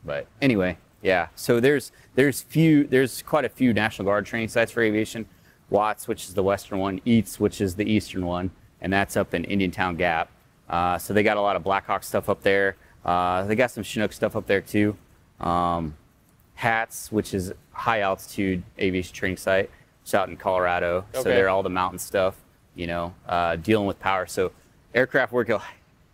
but 0.04 0.28
anyway, 0.42 0.78
yeah. 1.02 1.28
So 1.36 1.60
there's 1.60 1.92
there's 2.16 2.42
few 2.42 2.86
there's 2.86 3.22
quite 3.22 3.46
a 3.46 3.50
few 3.50 3.74
National 3.74 4.06
Guard 4.08 4.26
training 4.26 4.50
sites 4.50 4.72
for 4.72 4.82
aviation. 4.82 5.28
WAATS, 5.72 6.08
which 6.08 6.26
is 6.26 6.34
the 6.36 6.44
western 6.44 6.80
one, 6.80 7.02
EAATS, 7.02 7.40
which 7.40 7.60
is 7.60 7.76
the 7.76 7.90
eastern 7.90 8.26
one, 8.26 8.52
and 8.82 8.94
that's 8.94 9.18
up 9.18 9.34
in 9.34 9.44
Indiantown 9.46 9.96
Gap. 9.96 10.30
Uh, 10.70 10.98
so 10.98 11.14
they 11.14 11.24
got 11.24 11.38
a 11.38 11.42
lot 11.42 11.56
of 11.56 11.64
Blackhawk 11.64 12.04
stuff 12.04 12.30
up 12.30 12.42
there. 12.44 12.76
Uh, 13.04 13.44
they 13.46 13.56
got 13.56 13.72
some 13.72 13.84
Chinook 13.84 14.14
stuff 14.14 14.36
up 14.36 14.48
there 14.48 14.62
too. 14.62 14.96
Um, 15.40 15.96
HAATS, 16.56 17.12
which 17.12 17.34
is 17.34 17.52
high 17.72 18.02
altitude 18.02 18.64
aviation 18.80 19.14
training 19.14 19.38
site, 19.38 19.70
it's 20.02 20.14
out 20.14 20.30
in 20.30 20.38
Colorado. 20.38 21.06
So 21.14 21.24
they're 21.24 21.50
all 21.50 21.64
the 21.64 21.70
mountain 21.70 22.00
stuff, 22.00 22.36
you 22.76 22.88
know, 22.88 23.14
uh, 23.28 23.58
dealing 23.58 23.88
with 23.88 24.00
power. 24.00 24.28
So 24.28 24.52
aircraft 24.94 25.34
work 25.34 25.50
a 25.50 25.62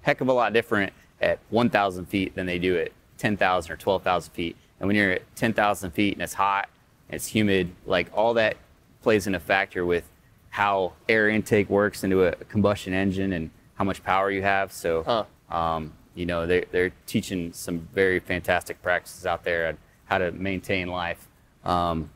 heck 0.01 0.21
of 0.21 0.29
a 0.29 0.33
lot 0.33 0.53
different 0.53 0.91
at 1.21 1.39
1,000 1.49 2.05
feet 2.05 2.35
than 2.35 2.45
they 2.45 2.59
do 2.59 2.77
at 2.77 2.91
10,000 3.17 3.71
or 3.71 3.75
12,000 3.77 4.33
feet. 4.33 4.55
And 4.79 4.87
when 4.87 4.95
you're 4.95 5.11
at 5.11 5.35
10,000 5.35 5.91
feet 5.91 6.13
and 6.13 6.21
it's 6.21 6.33
hot, 6.33 6.69
and 7.07 7.15
it's 7.15 7.27
humid, 7.27 7.71
like 7.85 8.07
all 8.13 8.33
that 8.35 8.57
plays 9.03 9.27
in 9.27 9.35
a 9.35 9.39
factor 9.39 9.85
with 9.85 10.09
how 10.49 10.93
air 11.07 11.29
intake 11.29 11.69
works 11.69 12.03
into 12.03 12.23
a 12.23 12.31
combustion 12.45 12.93
engine 12.93 13.33
and 13.33 13.49
how 13.75 13.83
much 13.83 14.03
power 14.03 14.31
you 14.31 14.41
have. 14.41 14.71
So, 14.71 15.03
Huh. 15.03 15.55
um, 15.55 15.93
you 16.15 16.25
know, 16.25 16.45
they're, 16.45 16.65
they're 16.71 16.91
teaching 17.05 17.53
some 17.53 17.87
very 17.93 18.19
fantastic 18.19 18.81
practices 18.81 19.25
out 19.25 19.43
there 19.43 19.67
on 19.67 19.77
how 20.05 20.17
to 20.17 20.31
maintain 20.31 20.87
life 20.87 21.27
um, 21.63 22.09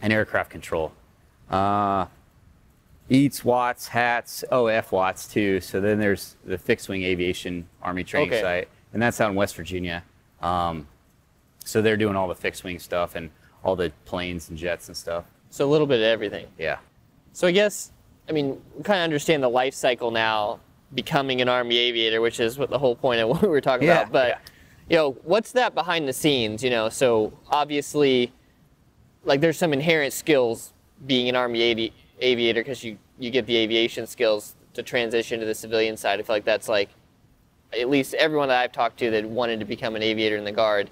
and 0.00 0.12
aircraft 0.12 0.50
control. 0.50 0.92
Uh, 1.50 2.06
EAATS, 3.10 3.42
WAATS, 3.44 3.88
HAATS, 3.88 4.44
oh, 4.50 4.64
FWAATS 4.64 5.30
too. 5.32 5.60
So 5.60 5.80
then 5.80 5.98
there's 5.98 6.36
the 6.44 6.58
fixed 6.58 6.88
wing 6.88 7.02
aviation 7.04 7.66
Army 7.82 8.04
training 8.04 8.30
Okay. 8.32 8.42
site, 8.42 8.68
and 8.92 9.00
that's 9.02 9.20
out 9.20 9.30
in 9.30 9.36
West 9.36 9.56
Virginia. 9.56 10.04
Um, 10.42 10.86
so 11.64 11.80
they're 11.82 11.96
doing 11.96 12.16
all 12.16 12.28
the 12.28 12.34
fixed 12.34 12.64
wing 12.64 12.78
stuff 12.78 13.14
and 13.14 13.30
all 13.64 13.76
the 13.76 13.92
planes 14.04 14.48
and 14.50 14.58
jets 14.58 14.88
and 14.88 14.96
stuff. 14.96 15.24
So 15.50 15.66
a 15.66 15.70
little 15.70 15.86
bit 15.86 15.96
of 16.00 16.04
everything. 16.04 16.46
Yeah. 16.58 16.78
So 17.32 17.46
I 17.46 17.50
guess, 17.52 17.92
I 18.28 18.32
mean, 18.32 18.60
we 18.76 18.82
kind 18.82 19.00
of 19.00 19.04
understand 19.04 19.42
the 19.42 19.48
life 19.48 19.74
cycle 19.74 20.10
now, 20.10 20.60
becoming 20.94 21.40
an 21.40 21.48
Army 21.48 21.76
aviator, 21.78 22.20
which 22.20 22.40
is 22.40 22.58
what 22.58 22.70
the 22.70 22.78
whole 22.78 22.94
point 22.96 23.20
of 23.20 23.28
what 23.30 23.42
we 23.42 23.48
were 23.48 23.60
talking 23.60 23.86
Yeah, 23.88 24.00
about. 24.02 24.12
But, 24.12 24.28
yeah. 24.28 24.38
you 24.90 24.96
know, 24.96 25.10
what's 25.24 25.52
that 25.52 25.74
behind 25.74 26.06
the 26.08 26.12
scenes? 26.12 26.62
You 26.62 26.70
know, 26.70 26.88
so 26.88 27.32
obviously, 27.48 28.32
like, 29.24 29.40
there's 29.40 29.56
some 29.58 29.72
inherent 29.72 30.12
skills 30.12 30.72
being 31.06 31.28
an 31.28 31.36
Army 31.36 31.70
avi- 31.72 31.92
aviator 32.20 32.60
because 32.60 32.84
you, 32.84 32.98
you 33.18 33.30
get 33.30 33.46
the 33.46 33.56
aviation 33.56 34.06
skills 34.06 34.54
to 34.74 34.82
transition 34.82 35.40
to 35.40 35.46
the 35.46 35.54
civilian 35.54 35.96
side. 35.96 36.20
I 36.20 36.22
feel 36.22 36.36
like 36.36 36.44
that's 36.44 36.68
like, 36.68 36.90
at 37.78 37.88
least 37.88 38.14
everyone 38.14 38.48
that 38.48 38.60
I've 38.62 38.72
talked 38.72 38.98
to 39.00 39.10
that 39.10 39.24
wanted 39.26 39.60
to 39.60 39.66
become 39.66 39.96
an 39.96 40.02
aviator 40.02 40.36
in 40.36 40.44
the 40.44 40.52
Guard, 40.52 40.90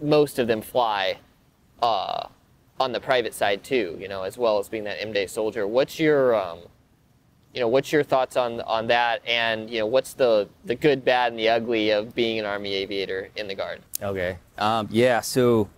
most 0.00 0.38
of 0.38 0.46
them 0.46 0.62
fly 0.62 1.18
uh, 1.82 2.28
on 2.78 2.92
the 2.92 3.00
private 3.00 3.34
side 3.34 3.64
too, 3.64 3.96
you 4.00 4.08
know, 4.08 4.22
as 4.22 4.38
well 4.38 4.58
as 4.58 4.68
being 4.68 4.84
that 4.84 5.00
M-Day 5.00 5.26
soldier. 5.26 5.66
What's 5.66 5.98
your, 5.98 6.34
um, 6.34 6.60
you 7.54 7.60
know, 7.60 7.68
what's 7.68 7.92
your 7.92 8.02
thoughts 8.02 8.36
on 8.36 8.60
on 8.62 8.86
that, 8.86 9.20
and 9.26 9.68
you 9.68 9.78
know, 9.78 9.86
what's 9.86 10.14
the 10.14 10.48
the 10.64 10.74
good, 10.74 11.04
bad, 11.04 11.32
and 11.32 11.38
the 11.38 11.48
ugly 11.50 11.90
of 11.90 12.14
being 12.14 12.38
an 12.38 12.46
Army 12.46 12.72
aviator 12.74 13.28
in 13.36 13.46
the 13.46 13.54
Guard? 13.54 13.82
Okay. 14.00 14.38
Um, 14.56 14.88
yeah. 14.90 15.20
So, 15.20 15.68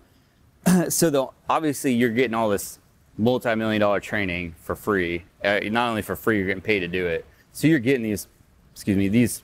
so 0.89 1.11
the 1.11 1.27
obviously 1.49 1.93
you're 1.93 2.11
getting 2.11 2.35
all 2.35 2.49
this 2.49 2.79
multi-million 3.17 3.81
dollar 3.81 4.01
training 4.01 4.55
for 4.61 4.75
free. 4.75 5.25
Uh, 5.43 5.61
not 5.65 5.89
only 5.89 6.03
for 6.03 6.17
free, 6.17 6.39
you're 6.39 6.47
getting 6.47 6.63
paid 6.63 6.81
to 6.81 6.89
do 6.89 7.07
it. 7.07 7.25
So 7.53 7.69
you're 7.69 7.79
getting 7.79 8.03
these, 8.03 8.27
excuse 8.73 8.97
me, 8.97 9.09
these 9.09 9.43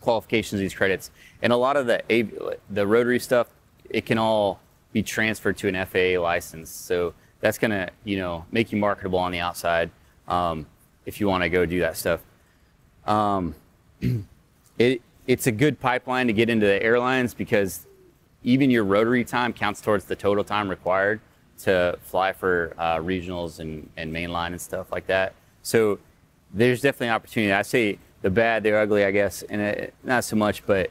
qualifications, 0.00 0.60
these 0.60 0.74
credits, 0.74 1.10
and 1.42 1.52
a 1.52 1.56
lot 1.56 1.76
of 1.76 1.86
the 1.86 2.56
the 2.70 2.86
rotary 2.86 3.18
stuff, 3.18 3.48
it 3.90 4.06
can 4.06 4.18
all 4.18 4.60
be 4.92 5.02
transferred 5.02 5.56
to 5.58 5.68
an 5.68 5.86
FAA 5.86 6.20
license. 6.20 6.70
So 6.70 7.14
that's 7.40 7.58
gonna, 7.58 7.90
you 8.04 8.16
know, 8.16 8.44
make 8.50 8.72
you 8.72 8.78
marketable 8.78 9.18
on 9.18 9.30
the 9.30 9.40
outside 9.40 9.90
um, 10.26 10.66
if 11.04 11.20
you 11.20 11.28
want 11.28 11.42
to 11.42 11.48
go 11.48 11.66
do 11.66 11.80
that 11.80 11.96
stuff. 11.96 12.20
Um, 13.06 13.54
it 14.78 15.02
it's 15.26 15.46
a 15.46 15.52
good 15.52 15.80
pipeline 15.80 16.28
to 16.28 16.32
get 16.32 16.48
into 16.48 16.66
the 16.66 16.82
airlines 16.82 17.34
because 17.34 17.86
even 18.42 18.70
your 18.70 18.84
rotary 18.84 19.24
time 19.24 19.52
counts 19.52 19.80
towards 19.80 20.04
the 20.04 20.14
total 20.14 20.44
time 20.44 20.68
required 20.68 21.20
to 21.58 21.98
fly 22.02 22.32
for 22.32 22.74
uh, 22.78 22.96
regionals 22.96 23.60
and, 23.60 23.88
and 23.96 24.12
mainline 24.12 24.48
and 24.48 24.60
stuff 24.60 24.92
like 24.92 25.06
that. 25.06 25.34
So 25.62 25.98
there's 26.52 26.80
definitely 26.80 27.08
an 27.08 27.14
opportunity. 27.14 27.52
I 27.52 27.62
say 27.62 27.98
the 28.22 28.30
bad, 28.30 28.62
the 28.62 28.76
ugly, 28.76 29.04
I 29.04 29.10
guess, 29.10 29.42
and 29.42 29.60
it, 29.60 29.94
not 30.02 30.24
so 30.24 30.36
much. 30.36 30.64
But 30.66 30.90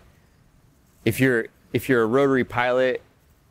if 1.03 1.20
you're 1.20 1.47
if 1.74 1.89
you're 1.89 2.03
a 2.03 2.07
rotary 2.07 2.43
pilot 2.43 3.01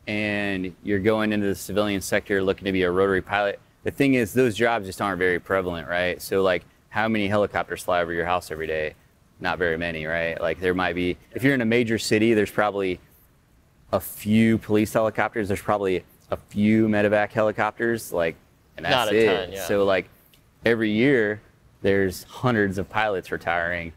and 0.07 0.75
you're 0.83 0.99
going 0.99 1.31
into 1.31 1.47
the 1.47 1.55
civilian 1.55 2.01
sector 2.01 2.41
looking 2.43 2.65
to 2.65 2.71
be 2.71 2.83
a 2.83 2.91
rotary 2.91 3.21
pilot, 3.21 3.59
the 3.83 3.91
thing 3.91 4.15
is 4.15 4.33
those 4.33 4.55
jobs 4.55 4.85
just 4.85 5.01
aren't 5.01 5.19
very 5.19 5.39
prevalent, 5.39 5.87
right? 5.87 6.21
So 6.21 6.41
like, 6.41 6.63
how 6.89 7.07
many 7.07 7.27
helicopters 7.27 7.83
fly 7.83 8.01
over 8.01 8.13
your 8.13 8.25
house 8.25 8.51
every 8.51 8.67
day? 8.67 8.95
Not 9.39 9.57
very 9.57 9.77
many, 9.77 10.05
right? 10.05 10.39
Like 10.39 10.59
there 10.59 10.73
might 10.73 10.93
be 10.93 11.17
if 11.33 11.43
you're 11.43 11.53
in 11.53 11.61
a 11.61 11.65
major 11.65 11.97
city, 11.97 12.33
there's 12.33 12.51
probably 12.51 12.99
a 13.91 13.99
few 13.99 14.57
police 14.57 14.93
helicopters. 14.93 15.47
There's 15.47 15.61
probably 15.61 16.03
a 16.31 16.37
few 16.37 16.87
medevac 16.87 17.31
helicopters, 17.31 18.11
like, 18.13 18.35
and 18.77 18.85
that's 18.85 18.93
Not 18.93 19.13
a 19.13 19.17
it. 19.17 19.45
ton, 19.45 19.51
yeah. 19.53 19.65
So 19.67 19.85
like 19.85 20.09
every 20.65 20.91
year 20.91 21.41
there's 21.81 22.23
hundreds 22.23 22.77
of 22.77 22.89
pilots 22.89 23.31
retiring 23.31 23.93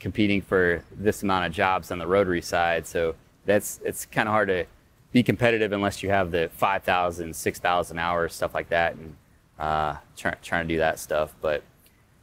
competing 0.00 0.40
for 0.42 0.82
this 0.96 1.22
amount 1.22 1.46
of 1.46 1.52
jobs 1.52 1.90
on 1.92 1.98
the 1.98 2.06
rotary 2.06 2.40
side 2.42 2.84
so 2.86 3.14
that's 3.44 3.78
it's 3.84 4.04
kind 4.06 4.26
of 4.28 4.32
hard 4.32 4.48
to 4.48 4.64
be 5.12 5.22
competitive 5.22 5.70
unless 5.72 6.02
you 6.02 6.08
have 6.08 6.30
the 6.32 6.50
5000 6.54 7.36
6000 7.36 7.98
hours 7.98 8.34
stuff 8.34 8.52
like 8.54 8.68
that 8.70 8.94
and 8.96 9.14
uh, 9.60 9.94
try, 10.16 10.32
trying 10.42 10.66
to 10.66 10.74
do 10.74 10.78
that 10.78 10.98
stuff 10.98 11.34
but 11.40 11.62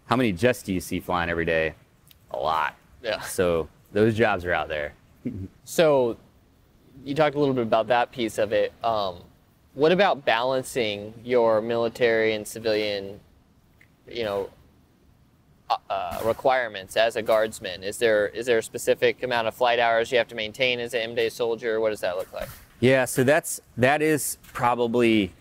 how 0.07 0.15
many 0.17 0.31
jets 0.33 0.61
do 0.63 0.73
you 0.73 0.81
see 0.81 0.99
flying 0.99 1.29
every 1.29 1.45
day 1.45 1.73
a 2.31 2.37
lot 2.37 2.75
Yeah. 3.03 3.21
so 3.21 3.69
those 3.93 4.15
jobs 4.15 4.43
are 4.43 4.53
out 4.53 4.67
there 4.67 4.93
So, 5.63 6.17
you 7.03 7.15
talked 7.15 7.35
a 7.35 7.39
little 7.39 7.53
bit 7.53 7.63
about 7.63 7.87
that 7.87 8.11
piece 8.11 8.37
of 8.37 8.51
it. 8.51 8.73
Um, 8.83 9.17
what 9.73 9.91
about 9.91 10.25
balancing 10.25 11.13
your 11.23 11.61
military 11.61 12.33
and 12.33 12.45
civilian, 12.45 13.19
you 14.07 14.23
know, 14.23 14.49
uh, 15.69 15.77
uh, 15.89 16.21
requirements 16.25 16.97
as 16.97 17.15
a 17.15 17.21
guardsman? 17.21 17.83
Is 17.83 17.97
there 17.97 18.27
is 18.29 18.45
there 18.45 18.57
a 18.57 18.63
specific 18.63 19.23
amount 19.23 19.47
of 19.47 19.53
flight 19.53 19.79
hours 19.79 20.11
you 20.11 20.17
have 20.17 20.27
to 20.29 20.35
maintain 20.35 20.79
as 20.79 20.93
an 20.93 21.01
M-day 21.01 21.29
soldier? 21.29 21.79
What 21.79 21.91
does 21.91 22.01
that 22.01 22.17
look 22.17 22.31
like? 22.33 22.49
Yeah, 22.79 23.05
so 23.05 23.23
that's 23.23 23.61
that 23.77 24.01
is 24.01 24.37
probably 24.53 25.31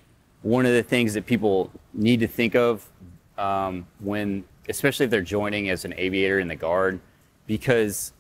one 0.43 0.67
of 0.67 0.73
the 0.73 0.83
things 0.83 1.15
that 1.15 1.27
people 1.27 1.71
need 1.93 2.21
to 2.21 2.29
think 2.29 2.55
of 2.55 2.89
um, 3.39 3.87
when, 4.01 4.45
especially 4.69 5.05
if 5.05 5.11
they're 5.11 5.21
joining 5.21 5.71
as 5.71 5.85
an 5.85 5.95
aviator 5.97 6.39
in 6.41 6.49
the 6.49 6.57
guard, 6.57 7.01
because 7.47 8.13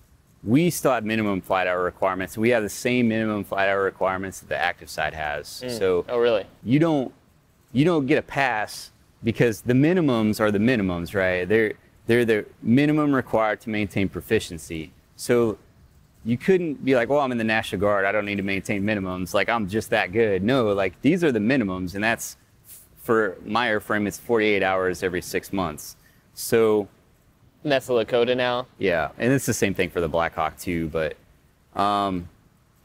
we 0.44 0.70
still 0.70 0.92
have 0.92 1.04
minimum 1.04 1.40
flight 1.40 1.66
hour 1.66 1.82
requirements. 1.82 2.38
We 2.38 2.50
have 2.50 2.62
the 2.62 2.68
same 2.68 3.08
minimum 3.08 3.44
flight 3.44 3.68
hour 3.68 3.82
requirements 3.82 4.40
that 4.40 4.48
the 4.48 4.56
active 4.56 4.88
side 4.88 5.14
has. 5.14 5.62
Mm. 5.66 5.78
So 5.78 6.04
Oh, 6.08 6.18
really? 6.18 6.46
you 6.62 6.78
don't 6.78 7.12
you 7.72 7.84
don't 7.84 8.06
get 8.06 8.18
a 8.18 8.22
pass 8.22 8.90
because 9.22 9.60
the 9.62 9.74
minimums 9.74 10.40
are 10.40 10.50
the 10.50 10.58
minimums, 10.58 11.14
right? 11.14 11.48
They're 11.48 11.74
they're 12.06 12.24
the 12.24 12.46
minimum 12.62 13.14
required 13.14 13.60
to 13.62 13.70
maintain 13.70 14.08
proficiency. 14.08 14.92
So 15.16 15.58
you 16.24 16.38
couldn't 16.38 16.84
be 16.84 16.94
like, 16.94 17.08
well, 17.08 17.20
I'm 17.20 17.32
in 17.32 17.38
the 17.38 17.44
National 17.44 17.80
Guard. 17.80 18.04
I 18.04 18.12
don't 18.12 18.24
need 18.24 18.36
to 18.36 18.42
maintain 18.42 18.82
minimums. 18.84 19.34
Like 19.34 19.48
I'm 19.48 19.68
just 19.68 19.90
that 19.90 20.12
good. 20.12 20.42
No, 20.42 20.72
like 20.72 21.00
these 21.02 21.22
are 21.24 21.32
the 21.32 21.38
minimums, 21.40 21.94
and 21.94 22.02
that's 22.04 22.36
for 22.96 23.36
my 23.44 23.66
airframe. 23.68 24.06
It's 24.06 24.18
48 24.18 24.62
hours 24.62 25.02
every 25.02 25.22
six 25.22 25.52
months. 25.52 25.96
So 26.34 26.88
Lakota 27.64 28.36
now. 28.36 28.66
yeah, 28.78 29.10
and 29.18 29.32
it's 29.32 29.46
the 29.46 29.54
same 29.54 29.74
thing 29.74 29.90
for 29.90 30.00
the 30.00 30.08
Blackhawk 30.08 30.58
too. 30.58 30.88
But 30.88 31.16
um, 31.74 32.28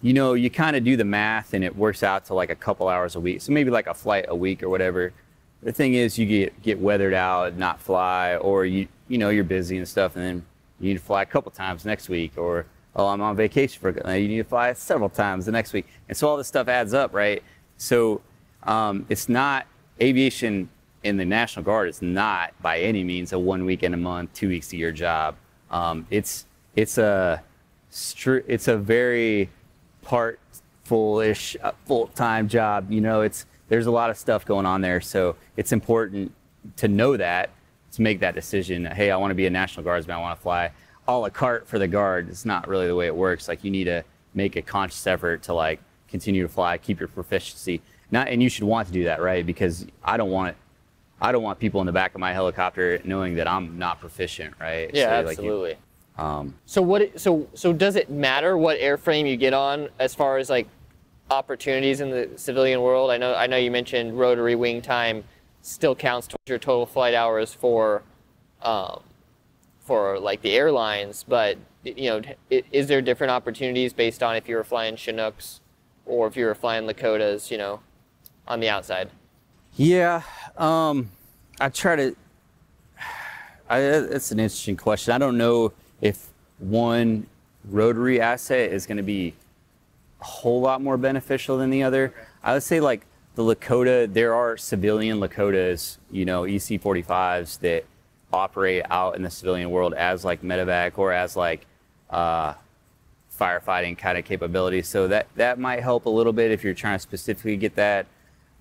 you 0.01 0.13
know, 0.13 0.33
you 0.33 0.49
kind 0.49 0.75
of 0.75 0.83
do 0.83 0.97
the 0.97 1.05
math, 1.05 1.53
and 1.53 1.63
it 1.63 1.75
works 1.75 2.03
out 2.03 2.25
to 2.25 2.33
like 2.33 2.49
a 2.49 2.55
couple 2.55 2.87
hours 2.87 3.15
a 3.15 3.19
week. 3.19 3.41
So 3.41 3.51
maybe 3.51 3.69
like 3.69 3.87
a 3.87 3.93
flight 3.93 4.25
a 4.27 4.35
week 4.35 4.63
or 4.63 4.69
whatever. 4.69 5.13
The 5.61 5.71
thing 5.71 5.93
is, 5.93 6.17
you 6.17 6.25
get 6.25 6.61
get 6.61 6.79
weathered 6.79 7.13
out, 7.13 7.57
not 7.57 7.79
fly, 7.79 8.35
or 8.35 8.65
you 8.65 8.87
you 9.07 9.17
know 9.17 9.29
you're 9.29 9.43
busy 9.43 9.77
and 9.77 9.87
stuff, 9.87 10.15
and 10.15 10.25
then 10.25 10.45
you 10.79 10.89
need 10.89 10.99
to 10.99 11.03
fly 11.03 11.21
a 11.21 11.25
couple 11.25 11.51
times 11.51 11.85
next 11.85 12.09
week, 12.09 12.37
or 12.37 12.65
oh 12.95 13.07
I'm 13.07 13.21
on 13.21 13.35
vacation 13.35 13.79
for 13.79 13.91
you 14.15 14.27
need 14.27 14.37
to 14.37 14.43
fly 14.43 14.73
several 14.73 15.09
times 15.09 15.45
the 15.45 15.51
next 15.51 15.71
week, 15.71 15.87
and 16.09 16.17
so 16.17 16.27
all 16.27 16.37
this 16.37 16.47
stuff 16.47 16.67
adds 16.67 16.93
up, 16.93 17.13
right? 17.13 17.41
So 17.77 18.21
um, 18.63 19.05
it's 19.09 19.29
not 19.29 19.67
aviation 20.01 20.69
in 21.03 21.17
the 21.17 21.25
National 21.25 21.63
Guard 21.63 21.89
is 21.89 22.01
not 22.01 22.53
by 22.61 22.79
any 22.79 23.03
means 23.03 23.33
a 23.33 23.39
one 23.39 23.65
weekend 23.65 23.93
a 23.93 23.97
month, 23.97 24.33
two 24.33 24.47
weeks 24.47 24.73
a 24.73 24.77
year 24.77 24.91
job. 24.91 25.35
Um, 25.69 26.07
it's 26.09 26.45
it's 26.75 26.97
a 26.97 27.43
it's 28.25 28.67
a 28.67 28.77
very 28.77 29.49
part 30.01 30.39
full-ish 30.83 31.55
uh, 31.61 31.71
full-time 31.85 32.47
job. 32.47 32.91
You 32.91 33.01
know, 33.01 33.21
it's 33.21 33.45
there's 33.69 33.85
a 33.85 33.91
lot 33.91 34.09
of 34.09 34.17
stuff 34.17 34.45
going 34.45 34.65
on 34.65 34.81
there, 34.81 35.01
so 35.01 35.35
it's 35.57 35.71
important 35.71 36.33
to 36.77 36.87
know 36.87 37.17
that 37.17 37.49
to 37.93 38.01
make 38.01 38.19
that 38.21 38.35
decision. 38.35 38.85
Hey, 38.85 39.11
I 39.11 39.17
want 39.17 39.31
to 39.31 39.35
be 39.35 39.45
a 39.45 39.49
National 39.49 39.83
Guardsman. 39.83 40.15
I 40.15 40.19
want 40.19 40.37
to 40.37 40.41
fly 40.41 40.71
a 41.07 41.17
la 41.17 41.29
carte 41.29 41.67
for 41.67 41.77
the 41.79 41.87
guard. 41.87 42.29
It's 42.29 42.45
not 42.45 42.67
really 42.67 42.87
the 42.87 42.95
way 42.95 43.07
it 43.07 43.15
works. 43.15 43.47
Like 43.47 43.63
you 43.63 43.71
need 43.71 43.85
to 43.85 44.03
make 44.33 44.55
a 44.55 44.61
conscious 44.61 45.05
effort 45.05 45.43
to 45.43 45.53
like 45.53 45.79
continue 46.07 46.43
to 46.43 46.49
fly, 46.49 46.77
keep 46.77 46.99
your 46.99 47.09
proficiency. 47.09 47.81
Not, 48.11 48.27
and 48.27 48.41
you 48.41 48.49
should 48.49 48.63
want 48.63 48.87
to 48.87 48.93
do 48.93 49.03
that, 49.05 49.21
right? 49.21 49.45
Because 49.45 49.85
I 50.03 50.17
don't 50.17 50.31
want 50.31 50.55
I 51.23 51.31
don't 51.31 51.41
want 51.41 51.57
people 51.57 51.79
in 51.79 51.85
the 51.87 51.93
back 51.93 52.13
of 52.13 52.19
my 52.19 52.33
helicopter 52.33 52.99
knowing 53.05 53.35
that 53.35 53.47
I'm 53.47 53.77
not 53.79 54.01
proficient, 54.01 54.53
right? 54.59 54.91
Yeah, 54.93 55.21
So, 55.21 55.25
like, 55.25 55.37
you- 55.37 55.43
absolutely. 55.45 55.77
um, 56.17 56.53
So 56.65 56.81
what? 56.81 57.17
So 57.19 57.47
so 57.53 57.71
does 57.71 57.95
it 57.95 58.09
matter 58.11 58.57
what 58.57 58.77
airframe 58.77 59.27
you 59.27 59.37
get 59.37 59.53
on 59.53 59.87
as 59.99 60.13
far 60.13 60.37
as 60.37 60.49
like 60.49 60.67
opportunities 61.31 62.01
in 62.01 62.11
the 62.11 62.29
civilian 62.35 62.81
world? 62.81 63.09
I 63.09 63.17
know 63.17 63.33
I 63.33 63.47
know 63.47 63.55
you 63.57 63.71
mentioned 63.71 64.19
rotary 64.19 64.55
wing 64.55 64.81
time 64.81 65.23
still 65.61 65.95
counts 65.95 66.27
towards 66.27 66.49
your 66.49 66.59
total 66.59 66.85
flight 66.85 67.13
hours 67.13 67.53
for 67.53 68.03
um, 68.61 69.01
for 69.79 70.19
like 70.19 70.41
the 70.41 70.53
airlines, 70.55 71.23
but 71.27 71.57
you 71.85 72.09
know, 72.09 72.21
is 72.49 72.87
there 72.87 73.01
different 73.01 73.31
opportunities 73.31 73.93
based 73.93 74.21
on 74.21 74.35
if 74.35 74.47
you 74.49 74.55
were 74.57 74.63
flying 74.63 74.95
Chinooks 74.97 75.61
or 76.05 76.27
if 76.27 76.35
you 76.35 76.45
were 76.45 76.55
flying 76.55 76.85
Lakotas? 76.85 77.49
You 77.49 77.57
know, 77.57 77.79
on 78.45 78.59
the 78.59 78.67
outside. 78.69 79.09
Yeah, 79.75 80.21
um, 80.57 81.09
I 81.59 81.69
try 81.69 81.95
to. 81.95 82.15
I, 83.69 83.79
it's 83.79 84.31
an 84.31 84.39
interesting 84.39 84.77
question. 84.77 85.13
I 85.13 85.17
don't 85.17 85.37
know 85.37 85.73
if 85.99 86.29
one 86.59 87.25
rotary 87.65 88.21
asset 88.21 88.71
is 88.71 88.85
going 88.85 88.97
to 88.97 89.03
be 89.03 89.33
a 90.21 90.23
whole 90.23 90.61
lot 90.61 90.81
more 90.81 90.97
beneficial 90.97 91.57
than 91.57 91.71
the 91.71 91.81
other. 91.81 92.13
I 92.43 92.53
would 92.53 92.61
say 92.61 92.79
like 92.79 93.05
the 93.35 93.43
Lakota, 93.43 94.11
there 94.11 94.35
are 94.35 94.57
civilian 94.57 95.19
Lakotas, 95.19 95.97
you 96.11 96.25
know, 96.25 96.43
EC-45s 96.43 97.59
that 97.61 97.85
operate 98.31 98.83
out 98.91 99.15
in 99.15 99.23
the 99.23 99.29
civilian 99.29 99.71
world 99.71 99.93
as 99.95 100.23
like 100.23 100.43
medevac 100.43 100.97
or 100.97 101.11
as 101.11 101.35
like 101.35 101.65
uh, 102.11 102.53
firefighting 103.39 103.97
kind 103.97 104.19
of 104.19 104.25
capabilities. 104.25 104.87
So 104.87 105.07
that 105.07 105.27
that 105.35 105.57
might 105.57 105.81
help 105.81 106.05
a 106.05 106.09
little 106.09 106.33
bit 106.33 106.51
if 106.51 106.63
you're 106.63 106.75
trying 106.75 106.95
to 106.95 106.99
specifically 106.99 107.57
get 107.57 107.75
that. 107.75 108.05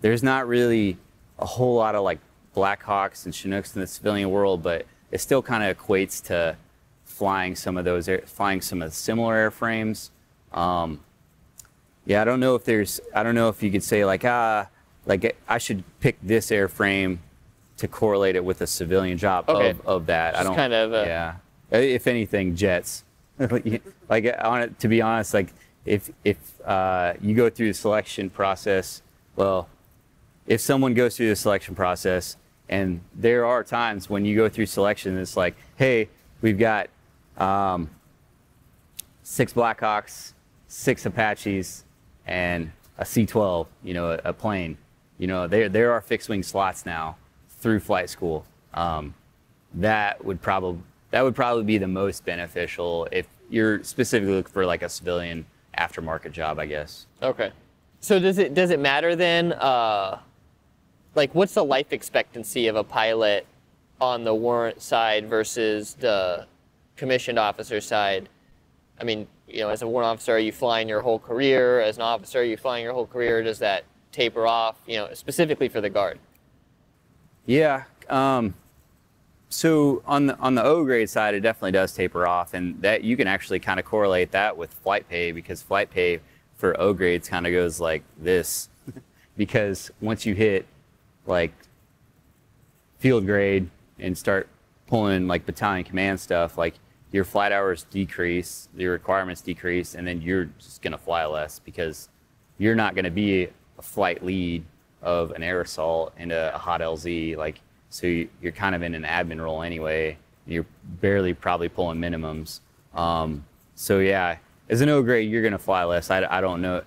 There's 0.03 0.23
not 0.23 0.47
really 0.47 0.99
a 1.39 1.47
whole 1.47 1.75
lot 1.75 1.95
of 1.95 2.05
like 2.05 2.19
Blackhawks 2.55 3.25
and 3.25 3.33
Chinooks 3.33 3.75
in 3.75 3.81
the 3.81 3.87
civilian 3.87 4.31
world, 4.31 4.63
but 4.63 4.85
it 5.11 5.21
still 5.21 5.43
kind 5.43 5.65
of 5.65 5.79
equates 5.79 6.23
to 6.25 6.57
flying 7.05 7.57
some 7.57 7.77
of 7.77 7.85
those, 7.85 8.09
air, 8.09 8.23
flying 8.27 8.61
some 8.61 8.83
of 8.83 8.91
the 8.91 8.95
similar 8.95 9.51
airframes. 9.51 10.11
Um, 10.53 11.01
yeah, 12.05 12.21
I 12.21 12.25
don't 12.25 12.41
know 12.41 12.55
if 12.55 12.65
there's, 12.65 13.01
I 13.15 13.23
don't 13.23 13.35
know 13.35 13.49
if 13.49 13.63
you 13.63 13.71
could 13.71 13.83
say 13.83 14.05
like, 14.05 14.25
ah, 14.25 14.69
like 15.07 15.37
I 15.49 15.59
should 15.59 15.85
pick 16.01 16.19
this 16.23 16.51
airframe 16.51 17.19
to 17.79 17.89
correlate 17.89 18.37
it 18.37 18.45
with 18.45 18.61
a 18.61 18.67
civilian 18.67 19.19
job 19.19 19.49
Okay. 19.49 19.71
of, 19.71 19.87
of 19.87 20.07
that. 20.07 20.37
I 20.37 20.43
don't, 20.43 20.55
kind 20.55 20.73
of, 20.73 20.93
uh, 20.93 21.05
yeah. 21.07 21.35
If 21.71 22.07
anything, 22.07 22.55
jets. 22.55 23.05
like 23.39 24.37
on 24.41 24.63
it, 24.63 24.79
to 24.81 24.89
be 24.89 25.01
honest, 25.01 25.33
like 25.33 25.49
if 25.87 26.11
if 26.23 26.61
uh, 26.65 27.15
you 27.21 27.35
go 27.35 27.49
through 27.49 27.69
the 27.69 27.75
selection 27.75 28.29
process, 28.29 29.03
well, 29.37 29.69
if 30.47 30.61
someone 30.61 30.95
goes 30.95 31.17
through 31.17 31.29
the 31.29 31.37
selection 31.37 31.75
process, 31.75 32.37
and 32.69 33.01
there 33.15 33.45
are 33.45 33.63
times 33.63 34.09
when 34.09 34.25
you 34.25 34.37
go 34.37 34.49
through 34.49 34.67
selection, 34.67 35.19
it's 35.19 35.37
like, 35.37 35.55
hey, 35.77 36.09
we've 36.41 36.59
got 36.59 36.89
um, 37.37 37.91
six 39.23 39.53
Blackhawks, 39.53 40.33
six 40.69 41.07
Apaches, 41.07 41.85
and 42.27 42.73
a 42.99 43.05
C-12, 43.05 43.67
you 43.83 43.95
know, 43.95 44.13
a, 44.13 44.21
a 44.25 44.33
plane. 44.33 44.77
You 45.19 45.27
know, 45.27 45.47
there 45.47 45.69
there 45.69 45.93
are 45.93 46.01
fixed 46.01 46.29
wing 46.29 46.43
slots 46.43 46.87
now 46.87 47.17
through 47.49 47.81
flight 47.81 48.11
school. 48.11 48.45
Um, 48.75 49.15
that 49.75 50.25
would 50.25 50.41
probably 50.41 50.83
that 51.11 51.23
would 51.23 51.35
probably 51.35 51.65
be 51.65 51.79
the 51.79 51.87
most 51.87 52.25
beneficial 52.25 53.07
if 53.13 53.27
you're 53.51 53.85
specifically 53.85 54.35
looking 54.35 54.53
for 54.53 54.65
like 54.65 54.83
a 54.83 54.89
civilian 54.89 55.47
aftermarket 55.79 56.33
job, 56.33 56.59
I 56.59 56.67
guess. 56.67 57.07
Okay. 57.23 57.53
So 58.01 58.19
does 58.19 58.39
it 58.39 58.55
does 58.55 58.71
it 58.71 58.81
matter 58.81 59.15
then? 59.15 59.53
Uh, 59.53 60.19
like, 61.15 61.35
what's 61.35 61.55
the 61.55 61.65
life 61.65 61.93
expectancy 61.93 62.69
of 62.69 62.77
a 62.77 62.85
pilot 62.85 63.47
on 64.01 64.25
the 64.25 64.35
warrant 64.35 64.81
side 64.81 65.29
versus 65.29 65.95
the 65.95 66.47
commissioned 66.97 67.39
officer 67.39 67.81
side? 67.81 68.29
I 69.01 69.05
mean, 69.05 69.27
you 69.49 69.61
know, 69.61 69.69
as 69.69 69.83
a 69.83 69.89
warrant 69.89 70.09
officer, 70.09 70.33
are 70.33 70.39
you 70.39 70.53
flying 70.53 70.89
your 70.89 71.01
whole 71.01 71.19
career? 71.19 71.81
As 71.81 71.97
an 71.97 72.03
officer, 72.03 72.41
are 72.41 72.45
you 72.45 72.57
flying 72.57 72.85
your 72.85 72.93
whole 72.93 73.07
career? 73.07 73.43
Does 73.43 73.59
that 73.59 73.85
taper 74.11 74.47
off? 74.47 74.77
You 74.87 74.97
know, 74.97 75.09
specifically 75.13 75.69
for 75.69 75.81
the 75.81 75.91
guard. 75.91 76.19
Yeah. 77.47 77.85
Um, 78.09 78.55
so 79.49 80.03
on 80.07 80.27
the 80.27 80.39
on 80.39 80.55
the 80.55 80.65
O 80.65 80.85
grade 80.85 81.11
side, 81.11 81.35
it 81.35 81.41
definitely 81.41 81.73
does 81.73 81.93
taper 81.93 82.27
off, 82.27 82.55
and 82.55 82.81
that 82.81 83.05
you 83.05 83.17
can 83.17 83.27
actually 83.27 83.61
kind 83.61 83.79
of 83.79 83.85
correlate 83.85 84.31
that 84.31 84.57
with 84.57 84.73
flight 84.73 85.09
pay 85.09 85.33
because 85.33 85.61
flight 85.61 85.91
pay 85.91 86.21
for 86.55 86.79
O 86.81 86.95
grades 86.95 87.29
kind 87.29 87.47
of 87.47 87.53
goes 87.53 87.79
like 87.79 88.03
this, 88.17 88.71
because 89.37 89.91
once 90.01 90.25
you 90.25 90.35
hit 90.35 90.67
like 91.27 91.53
field 92.99 93.27
grade 93.27 93.69
and 93.99 94.17
start 94.17 94.49
pulling 94.87 95.27
like 95.27 95.47
battalion 95.47 95.85
command 95.85 96.21
stuff, 96.21 96.59
like 96.59 96.75
your 97.13 97.25
flight 97.25 97.53
hours 97.53 97.85
decrease, 97.91 98.69
your 98.77 98.93
requirements 98.93 99.41
decrease, 99.41 99.95
and 99.95 100.07
then 100.07 100.23
you're 100.23 100.47
just 100.59 100.83
gonna 100.83 100.99
fly 100.99 101.25
less 101.27 101.59
because 101.59 102.09
you're 102.59 102.75
not 102.75 102.95
gonna 102.95 103.11
be 103.11 103.49
a 103.79 103.83
flight 103.83 104.25
lead 104.25 104.65
of 105.03 105.33
an 105.33 105.43
air 105.43 105.61
assault 105.61 106.13
and 106.17 106.33
a, 106.33 106.55
a 106.55 106.59
hot 106.59 106.81
LZ 106.81 107.37
like 107.37 107.61
so 107.91 108.07
you, 108.07 108.29
are 108.45 108.51
kind 108.53 108.75
of 108.75 108.83
in 108.83 108.95
an 108.95 109.03
admin 109.03 109.43
role 109.43 109.63
anyway. 109.63 110.17
You're 110.47 110.67
barely 111.01 111.35
probably 111.35 111.69
pulling 111.69 112.01
minimums. 112.01 112.61
Um, 112.95 113.45
so 113.75 113.99
yeah, 113.99 114.37
as 114.71 114.81
an 114.81 114.89
O 114.89 115.03
grade, 115.03 115.31
you're 115.31 115.43
gonna 115.43 115.59
fly 115.59 115.85
less. 115.85 116.11
I, 116.11 116.25
I 116.25 116.41
don't 116.41 116.63
know 116.63 116.83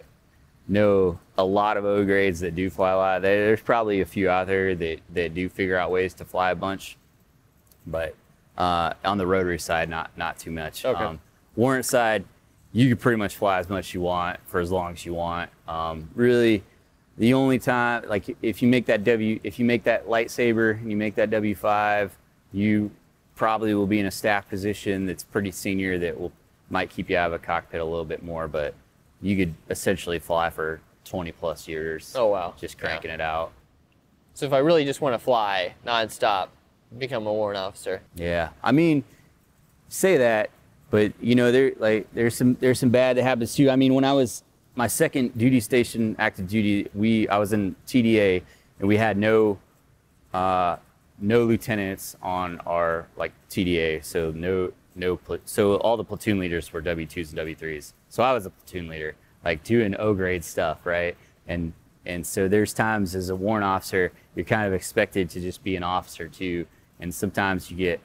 know 0.68 1.20
a 1.38 1.44
lot 1.44 1.78
of 1.78 1.86
O 1.86 2.04
grades 2.04 2.40
that 2.40 2.56
do 2.56 2.70
fly 2.70 2.92
a 2.92 2.98
lot. 2.98 3.22
There's 3.22 3.62
probably 3.62 4.02
a 4.02 4.06
few 4.06 4.30
out 4.30 4.48
there 4.48 4.76
that, 4.76 5.00
that 5.14 5.34
do 5.34 5.50
figure 5.50 5.78
out 5.78 5.92
ways 5.92 6.14
to 6.16 6.26
fly 6.26 6.52
a 6.52 6.56
bunch, 6.56 6.98
but 7.86 8.16
uh, 8.58 8.94
on 9.04 9.18
the 9.18 9.28
rotary 9.28 9.60
side, 9.60 9.90
not 9.90 10.12
not 10.18 10.40
too 10.40 10.52
much. 10.52 10.86
Okay. 10.86 11.04
Um, 11.04 11.20
warrant 11.56 11.86
side, 11.86 12.26
you 12.72 12.90
can 12.90 12.98
pretty 12.98 13.18
much 13.18 13.36
fly 13.36 13.60
as 13.60 13.70
much 13.70 13.90
as 13.90 13.94
you 13.94 14.02
want 14.02 14.40
for 14.46 14.60
as 14.60 14.72
long 14.72 14.94
as 14.94 15.06
you 15.06 15.14
want. 15.14 15.50
Um, 15.68 16.10
really, 16.16 16.64
the 17.18 17.34
only 17.34 17.60
time, 17.60 18.08
like 18.08 18.36
if 18.42 18.62
you 18.62 18.68
make 18.68 18.86
that 18.88 19.04
W, 19.04 19.40
if 19.44 19.60
you 19.60 19.66
make 19.66 19.84
that 19.84 20.08
lightsaber 20.08 20.80
and 20.80 20.90
you 20.90 20.98
make 20.98 21.16
that 21.16 21.30
W5, 21.30 22.12
you 22.54 22.92
probably 23.36 23.74
will 23.74 23.88
be 23.88 24.00
in 24.00 24.06
a 24.06 24.12
staff 24.12 24.48
position 24.50 25.06
that's 25.06 25.24
pretty 25.24 25.52
senior 25.52 25.98
that 26.00 26.20
will 26.20 26.32
might 26.70 26.90
keep 26.90 27.10
you 27.10 27.18
out 27.18 27.28
of 27.28 27.34
a 27.34 27.40
cockpit 27.40 27.80
a 27.80 27.86
little 27.86 28.06
bit 28.06 28.24
more, 28.24 28.48
but 28.48 28.74
you 29.22 29.36
could 29.38 29.54
essentially 29.70 30.20
fly 30.20 30.50
for 30.50 30.82
20 31.06 31.32
plus 31.34 31.68
years. 31.68 32.14
Oh 32.18 32.28
wow! 32.28 32.54
Just 32.60 32.78
cranking 32.78 33.10
Yeah. 33.10 33.16
it 33.16 33.22
out. 33.22 33.52
So 34.34 34.46
if 34.46 34.54
I 34.54 34.58
really 34.58 34.84
just 34.86 35.02
want 35.02 35.14
to 35.14 35.20
fly 35.20 35.74
nonstop, 35.86 36.50
become 36.98 37.26
a 37.28 37.34
warrant 37.34 37.58
officer. 37.58 38.02
Yeah, 38.16 38.50
I 38.64 38.72
mean, 38.72 39.04
say 39.88 40.18
that, 40.18 40.50
but 40.90 41.14
you 41.22 41.36
know, 41.36 41.52
there 41.52 41.72
like 41.78 42.08
there's 42.14 42.36
some 42.36 42.56
there's 42.60 42.80
some 42.80 42.90
bad 42.90 43.18
that 43.18 43.24
happens 43.24 43.56
too. 43.56 43.70
I 43.70 43.76
mean, 43.76 43.94
when 43.94 44.04
I 44.04 44.14
was 44.14 44.44
my 44.76 44.88
second 44.88 45.38
duty 45.38 45.60
station, 45.62 46.16
active 46.20 46.48
duty, 46.48 46.90
we 46.94 47.28
I 47.30 47.38
was 47.38 47.54
in 47.54 47.76
TDA, 47.88 48.42
and 48.80 48.88
we 48.88 48.98
had 48.98 49.18
no 49.18 49.58
uh, 50.34 50.78
no 51.20 51.46
lieutenants 51.46 52.18
on 52.22 52.60
our 52.66 53.08
like 53.16 53.32
TDA, 53.50 54.04
so 54.04 54.32
no 54.36 54.74
no 54.96 55.20
so 55.46 55.76
all 55.78 55.96
the 55.98 56.04
platoon 56.04 56.40
leaders 56.40 56.72
were 56.74 56.82
W 56.82 57.06
twos 57.06 57.30
and 57.30 57.38
W 57.38 57.56
threes. 57.56 57.94
So 58.16 58.24
I 58.24 58.32
was 58.32 58.46
a 58.46 58.50
platoon 58.50 58.88
leader, 58.88 59.14
like 59.44 59.62
doing 59.66 59.94
O 60.00 60.14
grade 60.14 60.46
stuff, 60.46 60.86
right? 60.86 61.18
And 61.50 61.74
and 62.06 62.26
so 62.26 62.48
there's 62.48 62.74
times 62.74 63.14
as 63.14 63.30
a 63.30 63.36
warrant 63.36 63.66
officer, 63.66 64.14
you're 64.36 64.46
kind 64.46 64.66
of 64.66 64.72
expected 64.74 65.30
to 65.32 65.42
just 65.42 65.62
be 65.66 65.76
an 65.76 65.84
officer 65.84 66.30
too, 66.30 66.66
and 67.02 67.14
sometimes 67.14 67.70
you 67.70 67.76
get 67.76 68.00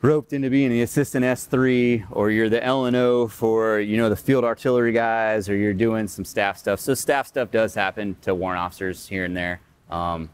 roped 0.00 0.32
into 0.32 0.48
being 0.48 0.70
the 0.70 0.80
assistant 0.80 1.26
S3 1.26 2.06
or 2.10 2.30
you're 2.30 2.48
the 2.48 2.60
LNO 2.60 3.30
for, 3.30 3.80
you 3.80 3.98
know, 3.98 4.08
the 4.08 4.16
field 4.16 4.44
artillery 4.44 4.92
guys 4.92 5.46
or 5.46 5.56
you're 5.56 5.74
doing 5.74 6.08
some 6.08 6.24
staff 6.24 6.56
stuff. 6.56 6.80
So 6.80 6.94
staff 6.94 7.26
stuff 7.26 7.50
does 7.50 7.74
happen 7.74 8.16
to 8.22 8.34
warrant 8.34 8.60
officers 8.60 9.06
here 9.06 9.26
and 9.26 9.36
there. 9.36 9.60
Um, 9.90 10.30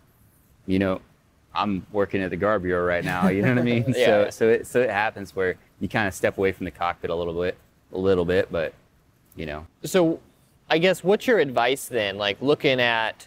you 0.66 0.78
know, 0.78 1.00
I'm 1.52 1.84
working 1.90 2.22
at 2.22 2.30
the 2.30 2.36
guard 2.36 2.62
bureau 2.62 2.86
right 2.86 3.04
now, 3.04 3.26
you 3.28 3.42
know 3.42 3.48
what 3.48 3.58
I 3.58 3.62
mean? 3.62 3.84
Yeah. 3.96 4.06
So, 4.06 4.30
so 4.30 4.48
it, 4.48 4.66
so 4.68 4.80
it 4.80 4.90
happens 4.90 5.34
where 5.34 5.56
you 5.80 5.88
kind 5.88 6.06
of 6.06 6.14
step 6.14 6.38
away 6.38 6.52
from 6.52 6.64
the 6.64 6.70
cockpit 6.70 7.10
a 7.10 7.14
little 7.14 7.34
bit, 7.34 7.58
a 7.92 7.98
little 7.98 8.24
bit, 8.24 8.50
but 8.50 8.74
you 9.36 9.46
know, 9.46 9.66
So, 9.84 10.20
I 10.68 10.78
guess 10.78 11.02
what's 11.04 11.26
your 11.26 11.38
advice 11.38 11.86
then? 11.86 12.18
Like 12.18 12.42
looking 12.42 12.80
at, 12.80 13.26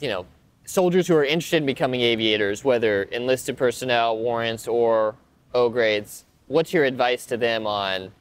you 0.00 0.08
know, 0.08 0.26
soldiers 0.64 1.08
who 1.08 1.14
are 1.16 1.24
interested 1.24 1.58
in 1.58 1.66
becoming 1.66 2.00
aviators, 2.00 2.64
whether 2.64 3.02
enlisted 3.04 3.56
personnel, 3.56 4.16
warrants, 4.16 4.66
or 4.66 5.16
O 5.54 5.68
grades. 5.68 6.24
What's 6.46 6.72
your 6.72 6.84
advice 6.84 7.26
to 7.26 7.36
them 7.36 7.66
on, 7.66 8.12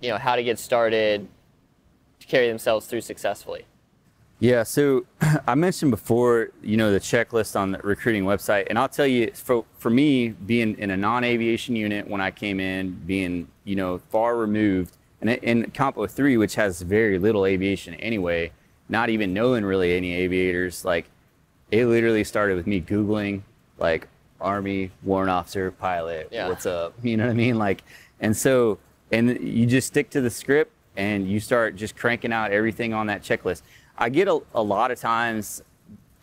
you 0.00 0.08
know, 0.10 0.18
how 0.18 0.34
to 0.34 0.42
get 0.42 0.58
started 0.58 1.28
to 2.20 2.26
carry 2.26 2.48
themselves 2.48 2.86
through 2.86 3.02
successfully? 3.02 3.64
Yeah, 4.40 4.62
so 4.62 5.04
I 5.48 5.54
mentioned 5.54 5.90
before, 5.90 6.50
you 6.62 6.76
know, 6.76 6.92
the 6.92 7.00
checklist 7.00 7.58
on 7.58 7.72
the 7.72 7.78
recruiting 7.78 8.24
website, 8.24 8.66
and 8.70 8.78
I'll 8.78 8.88
tell 8.88 9.06
you, 9.06 9.30
for 9.34 9.64
for 9.78 9.90
me, 9.90 10.28
being 10.28 10.78
in 10.78 10.90
a 10.90 10.96
non-aviation 10.96 11.74
unit 11.74 12.08
when 12.08 12.20
I 12.20 12.30
came 12.30 12.60
in, 12.60 12.92
being 13.06 13.48
you 13.64 13.76
know 13.76 13.98
far 14.10 14.36
removed, 14.36 14.96
and 15.20 15.30
in 15.30 15.70
Compo 15.72 16.06
Three, 16.06 16.36
which 16.36 16.54
has 16.54 16.82
very 16.82 17.18
little 17.18 17.46
aviation 17.46 17.94
anyway, 17.94 18.52
not 18.88 19.10
even 19.10 19.32
knowing 19.32 19.64
really 19.64 19.96
any 19.96 20.14
aviators, 20.14 20.84
like 20.84 21.06
it 21.70 21.86
literally 21.86 22.24
started 22.24 22.56
with 22.56 22.66
me 22.66 22.80
googling 22.80 23.42
like 23.78 24.08
Army 24.40 24.90
warrant 25.02 25.30
officer 25.30 25.70
pilot, 25.72 26.28
Yeah. 26.30 26.48
what's 26.48 26.64
up, 26.66 26.94
you 27.02 27.16
know 27.16 27.24
what 27.24 27.30
I 27.30 27.34
mean, 27.34 27.58
like, 27.58 27.82
and 28.20 28.36
so 28.36 28.78
and 29.10 29.40
you 29.40 29.66
just 29.66 29.88
stick 29.88 30.10
to 30.10 30.20
the 30.20 30.30
script 30.30 30.70
and 30.96 31.28
you 31.28 31.40
start 31.40 31.74
just 31.76 31.96
cranking 31.96 32.32
out 32.32 32.50
everything 32.52 32.92
on 32.92 33.06
that 33.06 33.22
checklist. 33.22 33.62
I 33.98 34.08
get 34.08 34.28
a, 34.28 34.40
a 34.54 34.62
lot 34.62 34.90
of 34.92 35.00
times 35.00 35.62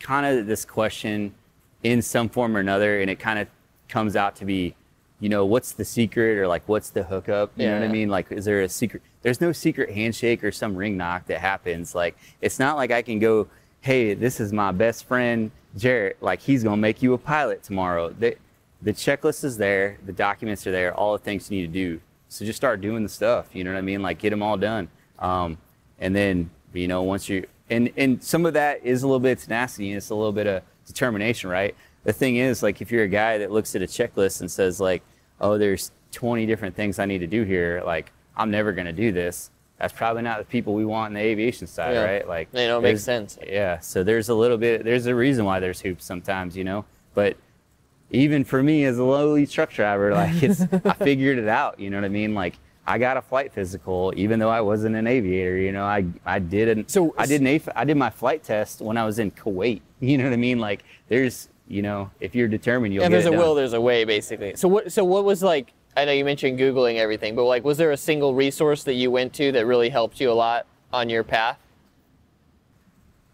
kind 0.00 0.24
of 0.24 0.46
this 0.46 0.64
question 0.64 1.34
in 1.82 2.00
some 2.00 2.28
form 2.28 2.56
or 2.56 2.60
another, 2.60 3.00
and 3.00 3.10
it 3.10 3.18
kind 3.18 3.38
of 3.38 3.48
comes 3.88 4.16
out 4.16 4.34
to 4.36 4.46
be, 4.46 4.74
you 5.20 5.28
know, 5.28 5.44
what's 5.44 5.72
the 5.72 5.84
secret 5.84 6.38
or 6.38 6.48
like 6.48 6.62
what's 6.66 6.90
the 6.90 7.02
hookup? 7.02 7.52
You 7.56 7.66
know 7.66 7.80
what 7.80 7.88
I 7.88 7.92
mean? 7.92 8.08
Like, 8.08 8.32
is 8.32 8.46
there 8.46 8.62
a 8.62 8.68
secret? 8.68 9.02
There's 9.22 9.40
no 9.40 9.52
secret 9.52 9.90
handshake 9.90 10.42
or 10.42 10.52
some 10.52 10.74
ring 10.74 10.96
knock 10.96 11.26
that 11.26 11.40
happens. 11.40 11.94
Like, 11.94 12.16
it's 12.40 12.58
not 12.58 12.76
like 12.76 12.90
I 12.90 13.02
can 13.02 13.18
go, 13.18 13.46
hey, 13.80 14.14
this 14.14 14.40
is 14.40 14.52
my 14.52 14.72
best 14.72 15.06
friend, 15.06 15.50
Jarrett. 15.76 16.16
Like, 16.22 16.40
he's 16.40 16.64
going 16.64 16.76
to 16.76 16.80
make 16.80 17.02
you 17.02 17.12
a 17.12 17.18
pilot 17.18 17.62
tomorrow. 17.62 18.10
The, 18.10 18.36
the 18.82 18.92
checklist 18.92 19.44
is 19.44 19.58
there, 19.58 19.98
the 20.06 20.12
documents 20.12 20.66
are 20.66 20.72
there, 20.72 20.94
all 20.94 21.12
the 21.12 21.18
things 21.18 21.50
you 21.50 21.60
need 21.60 21.66
to 21.66 21.72
do. 21.72 22.00
So 22.28 22.44
just 22.44 22.56
start 22.56 22.80
doing 22.80 23.02
the 23.02 23.08
stuff. 23.08 23.48
You 23.52 23.64
know 23.64 23.72
what 23.72 23.78
I 23.78 23.82
mean? 23.82 24.02
Like, 24.02 24.18
get 24.18 24.30
them 24.30 24.42
all 24.42 24.56
done. 24.56 24.88
Um, 25.18 25.58
and 25.98 26.14
then, 26.14 26.50
you 26.72 26.88
know, 26.88 27.02
once 27.02 27.28
you, 27.28 27.46
and, 27.70 27.90
and 27.96 28.22
some 28.22 28.46
of 28.46 28.54
that 28.54 28.84
is 28.84 29.02
a 29.02 29.06
little 29.06 29.20
bit 29.20 29.38
of 29.38 29.44
tenacity 29.44 29.88
and 29.90 29.96
it's 29.96 30.10
a 30.10 30.14
little 30.14 30.32
bit 30.32 30.46
of 30.46 30.62
determination, 30.86 31.50
right? 31.50 31.74
The 32.04 32.12
thing 32.12 32.36
is, 32.36 32.62
like, 32.62 32.80
if 32.80 32.92
you're 32.92 33.02
a 33.04 33.08
guy 33.08 33.38
that 33.38 33.50
looks 33.50 33.74
at 33.74 33.82
a 33.82 33.86
checklist 33.86 34.40
and 34.40 34.50
says, 34.50 34.80
like, 34.80 35.02
oh, 35.40 35.58
there's 35.58 35.90
20 36.12 36.46
different 36.46 36.76
things 36.76 36.98
I 36.98 37.04
need 37.06 37.18
to 37.18 37.26
do 37.26 37.42
here, 37.42 37.82
like, 37.84 38.12
I'm 38.36 38.50
never 38.50 38.72
going 38.72 38.86
to 38.86 38.92
do 38.92 39.10
this. 39.12 39.50
That's 39.78 39.92
probably 39.92 40.22
not 40.22 40.38
the 40.38 40.44
people 40.44 40.74
we 40.74 40.84
want 40.84 41.10
in 41.10 41.14
the 41.14 41.20
aviation 41.20 41.66
side, 41.66 41.94
Yeah. 41.94 42.04
right? 42.04 42.28
Like, 42.28 42.50
they 42.52 42.68
makes 42.80 42.82
there's- 42.82 43.02
sense. 43.02 43.38
Yeah. 43.46 43.80
So 43.80 44.04
there's 44.04 44.28
a 44.28 44.34
little 44.34 44.56
bit, 44.56 44.84
there's 44.84 45.06
a 45.06 45.14
reason 45.14 45.44
why 45.44 45.58
there's 45.60 45.80
hoops 45.80 46.04
sometimes, 46.04 46.56
you 46.56 46.64
know? 46.64 46.84
But 47.14 47.36
even 48.10 48.44
for 48.44 48.62
me 48.62 48.84
as 48.84 48.98
a 48.98 49.04
lowly 49.04 49.46
truck 49.46 49.70
driver, 49.72 50.12
like, 50.12 50.42
it's, 50.42 50.62
I 50.62 50.92
figured 50.94 51.38
it 51.38 51.48
out, 51.48 51.80
you 51.80 51.90
know 51.90 51.96
what 51.96 52.04
I 52.04 52.08
mean? 52.10 52.34
Like, 52.34 52.56
I 52.88 52.98
got 52.98 53.16
a 53.16 53.22
flight 53.22 53.52
physical, 53.52 54.12
even 54.16 54.38
though 54.38 54.48
I 54.48 54.60
wasn't 54.60 54.94
an 54.96 55.06
aviator. 55.06 55.56
You 55.56 55.72
know, 55.72 55.84
I 55.84 56.06
I 56.24 56.38
didn't. 56.38 56.90
So- 56.90 57.14
I 57.18 57.26
did 57.26 57.40
an 57.40 57.46
A, 57.48 57.60
I 57.74 57.84
did 57.84 57.96
my 57.96 58.10
flight 58.10 58.42
test 58.44 58.80
when 58.80 58.96
I 58.96 59.04
was 59.04 59.18
in 59.18 59.30
Kuwait. 59.30 59.80
You 60.00 60.18
know 60.18 60.24
what 60.24 60.34
I 60.34 60.36
mean? 60.36 60.58
Like, 60.58 60.84
there's, 61.08 61.48
you 61.68 61.80
know, 61.80 62.10
if 62.20 62.34
you're 62.34 62.48
determined, 62.48 62.92
you'll 62.92 63.02
If 63.02 63.08
get 63.08 63.12
there's 63.12 63.24
it 63.24 63.28
a 63.28 63.30
done. 63.32 63.40
will, 63.40 63.54
there's 63.54 63.72
a 63.72 63.80
way, 63.80 64.04
basically. 64.04 64.54
So 64.56 64.68
what? 64.68 64.92
So 64.92 65.04
what 65.04 65.24
was 65.24 65.42
like? 65.42 65.72
I 65.96 66.04
know 66.04 66.12
you 66.12 66.24
mentioned 66.24 66.58
googling 66.58 66.96
everything, 66.96 67.34
but 67.34 67.44
like, 67.44 67.64
was 67.64 67.78
there 67.78 67.90
a 67.92 67.96
single 67.96 68.34
resource 68.34 68.84
that 68.84 68.92
you 68.94 69.10
went 69.10 69.32
to 69.34 69.50
that 69.52 69.64
really 69.64 69.88
helped 69.88 70.20
you 70.20 70.30
a 70.30 70.34
lot 70.34 70.66
on 70.92 71.08
your 71.08 71.24
path? 71.24 71.58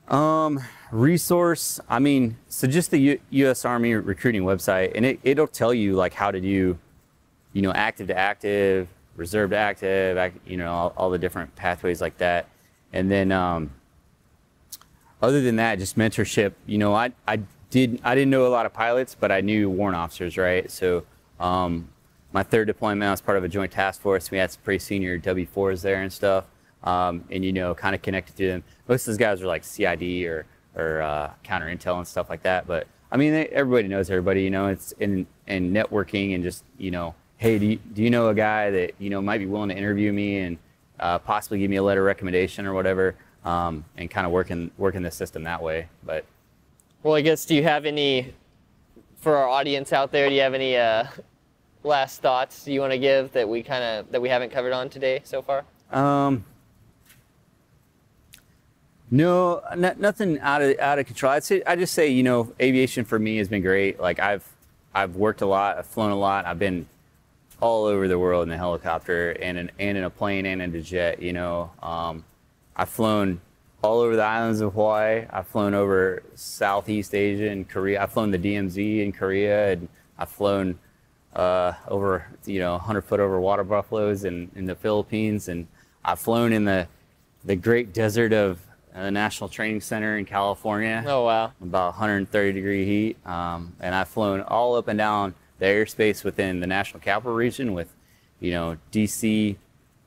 Um, 0.08 0.60
resource. 0.90 1.80
I 1.88 1.98
mean, 1.98 2.36
so 2.48 2.66
just 2.68 2.90
the 2.90 2.98
U- 2.98 3.20
U.S. 3.30 3.64
Army 3.64 3.94
recruiting 3.94 4.42
website, 4.42 4.92
and 4.94 5.04
it 5.04 5.20
it'll 5.24 5.46
tell 5.48 5.72
you 5.74 5.94
like 5.94 6.14
how 6.14 6.30
to 6.30 6.40
do, 6.40 6.78
you 7.52 7.62
know, 7.62 7.72
active 7.72 8.06
to 8.08 8.16
active, 8.16 8.88
reserve 9.16 9.50
to 9.50 9.56
active, 9.56 10.32
you 10.46 10.56
know, 10.56 10.72
all, 10.72 10.92
all 10.96 11.10
the 11.10 11.18
different 11.18 11.54
pathways 11.56 12.00
like 12.00 12.18
that, 12.18 12.48
and 12.92 13.10
then 13.10 13.32
um, 13.32 13.72
other 15.20 15.40
than 15.40 15.56
that, 15.56 15.78
just 15.78 15.96
mentorship. 15.96 16.52
You 16.66 16.78
know, 16.78 16.94
I 16.94 17.12
I 17.26 17.40
did 17.70 18.00
I 18.04 18.14
didn't 18.14 18.30
know 18.30 18.46
a 18.46 18.48
lot 18.48 18.66
of 18.66 18.72
pilots, 18.72 19.16
but 19.18 19.32
I 19.32 19.40
knew 19.40 19.70
warrant 19.70 19.96
officers, 19.96 20.36
right? 20.36 20.70
So, 20.70 21.04
um, 21.40 21.88
my 22.32 22.42
third 22.42 22.66
deployment, 22.66 23.02
I 23.02 23.10
was 23.10 23.20
part 23.20 23.38
of 23.38 23.44
a 23.44 23.48
joint 23.48 23.72
task 23.72 24.00
force. 24.00 24.30
We 24.30 24.38
had 24.38 24.50
some 24.50 24.62
pretty 24.62 24.78
senior 24.80 25.18
W4s 25.18 25.82
there 25.82 26.02
and 26.02 26.12
stuff, 26.12 26.46
um, 26.82 27.24
and 27.30 27.44
you 27.44 27.52
know, 27.52 27.74
kind 27.74 27.94
of 27.94 28.02
connected 28.02 28.36
to 28.36 28.46
them. 28.48 28.64
Most 28.88 29.02
of 29.02 29.12
those 29.12 29.18
guys 29.18 29.40
were 29.40 29.46
like 29.46 29.64
CID 29.64 30.24
or 30.26 30.46
or 30.74 31.02
uh, 31.02 31.30
counter 31.42 31.66
intel 31.66 31.98
and 31.98 32.06
stuff 32.06 32.28
like 32.28 32.42
that. 32.42 32.66
But 32.66 32.86
I 33.10 33.16
mean, 33.16 33.32
they, 33.32 33.46
everybody 33.48 33.88
knows 33.88 34.10
everybody. 34.10 34.42
You 34.42 34.50
know, 34.50 34.66
it's 34.68 34.92
in 34.92 35.26
in 35.46 35.72
networking 35.72 36.34
and 36.34 36.42
just 36.42 36.64
you 36.78 36.90
know, 36.90 37.14
hey, 37.42 37.58
do 37.58 37.66
you, 37.66 37.76
do 37.92 38.04
you 38.04 38.10
know 38.10 38.28
a 38.28 38.34
guy 38.34 38.70
that 38.70 38.92
you 39.00 39.10
know 39.10 39.20
might 39.20 39.38
be 39.38 39.46
willing 39.46 39.68
to 39.68 39.76
interview 39.76 40.12
me 40.12 40.38
and 40.38 40.58
uh, 41.00 41.18
possibly 41.18 41.58
give 41.58 41.68
me 41.68 41.76
a 41.76 41.82
letter 41.82 42.00
of 42.00 42.06
recommendation 42.06 42.66
or 42.66 42.72
whatever, 42.72 43.16
um, 43.44 43.84
and 43.96 44.08
kind 44.08 44.24
of 44.24 44.32
working 44.32 44.70
working 44.78 45.02
the 45.02 45.10
system 45.10 45.42
that 45.42 45.60
way. 45.60 45.88
But 46.04 46.24
Well, 47.02 47.14
I 47.14 47.20
guess 47.20 47.44
do 47.44 47.56
you 47.56 47.64
have 47.64 47.84
any 47.84 48.32
for 49.16 49.36
our 49.36 49.48
audience 49.48 49.92
out 49.92 50.12
there, 50.12 50.28
do 50.28 50.34
you 50.36 50.40
have 50.40 50.54
any 50.54 50.76
uh, 50.76 51.06
last 51.82 52.22
thoughts 52.22 52.66
you 52.68 52.80
want 52.80 52.92
to 52.92 52.98
give 52.98 53.32
that 53.32 53.48
we 53.48 53.64
kind 53.64 53.82
of 53.82 54.12
that 54.12 54.22
we 54.22 54.28
haven't 54.28 54.50
covered 54.50 54.72
on 54.72 54.88
today 54.88 55.20
so 55.24 55.42
far? 55.42 55.64
Um, 55.90 56.44
no, 59.10 59.62
n- 59.72 59.96
nothing 59.98 60.38
out 60.38 60.62
of 60.62 60.78
out 60.78 61.00
of 61.00 61.06
control. 61.06 61.32
I'd 61.32 61.42
say 61.42 61.60
I 61.66 61.74
just 61.74 61.92
say 61.92 62.06
you 62.06 62.22
know 62.22 62.52
aviation 62.60 63.04
for 63.04 63.18
me 63.18 63.38
has 63.38 63.48
been 63.48 63.62
great. 63.62 63.98
Like 63.98 64.20
I've 64.20 64.48
I've 64.94 65.16
worked 65.16 65.40
a 65.40 65.46
lot, 65.46 65.78
I've 65.78 65.86
flown 65.86 66.12
a 66.12 66.16
lot, 66.16 66.46
I've 66.46 66.60
been 66.60 66.86
all 67.62 67.84
over 67.84 68.08
the 68.08 68.18
world 68.18 68.48
in 68.48 68.52
a 68.52 68.56
helicopter 68.56 69.30
and 69.30 69.56
in, 69.56 69.70
and 69.78 69.96
in 69.96 70.04
a 70.04 70.10
plane 70.10 70.44
and 70.46 70.60
in 70.60 70.74
a 70.74 70.80
jet. 70.82 71.22
You 71.22 71.32
know, 71.32 71.70
um, 71.80 72.24
I've 72.76 72.88
flown 72.88 73.40
all 73.82 74.00
over 74.00 74.16
the 74.16 74.22
islands 74.22 74.60
of 74.60 74.74
Hawaii. 74.74 75.24
I've 75.30 75.46
flown 75.46 75.72
over 75.72 76.22
Southeast 76.34 77.14
Asia 77.14 77.48
and 77.48 77.68
Korea. 77.68 78.02
I've 78.02 78.12
flown 78.12 78.32
the 78.32 78.38
DMZ 78.38 79.04
in 79.04 79.12
Korea, 79.12 79.72
and 79.72 79.88
I've 80.18 80.28
flown 80.28 80.78
uh, 81.34 81.72
over 81.88 82.26
you 82.44 82.58
know 82.58 82.72
100 82.72 83.02
foot 83.02 83.20
over 83.20 83.40
water 83.40 83.64
buffaloes 83.64 84.24
in, 84.24 84.50
in 84.56 84.66
the 84.66 84.74
Philippines, 84.74 85.48
and 85.48 85.68
I've 86.04 86.18
flown 86.18 86.52
in 86.52 86.64
the 86.64 86.88
the 87.44 87.56
great 87.56 87.92
desert 87.92 88.32
of 88.32 88.58
the 88.94 89.10
National 89.10 89.48
Training 89.48 89.80
Center 89.80 90.18
in 90.18 90.24
California 90.26 91.02
Oh 91.06 91.24
wow. 91.24 91.52
about 91.62 91.92
130 91.92 92.52
degree 92.52 92.84
heat. 92.84 93.26
Um, 93.26 93.74
and 93.80 93.94
I've 93.94 94.08
flown 94.08 94.42
all 94.42 94.76
up 94.76 94.88
and 94.88 94.98
down 94.98 95.34
the 95.62 95.68
airspace 95.68 96.24
within 96.24 96.58
the 96.58 96.66
National 96.66 96.98
Capital 96.98 97.32
Region 97.32 97.72
with, 97.72 97.94
you 98.40 98.50
know, 98.50 98.76
DC, 98.90 99.54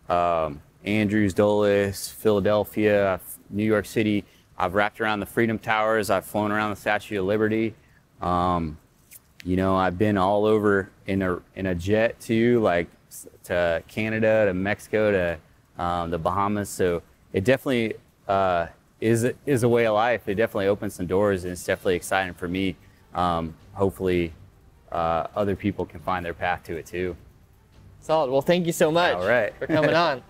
um, 0.09 0.61
Andrews, 0.83 1.33
Dulles, 1.33 2.09
Philadelphia, 2.09 3.21
New 3.49 3.63
York 3.63 3.85
City. 3.85 4.25
I've 4.57 4.75
wrapped 4.75 4.99
around 4.99 5.21
the 5.21 5.25
Freedom 5.25 5.57
Towers. 5.57 6.09
I've 6.09 6.25
flown 6.25 6.51
around 6.51 6.71
the 6.71 6.75
Statue 6.75 7.21
of 7.21 7.27
Liberty. 7.27 7.73
Um, 8.21 8.77
you 9.45 9.55
know, 9.55 9.77
I've 9.77 9.97
been 9.97 10.17
all 10.17 10.45
over 10.45 10.89
in 11.07 11.21
a 11.21 11.39
in 11.55 11.67
a 11.67 11.75
jet 11.75 12.19
too, 12.19 12.59
like 12.59 12.87
to 13.45 13.81
Canada, 13.87 14.47
to 14.47 14.53
Mexico, 14.53 15.11
to 15.11 15.81
um, 15.81 16.09
the 16.09 16.17
Bahamas. 16.17 16.67
So 16.67 17.01
it 17.31 17.45
definitely 17.45 17.93
uh, 18.27 18.67
is 18.99 19.31
is 19.45 19.63
a 19.63 19.69
way 19.69 19.87
of 19.87 19.93
life. 19.93 20.27
It 20.27 20.35
definitely 20.35 20.67
opens 20.67 20.95
some 20.95 21.05
doors, 21.05 21.45
and 21.45 21.53
it's 21.53 21.63
definitely 21.63 21.95
exciting 21.95 22.33
for 22.33 22.49
me. 22.49 22.75
Um, 23.13 23.55
hopefully, 23.73 24.33
uh, 24.95 25.27
other 25.35 25.55
people 25.57 25.85
can 25.85 25.99
find 25.99 26.25
their 26.25 26.33
path 26.33 26.63
to 26.63 26.77
it 26.77 26.85
too. 26.85 27.15
Solid. 27.99 28.31
Well, 28.31 28.41
thank 28.41 28.65
you 28.65 28.71
so 28.71 28.91
much 28.91 29.15
All 29.15 29.27
right. 29.27 29.53
for 29.59 29.67
coming 29.67 29.93
on. 30.07 30.23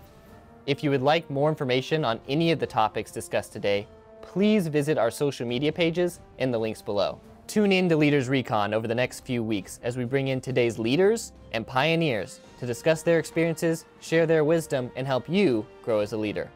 If 0.66 0.82
you 0.82 0.90
would 0.90 1.02
like 1.02 1.30
more 1.30 1.48
information 1.48 2.04
on 2.04 2.18
any 2.28 2.50
of 2.50 2.58
the 2.58 2.66
topics 2.66 3.12
discussed 3.12 3.52
today, 3.52 3.86
please 4.22 4.66
visit 4.66 4.98
our 4.98 5.10
social 5.10 5.46
media 5.46 5.70
pages 5.70 6.18
in 6.38 6.50
the 6.50 6.58
links 6.58 6.82
below. 6.82 7.20
Tune 7.46 7.70
in 7.70 7.88
to 7.88 7.96
Leaders 7.96 8.28
Recon 8.28 8.74
over 8.74 8.88
the 8.88 8.94
next 8.94 9.20
few 9.20 9.44
weeks 9.44 9.78
as 9.84 9.96
we 9.96 10.04
bring 10.04 10.28
in 10.28 10.40
today's 10.40 10.80
leaders 10.80 11.32
and 11.52 11.64
pioneers 11.64 12.40
to 12.58 12.66
discuss 12.66 13.02
their 13.02 13.20
experiences, 13.20 13.84
share 14.00 14.26
their 14.26 14.42
wisdom, 14.42 14.90
and 14.96 15.06
help 15.06 15.28
you 15.28 15.64
grow 15.84 16.00
as 16.00 16.12
a 16.12 16.16
leader. 16.16 16.50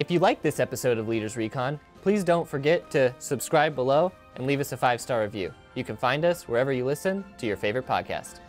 If 0.00 0.10
you 0.10 0.18
like 0.18 0.42
this 0.42 0.58
episode 0.58 0.98
of 0.98 1.06
Leaders 1.06 1.36
Recon, 1.36 1.78
please 2.02 2.24
don't 2.24 2.48
forget 2.48 2.90
to 2.90 3.14
subscribe 3.20 3.76
below 3.76 4.10
and 4.34 4.44
leave 4.44 4.58
us 4.58 4.72
a 4.72 4.76
five 4.76 5.00
star 5.00 5.22
review. 5.22 5.54
You 5.74 5.84
can 5.84 5.96
find 5.96 6.24
us 6.24 6.48
wherever 6.48 6.72
you 6.72 6.84
listen 6.84 7.24
to 7.38 7.46
your 7.46 7.56
favorite 7.56 7.86
podcast. 7.86 8.40